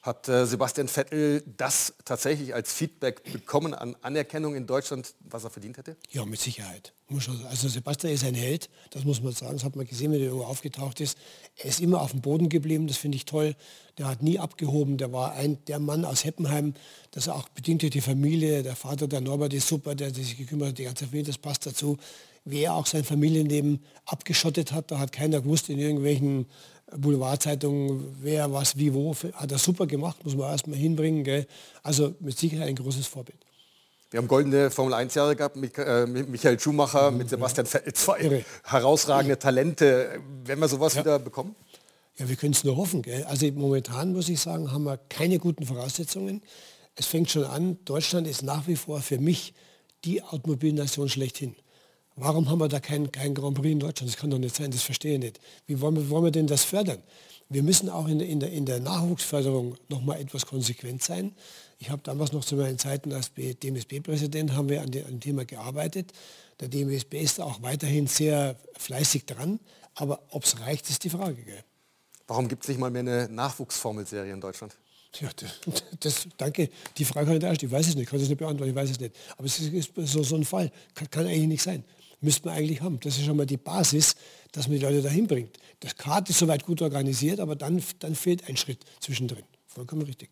Hat 0.04 0.28
äh, 0.28 0.46
Sebastian 0.46 0.90
Vettel 0.90 1.42
das 1.56 1.94
tatsächlich 2.04 2.54
als 2.54 2.74
Feedback 2.74 3.24
bekommen 3.32 3.74
an 3.74 3.96
Anerkennung 4.02 4.54
in 4.54 4.68
Deutschland, 4.68 5.16
was 5.22 5.46
er 5.46 5.50
verdient 5.50 5.78
hätte? 5.78 5.96
Ja, 6.12 6.26
mit 6.26 6.42
Sicherheit. 6.42 6.92
Also 7.50 7.70
Sebastian 7.70 8.12
ist 8.12 8.26
ein 8.26 8.36
Held, 8.36 8.70
das 8.90 9.06
muss 9.06 9.22
man 9.24 9.32
sagen. 9.32 9.54
Das 9.54 9.64
hat 9.64 9.78
man 9.78 9.88
gesehen, 9.88 10.12
wenn 10.12 10.20
er 10.20 10.26
irgendwo 10.26 10.44
aufgetaucht 10.44 11.00
ist. 11.00 11.18
Er 11.56 11.70
ist 11.70 11.80
immer 11.80 12.02
auf 12.02 12.12
dem 12.12 12.20
Boden 12.20 12.50
geblieben, 12.50 12.88
das 12.88 12.98
finde 12.98 13.16
ich 13.16 13.24
toll. 13.24 13.56
Der 13.98 14.08
hat 14.08 14.22
nie 14.22 14.40
abgehoben. 14.40 14.98
Der 14.98 15.14
war 15.14 15.36
ein, 15.36 15.64
der 15.68 15.80
Mann 15.80 16.04
aus 16.04 16.26
Heppenheim, 16.26 16.74
das 17.12 17.30
auch 17.30 17.48
bedingt 17.50 17.82
durch 17.82 17.92
die 17.92 18.02
Familie. 18.02 18.62
Der 18.62 18.76
Vater, 18.76 19.08
der 19.08 19.22
Norbert, 19.22 19.54
ist 19.54 19.70
super, 19.70 19.96
der, 19.96 20.12
der 20.12 20.22
sich 20.22 20.38
gekümmert 20.38 20.70
hat, 20.70 20.78
die 20.80 20.84
ganze 20.84 21.06
Familie, 21.06 21.28
das 21.28 21.38
passt 21.38 21.66
dazu. 21.66 21.98
Wie 22.46 22.64
er 22.64 22.74
auch 22.74 22.86
sein 22.86 23.04
Familienleben 23.04 23.84
abgeschottet 24.06 24.72
hat, 24.72 24.92
da 24.92 25.00
hat 25.00 25.12
keiner 25.12 25.42
gewusst 25.42 25.70
in 25.70 25.80
irgendwelchen 25.80 26.46
Boulevardzeitung, 26.96 28.16
wer 28.22 28.52
was 28.52 28.78
wie 28.78 28.94
wo, 28.94 29.16
hat 29.16 29.52
er 29.52 29.58
super 29.58 29.88
gemacht, 29.88 30.24
muss 30.24 30.36
man 30.36 30.52
erstmal 30.52 30.78
hinbringen. 30.78 31.24
Gell? 31.24 31.48
Also 31.82 32.14
mit 32.20 32.38
Sicherheit 32.38 32.68
ein 32.68 32.76
großes 32.76 33.08
Vorbild. 33.08 33.40
Wir 34.12 34.20
haben 34.20 34.28
goldene 34.28 34.70
Formel 34.70 34.94
1 34.94 35.16
Jahre 35.16 35.36
gehabt 35.36 35.56
mit 35.56 35.76
äh, 35.78 36.06
Michael 36.06 36.60
Schumacher, 36.60 37.10
mit 37.10 37.30
Sebastian 37.30 37.66
Vettel, 37.66 37.94
zwei 37.94 38.20
Irre. 38.20 38.46
herausragende 38.64 39.40
Talente. 39.40 40.22
Werden 40.46 40.60
wir 40.60 40.68
sowas 40.68 40.94
ja. 40.94 41.02
wieder 41.02 41.18
bekommen? 41.18 41.56
Ja, 42.18 42.30
wir 42.30 42.36
können 42.36 42.54
es 42.54 42.64
nur 42.64 42.78
hoffen. 42.78 43.02
Gell? 43.02 43.24
Also 43.24 43.48
momentan 43.54 44.14
muss 44.14 44.30
ich 44.30 44.40
sagen, 44.40 44.72
haben 44.72 44.84
wir 44.84 45.00
keine 45.10 45.40
guten 45.40 45.66
Voraussetzungen. 45.66 46.44
Es 46.96 47.08
fängt 47.08 47.32
schon 47.32 47.46
an, 47.46 47.80
Deutschland 47.86 48.28
ist 48.28 48.44
nach 48.44 48.68
wie 48.68 48.76
vor 48.76 49.02
für 49.02 49.18
mich 49.18 49.56
die 50.06 50.22
Automobilnation 50.22 51.10
schlechthin. 51.10 51.56
Warum 52.16 52.50
haben 52.50 52.60
wir 52.60 52.68
da 52.68 52.80
kein, 52.80 53.12
kein 53.12 53.34
Grand 53.34 53.56
Prix 53.56 53.72
in 53.72 53.80
Deutschland? 53.80 54.12
Das 54.12 54.20
kann 54.20 54.30
doch 54.30 54.38
nicht 54.38 54.56
sein, 54.56 54.70
das 54.70 54.84
verstehe 54.84 55.16
ich 55.16 55.20
nicht. 55.20 55.40
Wie 55.66 55.82
wollen 55.82 55.96
wir, 55.96 56.10
wollen 56.10 56.26
wir 56.26 56.32
denn 56.32 56.46
das 56.46 56.64
fördern? 56.64 57.02
Wir 57.50 57.64
müssen 57.64 57.90
auch 57.90 58.08
in 58.08 58.20
der, 58.20 58.28
in 58.28 58.40
der, 58.40 58.52
in 58.52 58.66
der 58.66 58.80
Nachwuchsförderung 58.80 59.78
noch 59.90 60.02
mal 60.02 60.20
etwas 60.20 60.46
konsequent 60.46 61.04
sein. 61.04 61.36
Ich 61.80 61.90
habe 61.90 62.02
damals 62.04 62.32
noch 62.32 62.46
zu 62.46 62.56
meinen 62.56 62.78
Zeiten 62.78 63.12
als 63.14 63.32
DMSB-Präsident 63.34 64.54
haben 64.54 64.70
wir 64.70 64.82
an, 64.82 64.92
dem 64.92 65.20
Thema 65.20 65.44
gearbeitet. 65.46 66.14
Der 66.60 66.68
DMSB 66.68 67.20
ist 67.20 67.42
auch 67.42 67.62
weiterhin 67.62 68.08
sehr 68.08 68.58
fleißig 68.78 69.26
dran. 69.26 69.60
Aber 69.96 70.22
ob 70.30 70.44
es 70.44 70.60
reicht, 70.62 70.90
ist 70.90 71.04
die 71.04 71.10
Frage. 71.10 71.42
Gell? 71.44 71.64
Warum 72.28 72.48
gibt 72.48 72.64
es 72.64 72.70
nicht 72.70 72.80
mal 72.80 72.90
mehr 72.92 73.02
eine 73.02 73.28
Nachwuchsformelserie 73.30 74.32
in 74.32 74.42
Deutschland? 74.42 74.76
Ja, 75.20 75.30
das, 75.36 75.84
das, 76.00 76.28
danke. 76.38 76.70
Die 76.98 77.06
Frage 77.06 77.28
kann 77.28 77.36
ich 77.36 77.42
da 77.42 77.52
Ich 77.52 77.72
weiß 77.72 77.88
es 77.90 77.96
nicht, 77.96 78.10
kann 78.10 78.20
es 78.20 78.30
nicht 78.30 78.38
beantworten, 78.38 78.72
ich 78.72 78.76
weiß 78.76 78.90
es 78.90 79.00
nicht. 79.00 79.16
Aber 79.38 79.46
es 79.46 79.60
ist 79.60 79.92
so, 79.96 80.24
so 80.24 80.36
ein 80.36 80.46
Fall. 80.46 80.72
Kann, 80.96 81.10
kann 81.12 81.26
eigentlich 81.28 81.48
nicht 81.48 81.64
sein 81.64 81.84
müsste 82.24 82.48
man 82.48 82.58
eigentlich 82.58 82.82
haben. 82.82 83.00
Das 83.00 83.18
ist 83.18 83.26
schon 83.26 83.38
mal 83.38 83.46
die 83.46 83.58
Basis, 83.58 84.16
dass 84.52 84.68
man 84.68 84.78
die 84.78 84.84
Leute 84.84 85.02
dahin 85.02 85.28
bringt. 85.28 85.58
Das 85.80 85.96
Kart 85.96 86.30
ist 86.30 86.40
soweit 86.40 86.66
gut 86.66 86.82
organisiert, 86.82 87.40
aber 87.40 87.56
dann, 87.56 87.84
dann 88.00 88.16
fehlt 88.16 88.48
ein 88.48 88.58
Schritt 88.58 88.84
zwischendrin. 89.00 89.44
Vollkommen 89.68 90.04
richtig. 90.04 90.30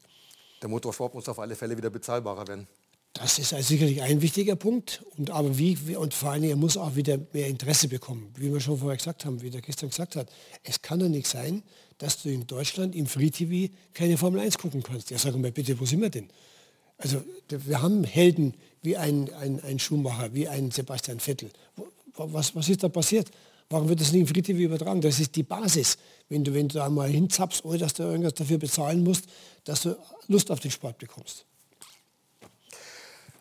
Der 0.61 0.69
Motorsport 0.69 1.13
muss 1.13 1.27
auf 1.27 1.39
alle 1.39 1.55
Fälle 1.55 1.75
wieder 1.75 1.89
bezahlbarer 1.89 2.47
werden. 2.47 2.67
Das 3.13 3.39
ist 3.39 3.53
also 3.53 3.67
sicherlich 3.67 4.01
ein 4.01 4.21
wichtiger 4.21 4.55
Punkt. 4.55 5.03
Und, 5.17 5.31
aber 5.31 5.57
wie, 5.57 5.77
und 5.97 6.13
vor 6.13 6.31
allem, 6.31 6.43
er 6.43 6.55
muss 6.55 6.77
auch 6.77 6.95
wieder 6.95 7.19
mehr 7.33 7.47
Interesse 7.47 7.87
bekommen. 7.87 8.33
Wie 8.37 8.51
wir 8.51 8.59
schon 8.61 8.77
vorher 8.77 8.97
gesagt 8.97 9.25
haben, 9.25 9.41
wie 9.41 9.49
der 9.49 9.61
gestern 9.61 9.89
gesagt 9.89 10.15
hat. 10.15 10.31
Es 10.63 10.81
kann 10.81 10.99
doch 10.99 11.09
nicht 11.09 11.27
sein, 11.27 11.63
dass 11.97 12.21
du 12.21 12.29
in 12.29 12.47
Deutschland 12.47 12.95
im 12.95 13.07
Free 13.07 13.29
TV 13.29 13.73
keine 13.93 14.17
Formel 14.17 14.39
1 14.39 14.57
gucken 14.57 14.81
kannst. 14.81 15.09
Ja, 15.11 15.17
sag 15.17 15.35
mal 15.35 15.51
bitte, 15.51 15.77
wo 15.79 15.85
sind 15.85 16.01
wir 16.01 16.09
denn? 16.09 16.29
Also 17.01 17.23
wir 17.49 17.81
haben 17.81 18.03
Helden 18.03 18.53
wie 18.81 18.95
ein, 18.97 19.33
ein, 19.33 19.61
ein 19.63 19.79
Schumacher, 19.79 20.33
wie 20.33 20.47
ein 20.47 20.71
Sebastian 20.71 21.19
Vettel. 21.19 21.49
Was, 22.15 22.55
was 22.55 22.69
ist 22.69 22.83
da 22.83 22.89
passiert? 22.89 23.29
Warum 23.69 23.87
wird 23.87 24.01
das 24.01 24.11
nicht 24.11 24.29
Free 24.29 24.41
TV 24.41 24.59
übertragen? 24.59 25.01
Das 25.01 25.19
ist 25.19 25.35
die 25.35 25.43
Basis. 25.43 25.97
Wenn 26.29 26.43
du, 26.43 26.53
wenn 26.53 26.67
du 26.67 26.75
da 26.75 26.89
mal 26.89 27.09
hinzappst, 27.09 27.63
ohne 27.63 27.77
dass 27.77 27.93
du 27.93 28.03
irgendwas 28.03 28.33
dafür 28.33 28.57
bezahlen 28.57 29.03
musst, 29.03 29.25
dass 29.63 29.81
du 29.83 29.97
Lust 30.27 30.51
auf 30.51 30.59
den 30.59 30.71
Sport 30.71 30.97
bekommst. 30.97 31.45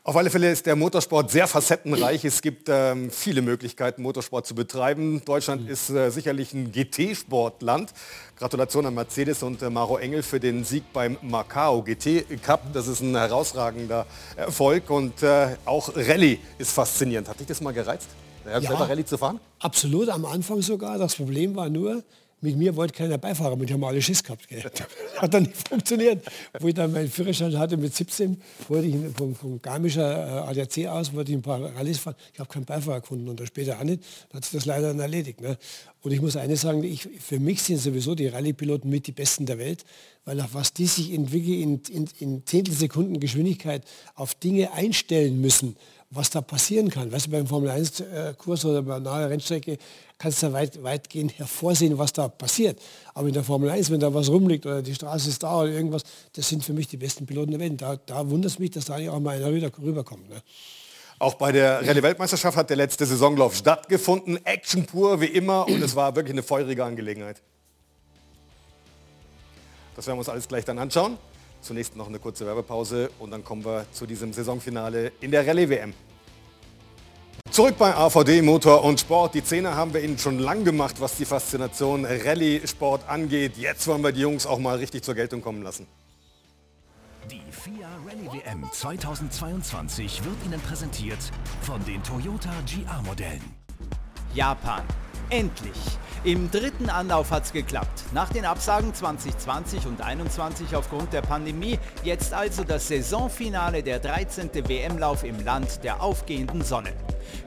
Auf 0.03 0.17
alle 0.17 0.31
Fälle 0.31 0.51
ist 0.51 0.65
der 0.65 0.77
Motorsport 0.77 1.31
sehr 1.31 1.47
facettenreich. 1.47 2.25
Es 2.25 2.41
gibt 2.41 2.69
ähm, 2.71 3.11
viele 3.11 3.43
Möglichkeiten, 3.43 4.01
Motorsport 4.01 4.47
zu 4.47 4.55
betreiben. 4.55 5.23
Deutschland 5.27 5.65
mhm. 5.65 5.69
ist 5.69 5.91
äh, 5.91 6.09
sicherlich 6.09 6.55
ein 6.55 6.73
GT-Sportland. 6.73 7.93
Gratulation 8.39 8.87
an 8.87 8.95
Mercedes 8.95 9.43
und 9.43 9.61
äh, 9.61 9.69
Maro 9.69 9.99
Engel 9.99 10.23
für 10.23 10.41
den 10.41 10.65
Sieg 10.65 10.85
beim 10.95 11.19
Macau 11.21 11.83
GT 11.83 12.43
Cup. 12.43 12.73
Das 12.73 12.89
ist 12.89 13.03
ein 13.03 13.15
herausragender 13.15 14.07
Erfolg 14.37 14.89
und 14.89 15.23
äh, 15.23 15.57
auch 15.67 15.95
Rallye 15.95 16.39
ist 16.57 16.73
faszinierend. 16.73 17.29
Hat 17.29 17.39
dich 17.39 17.49
das 17.49 17.61
mal 17.61 17.75
gereizt? 17.75 18.09
Ja, 18.47 18.59
selber 18.59 18.89
Rallye 18.89 19.05
zu 19.05 19.19
fahren? 19.19 19.39
Absolut, 19.59 20.09
am 20.09 20.25
Anfang 20.25 20.63
sogar. 20.63 20.97
Das 20.97 21.17
Problem 21.17 21.55
war 21.57 21.69
nur, 21.69 22.03
mit 22.43 22.57
mir 22.57 22.75
wollte 22.75 22.95
keiner 22.95 23.19
Beifahrer, 23.19 23.57
mit 23.57 23.71
haben 23.71 23.85
alle 23.85 24.01
Schiss 24.01 24.23
gehabt. 24.23 24.49
Gell. 24.49 24.63
Hat 25.19 25.35
dann 25.35 25.43
nicht 25.43 25.69
funktioniert. 25.69 26.25
Wo 26.59 26.69
ich 26.69 26.75
dann 26.75 26.93
meinen 26.93 27.11
Führerschein 27.11 27.59
hatte 27.59 27.77
mit 27.77 27.95
17, 27.95 28.41
wollte 28.69 28.87
ich 28.87 28.97
vom, 29.17 29.35
vom 29.35 29.61
Garmischer 29.61 30.47
äh, 30.47 30.49
ADAC 30.49 30.87
aus, 30.87 31.13
wollte 31.13 31.33
ich 31.33 31.39
ein 31.39 31.43
paar 31.43 31.61
Rallyes 31.61 31.99
fahren. 31.99 32.17
Ich 32.33 32.41
habe 32.41 32.49
keinen 32.49 32.65
Beifahrer 32.65 33.01
gefunden 33.01 33.29
und 33.29 33.39
dann 33.39 33.47
später 33.47 33.79
auch 33.79 33.85
nicht. 33.85 34.03
Dann 34.31 34.39
hat 34.39 34.45
sich 34.45 34.55
das 34.55 34.65
leider 34.65 34.89
dann 34.89 35.01
erledigt. 35.01 35.41
Ne? 35.41 35.59
Und 36.03 36.13
ich 36.13 36.23
muss 36.23 36.37
eines 36.37 36.63
sagen, 36.63 36.83
ich, 36.83 37.09
für 37.21 37.39
mich 37.39 37.63
sind 37.63 37.79
sowieso 37.79 38.15
die 38.15 38.29
Rallye-Piloten 38.29 38.89
mit 38.89 39.07
die 39.07 39.13
Besten 39.13 39.45
der 39.45 39.59
Welt, 39.59 39.85
weil 40.25 40.41
auf 40.41 40.55
was 40.55 40.73
die 40.73 40.87
sich 40.87 41.13
entwickeln 41.13 41.81
in, 41.89 41.95
in, 41.95 42.09
in 42.21 42.47
Zehntelsekunden 42.47 43.21
Geschwindigkeit 43.21 43.85
auf 44.15 44.35
Dinge 44.35 44.73
einstellen 44.73 45.41
müssen 45.41 45.77
was 46.11 46.29
da 46.29 46.41
passieren 46.41 46.91
kann. 46.91 47.13
Weißt 47.13 47.27
du, 47.27 47.31
beim 47.31 47.47
Formel-1-Kurs 47.47 48.65
oder 48.65 48.83
bei 48.83 48.97
einer 48.97 49.31
Rennstrecke 49.31 49.79
kannst 50.19 50.43
du 50.43 50.53
weit, 50.53 50.83
weitgehend 50.83 51.39
hervorsehen, 51.39 51.97
was 51.99 52.13
da 52.13 52.27
passiert. 52.29 52.81
Aber 53.15 53.29
in 53.29 53.35
der 53.35 53.45
Formel 53.45 53.71
1, 53.71 53.91
wenn 53.91 54.01
da 54.01 54.13
was 54.13 54.29
rumliegt 54.29 54.67
oder 54.67 54.83
die 54.83 54.95
Straße 54.95 55.29
ist 55.29 55.43
da 55.43 55.61
oder 55.61 55.71
irgendwas, 55.71 56.03
das 56.33 56.49
sind 56.49 56.65
für 56.65 56.73
mich 56.73 56.89
die 56.89 56.97
besten 56.97 57.27
Piloten 57.27 57.53
der 57.53 57.61
Welt. 57.61 57.81
Da, 57.81 57.97
da 57.97 58.29
wundert 58.29 58.51
es 58.51 58.59
mich, 58.59 58.73
dass 58.73 58.87
da 58.87 58.99
nicht 58.99 59.09
auch 59.09 59.21
mal 59.21 59.37
einer 59.37 59.47
rüber, 59.47 59.71
rüberkommt. 59.81 60.29
Ne? 60.29 60.43
Auch 61.21 61.35
bei 61.35 61.53
der 61.53 61.87
Rallye-Weltmeisterschaft 61.87 62.57
hat 62.57 62.71
der 62.71 62.77
letzte 62.77 63.07
Saisonlauf 63.07 63.55
stattgefunden. 63.55 64.45
Action 64.45 64.87
pur 64.87 65.21
wie 65.21 65.27
immer 65.27 65.69
und 65.69 65.81
es 65.81 65.95
war 65.95 66.17
wirklich 66.17 66.33
eine 66.33 66.43
feurige 66.43 66.85
Angelegenheit. 66.85 67.41
Das 69.95 70.07
werden 70.07 70.17
wir 70.17 70.21
uns 70.21 70.29
alles 70.29 70.49
gleich 70.49 70.65
dann 70.65 70.79
anschauen. 70.79 71.19
Zunächst 71.61 71.97
noch 71.97 72.09
eine 72.09 72.19
kurze 72.19 72.47
Werbepause 72.47 73.11
und 73.19 73.31
dann 73.31 73.45
kommen 73.45 73.65
wir 73.65 73.87
zu 73.93 74.07
diesem 74.07 74.33
Saisonfinale 74.33 75.13
in 75.21 75.31
der 75.31 75.47
Rallye-WM. 75.47 75.93
Zurück 77.51 77.77
bei 77.79 77.95
AVD 77.95 78.43
Motor 78.43 78.85
und 78.85 79.01
Sport. 79.01 79.35
Die 79.35 79.43
Zähne 79.43 79.75
haben 79.75 79.93
wir 79.93 80.03
Ihnen 80.03 80.19
schon 80.19 80.39
lang 80.39 80.65
gemacht, 80.65 81.01
was 81.01 81.17
die 81.17 81.25
Faszination 81.25 82.05
Rallye-Sport 82.05 83.09
angeht. 83.09 83.57
Jetzt 83.57 83.87
wollen 83.89 84.03
wir 84.03 84.13
die 84.13 84.21
Jungs 84.21 84.47
auch 84.47 84.59
mal 84.59 84.79
richtig 84.79 85.03
zur 85.03 85.15
Geltung 85.15 85.43
kommen 85.43 85.63
lassen. 85.63 85.87
Die 87.31 87.43
FIA 87.51 87.89
Rallye 88.07 88.41
WM 88.41 88.65
2022 88.73 90.25
wird 90.25 90.37
Ihnen 90.47 90.61
präsentiert 90.61 91.19
von 91.63 91.85
den 91.85 92.03
Toyota 92.03 92.51
GR-Modellen. 92.67 93.43
Japan. 94.33 94.83
Endlich! 95.29 95.99
Im 96.23 96.51
dritten 96.51 96.91
Anlauf 96.91 97.31
hat 97.31 97.45
es 97.45 97.53
geklappt. 97.53 98.05
Nach 98.13 98.29
den 98.29 98.45
Absagen 98.45 98.93
2020 98.93 99.87
und 99.87 99.97
2021 99.97 100.77
aufgrund 100.77 101.15
der 101.15 101.23
Pandemie, 101.23 101.79
jetzt 102.05 102.35
also 102.35 102.63
das 102.63 102.89
Saisonfinale 102.89 103.83
der 103.83 104.01
13. 104.01 104.51
WM-Lauf 104.53 105.25
im 105.25 105.43
Land 105.43 105.83
der 105.83 106.03
aufgehenden 106.03 106.61
Sonne. 106.63 106.93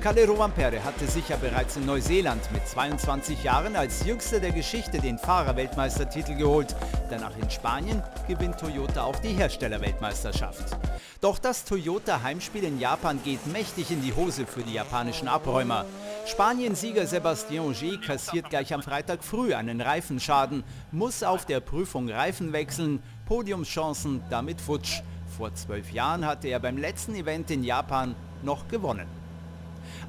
Kalle 0.01 0.25
Rovanperä 0.27 0.79
hatte 0.79 1.07
sich 1.07 1.29
ja 1.29 1.35
bereits 1.35 1.75
in 1.75 1.85
Neuseeland 1.85 2.51
mit 2.51 2.67
22 2.67 3.43
Jahren 3.43 3.75
als 3.75 4.05
jüngster 4.05 4.39
der 4.39 4.51
Geschichte 4.51 4.99
den 4.99 5.19
Fahrerweltmeistertitel 5.19 6.35
geholt. 6.35 6.75
Danach 7.09 7.37
in 7.37 7.49
Spanien 7.51 8.01
gewinnt 8.27 8.59
Toyota 8.59 9.03
auch 9.03 9.19
die 9.19 9.33
Herstellerweltmeisterschaft. 9.33 10.77
Doch 11.21 11.37
das 11.39 11.63
Toyota-Heimspiel 11.63 12.63
in 12.63 12.79
Japan 12.79 13.19
geht 13.23 13.45
mächtig 13.47 13.91
in 13.91 14.01
die 14.01 14.13
Hose 14.13 14.45
für 14.45 14.61
die 14.61 14.73
japanischen 14.73 15.27
Abräumer. 15.27 15.85
Spaniensieger 16.25 17.05
Sebastian 17.05 17.65
Ogier 17.65 17.99
kassiert 17.99 18.49
gleich 18.49 18.62
am 18.71 18.83
Freitag 18.83 19.23
früh 19.23 19.55
einen 19.55 19.81
Reifenschaden, 19.81 20.63
muss 20.91 21.23
auf 21.23 21.47
der 21.47 21.59
Prüfung 21.59 22.07
Reifen 22.07 22.53
wechseln, 22.53 23.01
Podiumschancen 23.25 24.21
damit 24.29 24.61
futsch. 24.61 25.01
Vor 25.35 25.55
zwölf 25.55 25.91
Jahren 25.91 26.23
hatte 26.23 26.49
er 26.49 26.59
beim 26.59 26.77
letzten 26.77 27.15
Event 27.15 27.49
in 27.49 27.63
Japan 27.63 28.13
noch 28.43 28.67
gewonnen. 28.67 29.07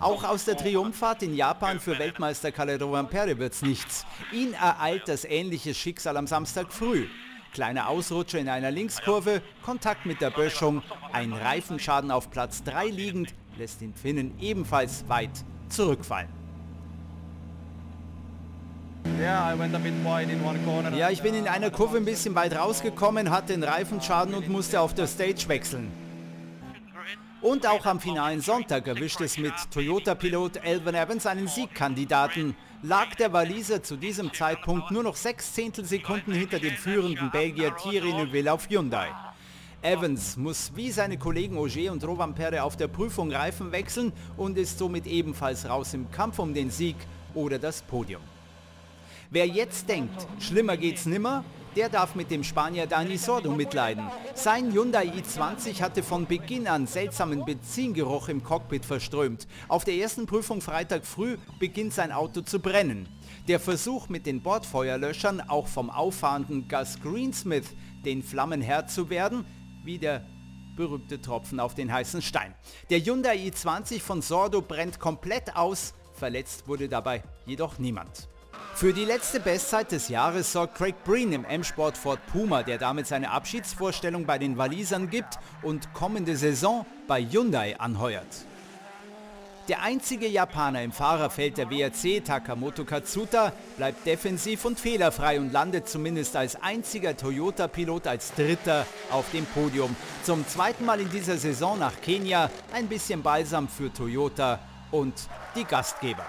Auch 0.00 0.24
aus 0.24 0.44
der 0.44 0.56
Triumphfahrt 0.56 1.22
in 1.22 1.34
Japan 1.34 1.80
für 1.80 1.98
Weltmeister 1.98 2.52
Kalle 2.52 2.78
Rovanperä 2.78 3.38
wird's 3.38 3.62
nichts. 3.62 4.04
Ihn 4.30 4.52
ereilt 4.52 5.08
das 5.08 5.24
ähnliche 5.24 5.72
Schicksal 5.72 6.16
am 6.18 6.26
Samstag 6.26 6.70
früh. 6.70 7.06
Kleiner 7.54 7.88
Ausrutscher 7.88 8.40
in 8.40 8.48
einer 8.48 8.72
Linkskurve, 8.72 9.40
Kontakt 9.62 10.06
mit 10.06 10.20
der 10.20 10.30
Böschung, 10.30 10.82
ein 11.12 11.32
Reifenschaden 11.32 12.10
auf 12.10 12.30
Platz 12.30 12.64
3 12.64 12.88
liegend, 12.88 13.32
lässt 13.56 13.80
den 13.80 13.94
Finnen 13.94 14.36
ebenfalls 14.40 15.08
weit 15.08 15.44
zurückfallen. 15.68 16.43
Ja, 20.96 21.10
ich 21.10 21.22
bin 21.22 21.34
in 21.34 21.48
einer 21.48 21.70
Kurve 21.70 21.96
ein 21.96 22.04
bisschen 22.04 22.34
weit 22.34 22.56
rausgekommen, 22.56 23.30
hatte 23.30 23.52
den 23.52 23.62
Reifenschaden 23.62 24.34
und 24.34 24.48
musste 24.48 24.80
auf 24.80 24.92
der 24.94 25.06
Stage 25.06 25.48
wechseln. 25.48 25.90
Und 27.40 27.66
auch 27.66 27.84
am 27.84 28.00
finalen 28.00 28.40
Sonntag 28.40 28.86
erwischt 28.86 29.20
es 29.20 29.36
mit 29.36 29.52
Toyota-Pilot 29.70 30.64
Elvin 30.64 30.94
Evans 30.94 31.26
einen 31.26 31.46
Siegkandidaten. 31.46 32.56
Lag 32.82 33.14
der 33.16 33.32
Waliser 33.32 33.82
zu 33.82 33.96
diesem 33.96 34.32
Zeitpunkt 34.32 34.90
nur 34.90 35.02
noch 35.02 35.16
sechs 35.16 35.52
Zehntelsekunden 35.52 36.32
hinter 36.32 36.58
dem 36.58 36.74
führenden 36.74 37.30
Belgier 37.30 37.76
Thierry 37.76 38.12
Neuville 38.12 38.52
auf 38.52 38.68
Hyundai. 38.68 39.08
Evans 39.82 40.38
muss 40.38 40.72
wie 40.74 40.90
seine 40.90 41.18
Kollegen 41.18 41.58
Auger 41.58 41.92
und 41.92 42.02
Rovanperä 42.02 42.60
auf 42.60 42.76
der 42.76 42.88
Prüfung 42.88 43.30
Reifen 43.30 43.70
wechseln 43.72 44.12
und 44.38 44.56
ist 44.56 44.78
somit 44.78 45.06
ebenfalls 45.06 45.68
raus 45.68 45.92
im 45.92 46.10
Kampf 46.10 46.38
um 46.38 46.54
den 46.54 46.70
Sieg 46.70 46.96
oder 47.34 47.58
das 47.58 47.82
Podium. 47.82 48.22
Wer 49.34 49.48
jetzt 49.48 49.88
denkt, 49.88 50.28
schlimmer 50.38 50.76
geht's 50.76 51.06
nimmer, 51.06 51.44
der 51.74 51.88
darf 51.88 52.14
mit 52.14 52.30
dem 52.30 52.44
Spanier 52.44 52.86
Dani 52.86 53.16
Sordo 53.16 53.50
mitleiden. 53.50 54.04
Sein 54.36 54.72
Hyundai 54.72 55.08
i20 55.08 55.80
hatte 55.80 56.04
von 56.04 56.24
Beginn 56.24 56.68
an 56.68 56.86
seltsamen 56.86 57.44
Benzingeruch 57.44 58.28
im 58.28 58.44
Cockpit 58.44 58.84
verströmt. 58.84 59.48
Auf 59.66 59.82
der 59.82 59.94
ersten 59.94 60.26
Prüfung 60.26 60.60
Freitag 60.60 61.04
früh 61.04 61.36
beginnt 61.58 61.92
sein 61.92 62.12
Auto 62.12 62.42
zu 62.42 62.60
brennen. 62.60 63.08
Der 63.48 63.58
Versuch 63.58 64.08
mit 64.08 64.24
den 64.24 64.40
Bordfeuerlöschern, 64.40 65.40
auch 65.40 65.66
vom 65.66 65.90
auffahrenden 65.90 66.68
Gus 66.68 67.00
Greensmith, 67.02 67.74
den 68.04 68.22
Flammen 68.22 68.62
Herr 68.62 68.86
zu 68.86 69.10
werden, 69.10 69.44
wie 69.82 69.98
der 69.98 70.24
berühmte 70.76 71.20
Tropfen 71.20 71.58
auf 71.58 71.74
den 71.74 71.92
heißen 71.92 72.22
Stein. 72.22 72.54
Der 72.88 73.00
Hyundai 73.00 73.38
i20 73.38 73.98
von 74.00 74.22
Sordo 74.22 74.60
brennt 74.62 75.00
komplett 75.00 75.56
aus, 75.56 75.92
verletzt 76.12 76.68
wurde 76.68 76.88
dabei 76.88 77.24
jedoch 77.46 77.80
niemand. 77.80 78.28
Für 78.76 78.92
die 78.92 79.04
letzte 79.04 79.38
Bestzeit 79.38 79.92
des 79.92 80.08
Jahres 80.08 80.52
sorgt 80.52 80.74
Craig 80.74 80.96
Breen 81.04 81.32
im 81.32 81.44
M-Sport 81.44 81.96
Ford 81.96 82.18
Puma, 82.26 82.64
der 82.64 82.76
damit 82.76 83.06
seine 83.06 83.30
Abschiedsvorstellung 83.30 84.26
bei 84.26 84.36
den 84.36 84.58
Walisern 84.58 85.10
gibt 85.10 85.38
und 85.62 85.94
kommende 85.94 86.36
Saison 86.36 86.84
bei 87.06 87.22
Hyundai 87.22 87.78
anheuert. 87.78 88.26
Der 89.68 89.80
einzige 89.80 90.26
Japaner 90.26 90.82
im 90.82 90.90
Fahrerfeld 90.90 91.56
der 91.56 91.70
WRC, 91.70 92.24
Takamoto 92.24 92.84
Katsuta, 92.84 93.52
bleibt 93.76 94.04
defensiv 94.04 94.64
und 94.64 94.80
fehlerfrei 94.80 95.38
und 95.38 95.52
landet 95.52 95.88
zumindest 95.88 96.34
als 96.34 96.60
einziger 96.60 97.16
Toyota-Pilot 97.16 98.08
als 98.08 98.34
Dritter 98.34 98.86
auf 99.10 99.30
dem 99.30 99.46
Podium. 99.46 99.94
Zum 100.24 100.46
zweiten 100.48 100.84
Mal 100.84 101.00
in 101.00 101.10
dieser 101.10 101.36
Saison 101.36 101.78
nach 101.78 102.00
Kenia 102.02 102.50
ein 102.72 102.88
bisschen 102.88 103.22
Balsam 103.22 103.68
für 103.68 103.92
Toyota 103.92 104.58
und 104.90 105.14
die 105.54 105.64
Gastgeber. 105.64 106.26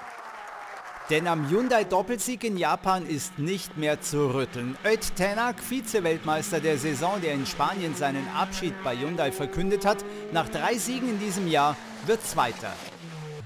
Denn 1.12 1.28
am 1.28 1.48
Hyundai-Doppelsieg 1.50 2.44
in 2.44 2.58
Japan 2.58 3.06
ist 3.06 3.38
nicht 3.38 3.78
mehr 3.78 4.02
zu 4.02 4.34
rütteln. 4.34 4.76
Öt 4.84 5.16
Tenak, 5.16 5.58
Vize-Weltmeister 5.60 6.60
der 6.60 6.80
Saison, 6.80 7.22
der 7.22 7.34
in 7.34 7.46
Spanien 7.46 7.94
seinen 7.94 8.28
Abschied 8.36 8.74
bei 8.84 8.98
Hyundai 8.98 9.32
verkündet 9.32 9.86
hat, 9.86 10.04
nach 10.32 10.50
drei 10.50 10.78
Siegen 10.78 11.10
in 11.10 11.20
diesem 11.20 11.48
Jahr 11.48 11.78
wird 12.08 12.26
Zweiter. 12.26 12.74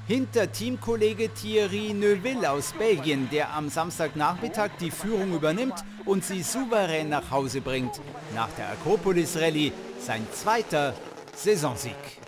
Hinter 0.08 0.50
Teamkollege 0.50 1.34
Thierry 1.34 1.94
Neuville 1.94 2.50
aus 2.50 2.72
Belgien, 2.72 3.30
der 3.30 3.54
am 3.54 3.68
Samstagnachmittag 3.68 4.70
die 4.80 4.90
Führung 4.90 5.34
übernimmt 5.34 5.84
und 6.06 6.24
sie 6.24 6.42
souverän 6.42 7.10
nach 7.10 7.30
Hause 7.30 7.60
bringt. 7.60 8.00
Nach 8.34 8.50
der 8.58 8.70
Akropolis 8.70 9.36
Rallye 9.36 9.74
sein 10.00 10.26
zweiter 10.32 10.94
Saisonsieg. 11.36 12.19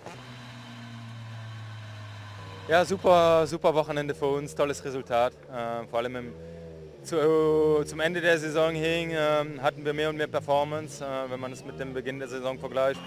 Ja, 2.72 2.86
super, 2.86 3.45
super 3.47 3.76
Wochenende 3.76 4.15
für 4.15 4.28
uns, 4.28 4.55
tolles 4.55 4.86
Resultat. 4.86 5.34
Äh, 5.51 5.86
vor 5.88 5.99
allem 5.99 6.15
im, 6.15 6.34
zu, 7.03 7.84
zum 7.86 7.99
Ende 7.99 8.22
der 8.22 8.39
Saison 8.39 8.74
hin 8.74 9.11
äh, 9.11 9.59
hatten 9.61 9.84
wir 9.84 9.91
mehr 9.91 10.09
und 10.09 10.15
mehr 10.15 10.28
Performance, 10.28 11.03
äh, 11.03 11.30
wenn 11.30 11.41
man 11.41 11.51
es 11.51 11.65
mit 11.65 11.78
dem 11.82 11.93
Beginn 11.93 12.19
der 12.19 12.30
Saison 12.30 12.57
vergleicht. 12.57 13.01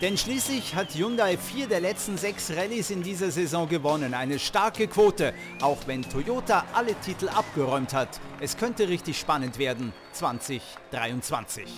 Denn 0.00 0.16
schließlich 0.16 0.74
hat 0.74 0.94
Hyundai 0.94 1.36
vier 1.36 1.68
der 1.68 1.80
letzten 1.80 2.16
sechs 2.16 2.50
Rallyes 2.56 2.90
in 2.90 3.02
dieser 3.02 3.30
Saison 3.30 3.68
gewonnen. 3.68 4.14
Eine 4.14 4.38
starke 4.38 4.86
Quote, 4.86 5.34
auch 5.60 5.86
wenn 5.86 6.00
Toyota 6.00 6.64
alle 6.72 6.94
Titel 6.94 7.28
abgeräumt 7.28 7.92
hat. 7.92 8.08
Es 8.40 8.56
könnte 8.56 8.88
richtig 8.88 9.20
spannend 9.20 9.58
werden 9.58 9.92
2023. 10.12 11.68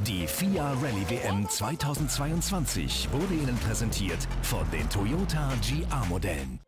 Die 0.00 0.26
FIA 0.26 0.72
Rallye 0.72 1.08
WM 1.08 1.48
2022 1.48 3.08
wurde 3.12 3.32
Ihnen 3.32 3.56
präsentiert 3.56 4.18
von 4.42 4.68
den 4.70 4.90
Toyota 4.90 5.52
GR-Modellen. 5.62 6.58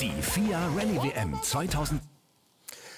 Die 0.00 0.12
FIA 0.22 0.68
Rallye 0.76 1.02
WM 1.02 1.34
2022 1.42 1.98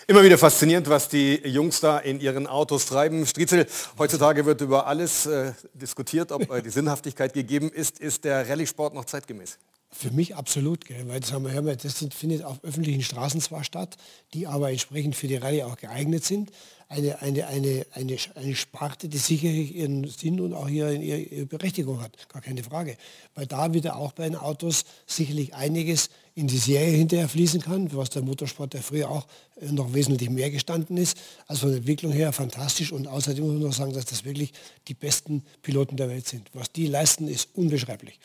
Immer 0.06 0.22
wieder 0.24 0.36
faszinierend, 0.36 0.88
was 0.90 1.08
die 1.08 1.36
Jungs 1.48 1.80
da 1.80 1.98
in 1.98 2.20
ihren 2.20 2.46
Autos 2.46 2.86
treiben. 2.86 3.24
Striezel, 3.24 3.66
heutzutage 3.98 4.44
wird 4.44 4.60
über 4.60 4.86
alles 4.86 5.26
äh, 5.26 5.52
diskutiert, 5.72 6.32
ob 6.32 6.50
äh, 6.50 6.60
die 6.60 6.70
Sinnhaftigkeit 6.70 7.32
gegeben 7.32 7.70
ist. 7.70 7.98
Ist 7.98 8.24
der 8.24 8.48
Rallye-Sport 8.48 8.94
noch 8.94 9.06
zeitgemäß? 9.06 9.58
Für 9.94 10.10
mich 10.10 10.36
absolut, 10.36 10.86
gell, 10.86 11.06
weil 11.06 11.20
das, 11.20 11.32
haben 11.32 11.44
wir, 11.44 11.76
das 11.76 12.06
findet 12.14 12.44
auf 12.44 12.62
öffentlichen 12.64 13.02
Straßen 13.02 13.40
zwar 13.40 13.62
statt, 13.62 13.96
die 14.32 14.46
aber 14.46 14.70
entsprechend 14.70 15.16
für 15.16 15.28
die 15.28 15.36
Rallye 15.36 15.64
auch 15.64 15.76
geeignet 15.76 16.24
sind 16.24 16.50
eine, 16.92 17.22
eine, 17.22 17.46
eine, 17.46 17.86
eine, 17.92 18.16
eine 18.34 18.54
Sparte, 18.54 19.08
die 19.08 19.16
sicherlich 19.16 19.74
ihren 19.74 20.06
Sinn 20.08 20.40
und 20.40 20.52
auch 20.52 20.68
ihre, 20.68 20.94
ihre 20.94 21.46
Berechtigung 21.46 22.02
hat, 22.02 22.12
gar 22.28 22.42
keine 22.42 22.62
Frage. 22.62 22.96
Weil 23.34 23.46
da 23.46 23.72
wieder 23.72 23.96
auch 23.96 24.12
bei 24.12 24.24
den 24.24 24.36
Autos 24.36 24.84
sicherlich 25.06 25.54
einiges 25.54 26.10
in 26.34 26.48
die 26.48 26.58
Serie 26.58 26.92
hinterher 26.92 27.28
fließen 27.28 27.62
kann, 27.62 27.90
was 27.94 28.10
der 28.10 28.22
Motorsport, 28.22 28.74
der 28.74 28.82
früher 28.82 29.10
auch 29.10 29.26
äh, 29.60 29.72
noch 29.72 29.94
wesentlich 29.94 30.28
mehr 30.28 30.50
gestanden 30.50 30.98
ist. 30.98 31.16
Also 31.46 31.62
von 31.62 31.70
der 31.70 31.78
Entwicklung 31.78 32.12
her 32.12 32.32
fantastisch 32.32 32.92
und 32.92 33.08
außerdem 33.08 33.44
muss 33.44 33.54
man 33.54 33.62
noch 33.62 33.72
sagen, 33.72 33.94
dass 33.94 34.04
das 34.04 34.24
wirklich 34.24 34.52
die 34.88 34.94
besten 34.94 35.42
Piloten 35.62 35.96
der 35.96 36.10
Welt 36.10 36.28
sind. 36.28 36.50
Was 36.52 36.70
die 36.72 36.86
leisten, 36.86 37.26
ist 37.26 37.48
unbeschreiblich. 37.54 38.18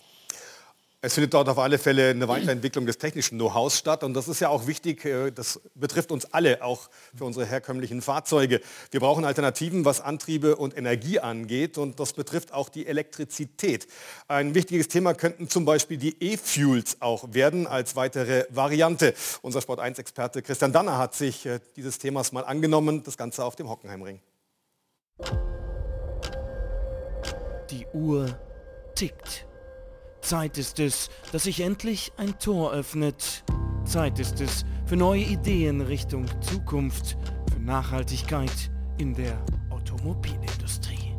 Es 1.00 1.14
findet 1.14 1.36
dort 1.36 1.48
auf 1.48 1.60
alle 1.60 1.78
Fälle 1.78 2.10
eine 2.10 2.28
Weiterentwicklung 2.28 2.88
des 2.88 2.98
technischen 2.98 3.38
Know-hows 3.38 3.78
statt 3.78 4.04
und 4.04 4.16
das 4.16 4.28
ist 4.28 4.40
ja 4.40 4.50
auch 4.50 4.66
wichtig, 4.66 5.06
äh, 5.06 5.30
das 5.30 5.62
betrifft 5.76 6.12
uns 6.12 6.26
alle, 6.34 6.64
auch 6.64 6.90
für 7.16 7.24
unsere 7.24 7.46
herkömmlichen 7.46 8.02
Fahrzeuge. 8.02 8.62
Wir 8.90 9.00
brauchen 9.00 9.24
Alternativen, 9.24 9.86
was 9.86 10.02
Antriebe 10.02 10.56
und 10.56 10.76
Energie 10.76 11.20
angeht 11.20 11.78
und 11.78 12.00
das 12.00 12.14
betrifft 12.14 12.52
auch 12.52 12.70
die 12.70 12.88
Elektrizität. 12.88 13.88
Ein 14.28 14.56
wichtiges 14.56 14.88
Thema 14.88 15.14
könnten 15.14 15.48
zum 15.50 15.66
Beispiel 15.66 15.98
die 15.98 16.16
E-Fuels 16.20 16.98
auch 17.00 17.32
werden 17.32 17.68
als 17.68 17.96
weitere 17.96 18.46
Variante. 18.50 19.14
Unser 19.44 19.60
Sport1-Experte 19.60 20.42
Christian 20.42 20.74
Danner 20.74 20.98
hat 20.98 21.14
sich 21.14 21.46
äh, 21.46 21.60
dieses 21.76 22.00
Themas 22.00 22.32
mal 22.32 22.44
angenommen, 22.44 23.04
das 23.04 23.18
Ganze 23.18 23.46
auf 23.46 23.56
dem 23.56 23.70
Hockenheimring. 23.70 24.20
Die 27.70 27.86
Uhr 27.94 28.36
tickt. 28.96 29.47
Zeit 30.28 30.58
ist 30.58 30.82
es, 30.82 31.10
dass 31.32 31.44
sich 31.44 31.62
endlich 31.62 32.12
ein 32.18 32.38
Tor 32.38 32.74
öffnet. 32.74 33.46
Zeit 33.86 34.20
ist 34.20 34.42
es 34.42 34.66
für 34.86 34.98
neue 34.98 35.22
Ideen 35.22 35.80
Richtung 35.80 36.26
Zukunft, 36.42 37.16
für 37.50 37.62
Nachhaltigkeit 37.62 38.52
in 38.98 39.14
der 39.14 39.42
Automobilindustrie. 39.70 41.16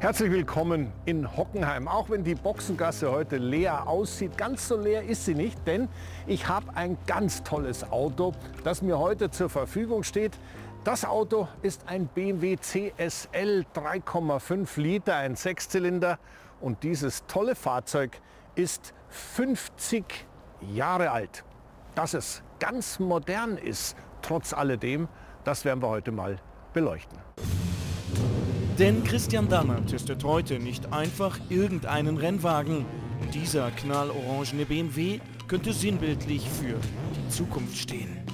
Herzlich 0.00 0.30
willkommen 0.30 0.92
in 1.06 1.34
Hockenheim. 1.34 1.88
Auch 1.88 2.10
wenn 2.10 2.24
die 2.24 2.34
Boxengasse 2.34 3.10
heute 3.10 3.38
leer 3.38 3.88
aussieht, 3.88 4.36
ganz 4.36 4.68
so 4.68 4.76
leer 4.76 5.02
ist 5.04 5.24
sie 5.24 5.34
nicht, 5.34 5.66
denn 5.66 5.88
ich 6.26 6.46
habe 6.46 6.76
ein 6.76 6.98
ganz 7.06 7.42
tolles 7.42 7.90
Auto, 7.90 8.32
das 8.64 8.82
mir 8.82 8.98
heute 8.98 9.30
zur 9.30 9.48
Verfügung 9.48 10.02
steht. 10.02 10.32
Das 10.84 11.06
Auto 11.06 11.48
ist 11.62 11.88
ein 11.88 12.06
BMW 12.06 12.58
CSL 12.58 13.64
3,5 13.74 14.78
Liter, 14.78 15.16
ein 15.16 15.36
Sechszylinder 15.36 16.18
und 16.60 16.82
dieses 16.82 17.26
tolle 17.26 17.54
Fahrzeug 17.54 18.20
ist 18.54 18.94
50 19.08 20.26
Jahre 20.74 21.10
alt. 21.10 21.44
Dass 21.94 22.14
es 22.14 22.42
ganz 22.58 22.98
modern 22.98 23.56
ist, 23.56 23.96
trotz 24.22 24.52
alledem, 24.52 25.08
das 25.44 25.64
werden 25.64 25.82
wir 25.82 25.88
heute 25.88 26.12
mal 26.12 26.38
beleuchten. 26.72 27.18
Denn 28.78 29.04
Christian 29.04 29.48
Danner 29.48 29.84
testet 29.86 30.22
heute 30.24 30.58
nicht 30.58 30.92
einfach 30.92 31.38
irgendeinen 31.48 32.18
Rennwagen. 32.18 32.84
Dieser 33.32 33.70
knallorangene 33.70 34.66
BMW 34.66 35.20
könnte 35.48 35.72
sinnbildlich 35.72 36.46
für 36.48 36.78
die 37.14 37.28
Zukunft 37.30 37.78
stehen. 37.78 38.25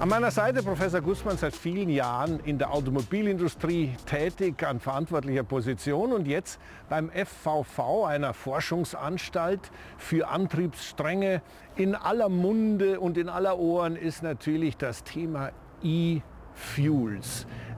An 0.00 0.08
meiner 0.08 0.32
Seite 0.32 0.60
Professor 0.64 1.00
Gussmann 1.00 1.36
seit 1.36 1.54
vielen 1.54 1.88
Jahren 1.88 2.40
in 2.40 2.58
der 2.58 2.72
Automobilindustrie 2.72 3.92
tätig 4.06 4.66
an 4.66 4.80
verantwortlicher 4.80 5.44
Position 5.44 6.12
und 6.12 6.26
jetzt 6.26 6.58
beim 6.88 7.10
FVV, 7.10 8.04
einer 8.04 8.34
Forschungsanstalt 8.34 9.60
für 9.96 10.28
Antriebsstränge. 10.28 11.42
In 11.76 11.94
aller 11.94 12.28
Munde 12.28 12.98
und 12.98 13.16
in 13.16 13.28
aller 13.28 13.56
Ohren 13.56 13.94
ist 13.94 14.24
natürlich 14.24 14.76
das 14.76 15.04
Thema 15.04 15.52
E-Fuels. 15.80 16.33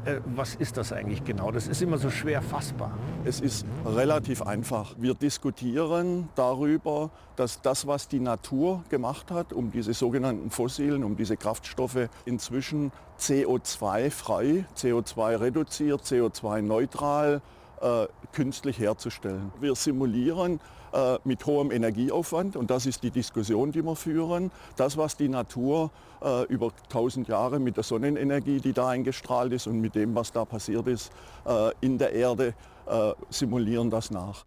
Äh, 0.06 0.20
was 0.24 0.54
ist 0.54 0.76
das 0.76 0.92
eigentlich 0.92 1.24
genau? 1.24 1.50
Das 1.50 1.66
ist 1.66 1.82
immer 1.82 1.98
so 1.98 2.10
schwer 2.10 2.40
fassbar. 2.40 2.96
Es 3.24 3.40
ist 3.40 3.66
relativ 3.84 4.42
einfach. 4.42 4.94
Wir 4.98 5.14
diskutieren 5.14 6.28
darüber, 6.36 7.10
dass 7.34 7.60
das, 7.60 7.88
was 7.88 8.06
die 8.06 8.20
Natur 8.20 8.84
gemacht 8.88 9.32
hat, 9.32 9.52
um 9.52 9.72
diese 9.72 9.94
sogenannten 9.94 10.50
Fossilen, 10.50 11.02
um 11.02 11.16
diese 11.16 11.36
Kraftstoffe 11.36 12.08
inzwischen 12.24 12.92
CO2-frei, 13.18 14.64
CO2 14.76 15.40
reduziert, 15.40 16.02
CO2-neutral, 16.02 17.42
äh, 17.80 18.06
künstlich 18.32 18.78
herzustellen. 18.78 19.52
Wir 19.60 19.74
simulieren 19.74 20.60
äh, 20.92 21.18
mit 21.24 21.44
hohem 21.46 21.70
Energieaufwand 21.70 22.56
und 22.56 22.70
das 22.70 22.86
ist 22.86 23.02
die 23.02 23.10
Diskussion, 23.10 23.72
die 23.72 23.82
wir 23.82 23.96
führen. 23.96 24.50
Das, 24.76 24.96
was 24.96 25.16
die 25.16 25.28
Natur 25.28 25.90
äh, 26.22 26.44
über 26.44 26.72
1000 26.84 27.28
Jahre 27.28 27.58
mit 27.58 27.76
der 27.76 27.84
Sonnenenergie, 27.84 28.60
die 28.60 28.72
da 28.72 28.88
eingestrahlt 28.88 29.52
ist 29.52 29.66
und 29.66 29.80
mit 29.80 29.94
dem, 29.94 30.14
was 30.14 30.32
da 30.32 30.44
passiert 30.44 30.86
ist 30.86 31.12
äh, 31.44 31.70
in 31.80 31.98
der 31.98 32.12
Erde, 32.12 32.54
äh, 32.86 33.12
simulieren 33.30 33.90
das 33.90 34.10
nach. 34.10 34.44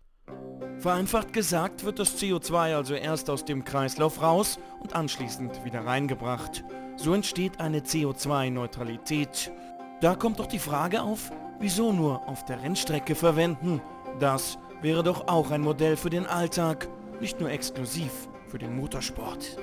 Vereinfacht 0.79 1.33
gesagt 1.33 1.83
wird 1.83 1.99
das 1.99 2.17
CO2 2.17 2.75
also 2.75 2.93
erst 2.93 3.29
aus 3.29 3.43
dem 3.43 3.65
Kreislauf 3.65 4.21
raus 4.21 4.59
und 4.79 4.95
anschließend 4.95 5.65
wieder 5.65 5.85
reingebracht. 5.85 6.63
So 6.95 7.13
entsteht 7.13 7.59
eine 7.59 7.81
CO2-Neutralität. 7.81 9.51
Da 9.99 10.15
kommt 10.15 10.39
doch 10.39 10.47
die 10.47 10.59
Frage 10.59 11.01
auf, 11.01 11.31
wieso 11.59 11.91
nur 11.91 12.27
auf 12.29 12.45
der 12.45 12.63
Rennstrecke 12.63 13.15
verwenden? 13.15 13.81
Das 14.19 14.57
wäre 14.81 15.03
doch 15.03 15.27
auch 15.27 15.51
ein 15.51 15.61
Modell 15.61 15.97
für 15.97 16.09
den 16.09 16.25
Alltag, 16.25 16.87
nicht 17.19 17.39
nur 17.39 17.49
exklusiv 17.49 18.11
für 18.47 18.57
den 18.57 18.75
Motorsport. 18.75 19.57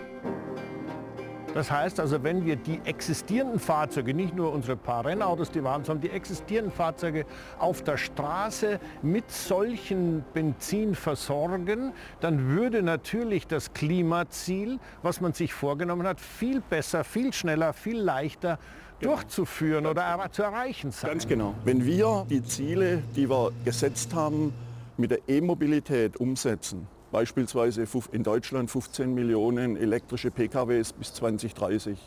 Das 1.55 1.71
heißt 1.71 2.01
also, 2.01 2.23
wenn 2.23 2.45
wir 2.45 2.57
die 2.57 2.83
existierenden 2.85 3.59
Fahrzeuge, 3.59 4.12
nicht 4.12 4.37
nur 4.37 4.53
unsere 4.53 4.77
paar 4.77 5.07
Rennautos, 5.07 5.51
die 5.51 5.64
wir 5.64 5.71
haben, 5.71 5.85
sondern 5.85 6.03
die 6.03 6.14
existierenden 6.14 6.71
Fahrzeuge 6.71 7.25
auf 7.59 7.83
der 7.83 7.97
Straße 7.97 8.79
mit 9.01 9.31
solchen 9.31 10.23
Benzin 10.35 10.95
versorgen, 10.95 11.95
dann 12.21 12.49
würde 12.51 12.83
natürlich 12.83 13.47
das 13.47 13.73
Klimaziel, 13.73 14.79
was 15.01 15.23
man 15.23 15.33
sich 15.33 15.55
vorgenommen 15.55 16.07
hat, 16.07 16.21
viel 16.21 16.61
besser, 16.61 17.05
viel 17.05 17.33
schneller, 17.33 17.73
viel 17.73 18.01
leichter 18.01 18.59
durchzuführen 19.01 19.87
oder 19.87 20.29
zu 20.31 20.43
erreichen 20.43 20.91
sein. 20.91 21.12
Ganz 21.12 21.27
genau. 21.27 21.55
Wenn 21.64 21.87
wir 21.87 22.27
die 22.29 22.43
Ziele, 22.43 23.03
die 23.14 23.31
wir 23.31 23.53
gesetzt 23.64 24.14
haben, 24.14 24.53
mit 24.97 25.11
der 25.11 25.28
E-Mobilität 25.28 26.16
umsetzen, 26.16 26.86
beispielsweise 27.12 27.86
in 28.12 28.22
Deutschland 28.22 28.70
15 28.70 29.14
Millionen 29.14 29.76
elektrische 29.76 30.30
PKWs 30.30 30.92
bis 30.92 31.14
2030, 31.14 31.99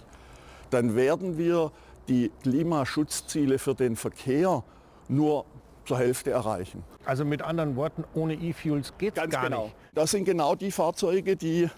dann 0.70 0.96
werden 0.96 1.38
wir 1.38 1.72
die 2.08 2.32
Klimaschutzziele 2.42 3.60
für 3.60 3.76
den 3.76 3.96
Verkehr 3.96 4.64
nur 5.08 5.46
zur 5.86 5.98
Hälfte 5.98 6.32
erreichen. 6.32 6.84
Also 7.06 7.26
mit 7.26 7.42
anderen 7.42 7.76
Worten, 7.76 8.04
ohne 8.14 8.36
E-Fuels 8.36 8.94
geht 8.98 9.18
es 9.18 9.30
gar 9.30 9.46
genau. 9.46 9.64
nicht. 9.66 9.76
Das 9.94 10.12
sind 10.12 10.26
genau 10.26 10.56
die 10.56 10.72
Fahrzeuge, 10.72 11.36
die 11.36 11.70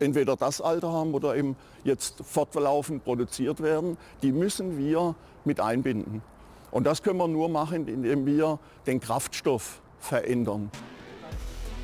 entweder 0.00 0.36
das 0.36 0.60
Alter 0.60 0.92
haben 0.92 1.14
oder 1.14 1.36
eben 1.36 1.56
jetzt 1.84 2.22
fortlaufend 2.24 3.04
produziert 3.04 3.62
werden. 3.62 3.96
Die 4.22 4.32
müssen 4.32 4.78
wir 4.78 5.14
mit 5.44 5.60
einbinden. 5.60 6.22
Und 6.70 6.84
das 6.84 7.02
können 7.02 7.18
wir 7.18 7.28
nur 7.28 7.48
machen, 7.48 7.88
indem 7.88 8.26
wir 8.26 8.58
den 8.86 9.00
Kraftstoff 9.00 9.80
verändern. 10.00 10.70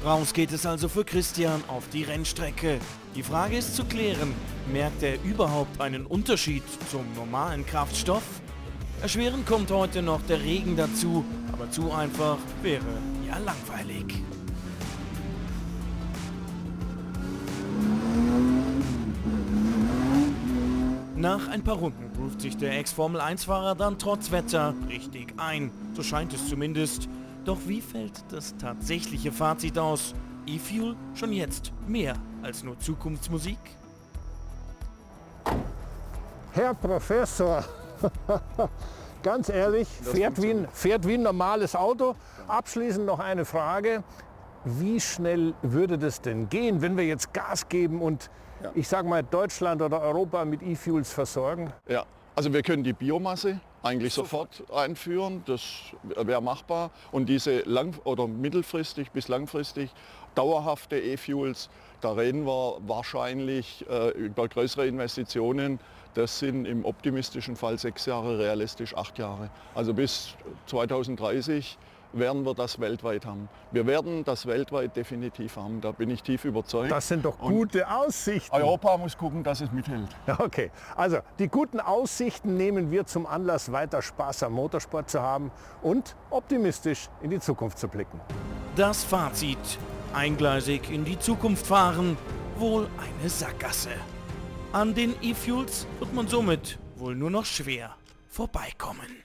Raus 0.04 0.34
geht 0.34 0.52
es 0.52 0.66
also 0.66 0.88
für 0.88 1.04
Christian 1.04 1.64
auf 1.68 1.88
die 1.88 2.02
Rennstrecke. 2.02 2.78
Die 3.14 3.22
Frage 3.22 3.56
ist 3.56 3.74
zu 3.74 3.84
klären, 3.84 4.34
merkt 4.70 5.02
er 5.02 5.22
überhaupt 5.22 5.80
einen 5.80 6.04
Unterschied 6.04 6.62
zum 6.90 7.06
normalen 7.14 7.64
Kraftstoff? 7.64 8.22
Erschwerend 9.00 9.46
kommt 9.46 9.70
heute 9.70 10.02
noch 10.02 10.20
der 10.22 10.40
Regen 10.42 10.76
dazu, 10.76 11.24
aber 11.52 11.70
zu 11.70 11.90
einfach 11.92 12.38
wäre 12.62 12.84
ja 13.26 13.38
langweilig. 13.38 14.22
Nach 21.16 21.48
ein 21.48 21.64
paar 21.64 21.76
Runden 21.76 22.10
ruft 22.20 22.42
sich 22.42 22.58
der 22.58 22.78
Ex-Formel-1-Fahrer 22.78 23.74
dann 23.74 23.98
trotz 23.98 24.30
Wetter 24.30 24.74
richtig 24.90 25.32
ein. 25.38 25.70
So 25.94 26.02
scheint 26.02 26.34
es 26.34 26.48
zumindest. 26.48 27.08
Doch 27.44 27.58
wie 27.66 27.82
fällt 27.82 28.24
das 28.30 28.56
tatsächliche 28.56 29.30
Fazit 29.30 29.78
aus? 29.78 30.14
E-Fuel 30.46 30.96
schon 31.14 31.32
jetzt 31.32 31.72
mehr 31.86 32.14
als 32.42 32.62
nur 32.62 32.78
Zukunftsmusik? 32.78 33.58
Herr 36.52 36.72
Professor, 36.74 37.64
ganz 39.22 39.50
ehrlich, 39.50 39.88
fährt 39.88 40.40
wie, 40.40 40.50
ein, 40.52 40.68
fährt 40.72 41.06
wie 41.06 41.14
ein 41.14 41.22
normales 41.22 41.76
Auto. 41.76 42.14
Abschließend 42.48 43.04
noch 43.04 43.18
eine 43.18 43.44
Frage. 43.44 44.02
Wie 44.64 44.98
schnell 44.98 45.52
würde 45.60 45.98
das 45.98 46.22
denn 46.22 46.48
gehen, 46.48 46.80
wenn 46.80 46.96
wir 46.96 47.04
jetzt 47.04 47.34
Gas 47.34 47.68
geben 47.68 48.00
und 48.00 48.30
ja. 48.62 48.70
ich 48.74 48.88
sage 48.88 49.06
mal 49.06 49.22
Deutschland 49.22 49.82
oder 49.82 50.00
Europa 50.00 50.46
mit 50.46 50.62
E-Fuels 50.62 51.12
versorgen? 51.12 51.72
Ja, 51.88 52.04
also 52.34 52.52
wir 52.52 52.62
können 52.62 52.84
die 52.84 52.94
Biomasse 52.94 53.60
eigentlich 53.84 54.14
sofort 54.14 54.64
einführen. 54.72 55.42
Das 55.46 55.62
wäre 56.02 56.42
machbar. 56.42 56.90
Und 57.12 57.28
diese 57.28 57.60
lang- 57.60 58.00
oder 58.04 58.26
mittelfristig 58.26 59.10
bis 59.12 59.28
langfristig 59.28 59.90
dauerhafte 60.34 60.98
E-Fuels, 60.98 61.68
da 62.00 62.12
reden 62.12 62.44
wir 62.46 62.78
wahrscheinlich 62.86 63.84
äh, 63.88 64.10
über 64.10 64.48
größere 64.48 64.86
Investitionen. 64.86 65.78
Das 66.14 66.38
sind 66.38 66.64
im 66.64 66.84
optimistischen 66.84 67.56
Fall 67.56 67.78
sechs 67.78 68.06
Jahre, 68.06 68.38
realistisch 68.38 68.96
acht 68.96 69.18
Jahre. 69.18 69.50
Also 69.74 69.94
bis 69.94 70.34
2030 70.66 71.78
werden 72.18 72.44
wir 72.44 72.54
das 72.54 72.80
weltweit 72.80 73.26
haben. 73.26 73.48
Wir 73.72 73.86
werden 73.86 74.24
das 74.24 74.46
weltweit 74.46 74.96
definitiv 74.96 75.56
haben, 75.56 75.80
da 75.80 75.92
bin 75.92 76.10
ich 76.10 76.22
tief 76.22 76.44
überzeugt. 76.44 76.90
Das 76.90 77.08
sind 77.08 77.24
doch 77.24 77.38
gute 77.38 77.80
Und 77.80 77.90
Aussichten. 77.90 78.54
Europa 78.54 78.96
muss 78.96 79.16
gucken, 79.16 79.42
dass 79.42 79.60
es 79.60 79.70
mithält. 79.72 80.08
Okay, 80.38 80.70
also 80.96 81.18
die 81.38 81.48
guten 81.48 81.80
Aussichten 81.80 82.56
nehmen 82.56 82.90
wir 82.90 83.06
zum 83.06 83.26
Anlass, 83.26 83.72
weiter 83.72 84.02
Spaß 84.02 84.42
am 84.44 84.52
Motorsport 84.52 85.08
zu 85.10 85.20
haben 85.20 85.50
und 85.82 86.16
optimistisch 86.30 87.08
in 87.22 87.30
die 87.30 87.40
Zukunft 87.40 87.78
zu 87.78 87.88
blicken. 87.88 88.20
Das 88.76 89.04
Fazit. 89.04 89.58
Eingleisig 90.12 90.90
in 90.90 91.04
die 91.04 91.18
Zukunft 91.18 91.66
fahren, 91.66 92.16
wohl 92.56 92.88
eine 92.98 93.28
Sackgasse. 93.28 93.90
An 94.72 94.94
den 94.94 95.14
E-Fuels 95.22 95.86
wird 95.98 96.14
man 96.14 96.28
somit 96.28 96.78
wohl 96.96 97.14
nur 97.14 97.30
noch 97.30 97.44
schwer 97.44 97.96
vorbeikommen. 98.28 99.22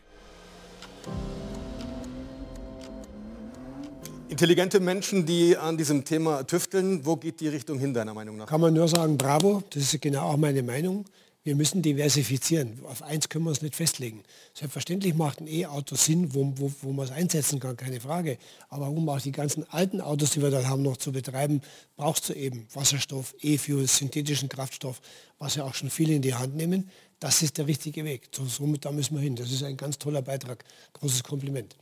Intelligente 4.29 4.79
Menschen, 4.79 5.25
die 5.25 5.57
an 5.57 5.75
diesem 5.75 6.05
Thema 6.05 6.43
tüfteln, 6.45 7.03
wo 7.03 7.15
geht 7.15 7.39
die 7.39 7.47
Richtung 7.47 7.79
hin, 7.79 7.95
deiner 7.95 8.13
Meinung 8.13 8.37
nach? 8.37 8.45
Kann 8.45 8.61
man 8.61 8.75
nur 8.75 8.87
sagen, 8.87 9.17
bravo, 9.17 9.63
das 9.71 9.91
ist 9.91 10.01
genau 10.03 10.21
auch 10.21 10.37
meine 10.37 10.61
Meinung. 10.61 11.05
Wir 11.43 11.55
müssen 11.55 11.81
diversifizieren. 11.81 12.79
Auf 12.85 13.01
eins 13.01 13.27
können 13.27 13.45
wir 13.45 13.49
uns 13.49 13.63
nicht 13.63 13.75
festlegen. 13.75 14.21
Selbstverständlich 14.53 15.15
macht 15.15 15.41
ein 15.41 15.47
E-Auto 15.47 15.95
Sinn, 15.95 16.35
wo, 16.35 16.53
wo, 16.57 16.71
wo 16.83 16.91
man 16.91 17.05
es 17.05 17.11
einsetzen 17.11 17.59
kann, 17.59 17.75
keine 17.75 17.99
Frage. 17.99 18.37
Aber 18.69 18.89
um 18.89 19.09
auch 19.09 19.19
die 19.19 19.31
ganzen 19.31 19.67
alten 19.71 19.99
Autos, 19.99 20.29
die 20.31 20.43
wir 20.43 20.51
da 20.51 20.63
haben, 20.63 20.83
noch 20.83 20.97
zu 20.97 21.11
betreiben, 21.11 21.61
brauchst 21.97 22.29
du 22.29 22.33
eben 22.33 22.67
Wasserstoff, 22.71 23.33
E-Fuel, 23.41 23.87
synthetischen 23.87 24.47
Kraftstoff, 24.47 25.01
was 25.39 25.55
ja 25.55 25.63
auch 25.63 25.73
schon 25.73 25.89
viele 25.89 26.13
in 26.13 26.21
die 26.21 26.35
Hand 26.35 26.55
nehmen. 26.55 26.91
Das 27.19 27.41
ist 27.41 27.57
der 27.57 27.65
richtige 27.65 28.05
Weg. 28.05 28.29
So, 28.31 28.45
somit 28.45 28.85
da 28.85 28.91
müssen 28.91 29.15
wir 29.15 29.23
hin. 29.23 29.35
Das 29.35 29.51
ist 29.51 29.63
ein 29.63 29.75
ganz 29.75 29.97
toller 29.97 30.21
Beitrag. 30.21 30.63
Großes 30.93 31.23
Kompliment. 31.23 31.75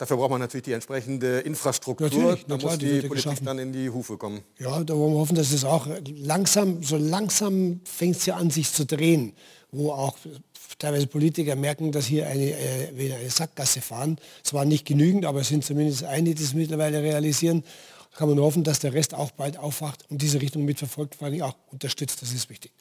Dafür 0.00 0.16
braucht 0.16 0.30
man 0.30 0.40
natürlich 0.40 0.64
die 0.64 0.72
entsprechende 0.72 1.40
Infrastruktur. 1.40 2.08
Natürlich, 2.08 2.46
da 2.46 2.56
muss 2.56 2.78
die 2.78 2.86
die 2.86 2.88
Politik 3.06 3.10
geschaffen. 3.10 3.44
dann 3.44 3.58
in 3.58 3.70
die 3.70 3.90
Hufe 3.90 4.16
kommen. 4.16 4.40
Ja, 4.58 4.82
da 4.82 4.96
wollen 4.96 5.12
wir 5.12 5.18
hoffen, 5.18 5.36
dass 5.36 5.52
es 5.52 5.62
auch 5.62 5.86
langsam, 6.16 6.82
so 6.82 6.96
langsam 6.96 7.82
fängt 7.84 8.16
es 8.16 8.24
ja 8.24 8.36
an, 8.36 8.48
sich 8.48 8.72
zu 8.72 8.86
drehen, 8.86 9.34
wo 9.72 9.92
auch 9.92 10.16
teilweise 10.78 11.06
Politiker 11.06 11.54
merken, 11.54 11.92
dass 11.92 12.06
hier 12.06 12.26
eine, 12.28 12.50
äh, 12.50 13.14
eine 13.14 13.28
Sackgasse 13.28 13.82
fahren. 13.82 14.16
Es 14.42 14.54
war 14.54 14.64
nicht 14.64 14.86
genügend, 14.86 15.26
aber 15.26 15.42
es 15.42 15.48
sind 15.48 15.66
zumindest 15.66 16.04
einige, 16.04 16.36
die 16.36 16.44
es 16.44 16.54
mittlerweile 16.54 17.02
realisieren. 17.02 17.62
Kann 18.16 18.26
man 18.26 18.38
nur 18.38 18.46
hoffen, 18.46 18.64
dass 18.64 18.78
der 18.78 18.94
Rest 18.94 19.12
auch 19.12 19.32
bald 19.32 19.58
aufwacht 19.58 20.06
und 20.08 20.22
diese 20.22 20.40
Richtung 20.40 20.64
mitverfolgt, 20.64 21.16
vor 21.16 21.26
allem 21.26 21.42
auch 21.42 21.56
unterstützt. 21.72 22.22
Das 22.22 22.32
ist 22.32 22.48
wichtig. 22.48 22.72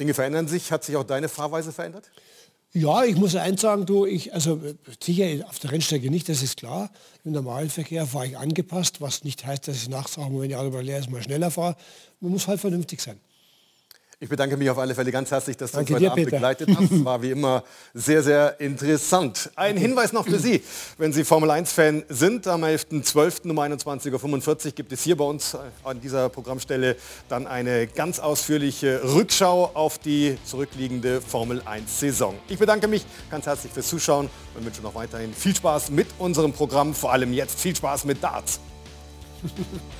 Dinge 0.00 0.14
verändern 0.14 0.48
sich. 0.48 0.72
Hat 0.72 0.84
sich 0.84 0.96
auch 0.96 1.04
deine 1.04 1.28
Fahrweise 1.28 1.70
verändert? 1.70 2.10
Ja, 2.78 3.04
ich 3.04 3.16
muss 3.16 3.34
eins 3.34 3.62
sagen, 3.62 3.86
du, 3.86 4.04
ich, 4.04 4.34
also 4.34 4.56
äh, 4.56 4.74
sicher 5.02 5.48
auf 5.48 5.58
der 5.60 5.72
Rennstrecke 5.72 6.10
nicht, 6.10 6.28
das 6.28 6.42
ist 6.42 6.58
klar. 6.58 6.90
Im 7.24 7.32
normalen 7.32 7.70
Verkehr 7.70 8.06
fahre 8.06 8.26
ich 8.26 8.36
angepasst, 8.36 9.00
was 9.00 9.24
nicht 9.24 9.46
heißt, 9.46 9.66
dass 9.66 9.76
ich 9.76 9.88
nachts 9.88 10.18
auch, 10.18 10.28
wenn 10.28 10.50
die 10.50 10.56
Autobahn 10.56 10.84
leer 10.84 10.98
ist, 10.98 11.08
mal 11.08 11.22
schneller 11.22 11.50
fahre. 11.50 11.74
Man 12.20 12.32
muss 12.32 12.46
halt 12.46 12.60
vernünftig 12.60 13.00
sein. 13.00 13.18
Ich 14.18 14.30
bedanke 14.30 14.56
mich 14.56 14.70
auf 14.70 14.78
alle 14.78 14.94
Fälle 14.94 15.12
ganz 15.12 15.30
herzlich, 15.30 15.58
dass 15.58 15.72
du 15.72 15.78
uns 15.78 15.88
Danke 15.90 15.92
heute 15.92 16.04
dir, 16.04 16.12
Abend 16.12 16.24
Peter. 16.24 16.36
begleitet 16.38 16.70
hast. 16.74 16.90
Es 16.90 17.04
war 17.04 17.20
wie 17.20 17.32
immer 17.32 17.62
sehr, 17.92 18.22
sehr 18.22 18.58
interessant. 18.58 19.50
Ein 19.56 19.76
Hinweis 19.76 20.14
noch 20.14 20.24
für 20.24 20.38
Sie, 20.38 20.62
wenn 20.96 21.12
Sie 21.12 21.22
Formel-1-Fan 21.22 22.04
sind, 22.08 22.46
am 22.46 22.64
11.12. 22.64 23.50
um 23.50 23.58
21.45 23.58 24.66
Uhr 24.68 24.72
gibt 24.72 24.92
es 24.92 25.02
hier 25.02 25.18
bei 25.18 25.24
uns 25.24 25.54
an 25.84 26.00
dieser 26.00 26.30
Programmstelle 26.30 26.96
dann 27.28 27.46
eine 27.46 27.88
ganz 27.88 28.18
ausführliche 28.18 29.02
Rückschau 29.04 29.72
auf 29.74 29.98
die 29.98 30.38
zurückliegende 30.46 31.20
Formel-1-Saison. 31.20 32.36
Ich 32.48 32.58
bedanke 32.58 32.88
mich 32.88 33.04
ganz 33.30 33.44
herzlich 33.44 33.70
fürs 33.70 33.88
Zuschauen 33.88 34.30
und 34.54 34.64
wünsche 34.64 34.80
noch 34.80 34.94
weiterhin 34.94 35.34
viel 35.34 35.54
Spaß 35.54 35.90
mit 35.90 36.06
unserem 36.18 36.54
Programm, 36.54 36.94
vor 36.94 37.12
allem 37.12 37.34
jetzt 37.34 37.60
viel 37.60 37.76
Spaß 37.76 38.06
mit 38.06 38.24
Darts. 38.24 38.60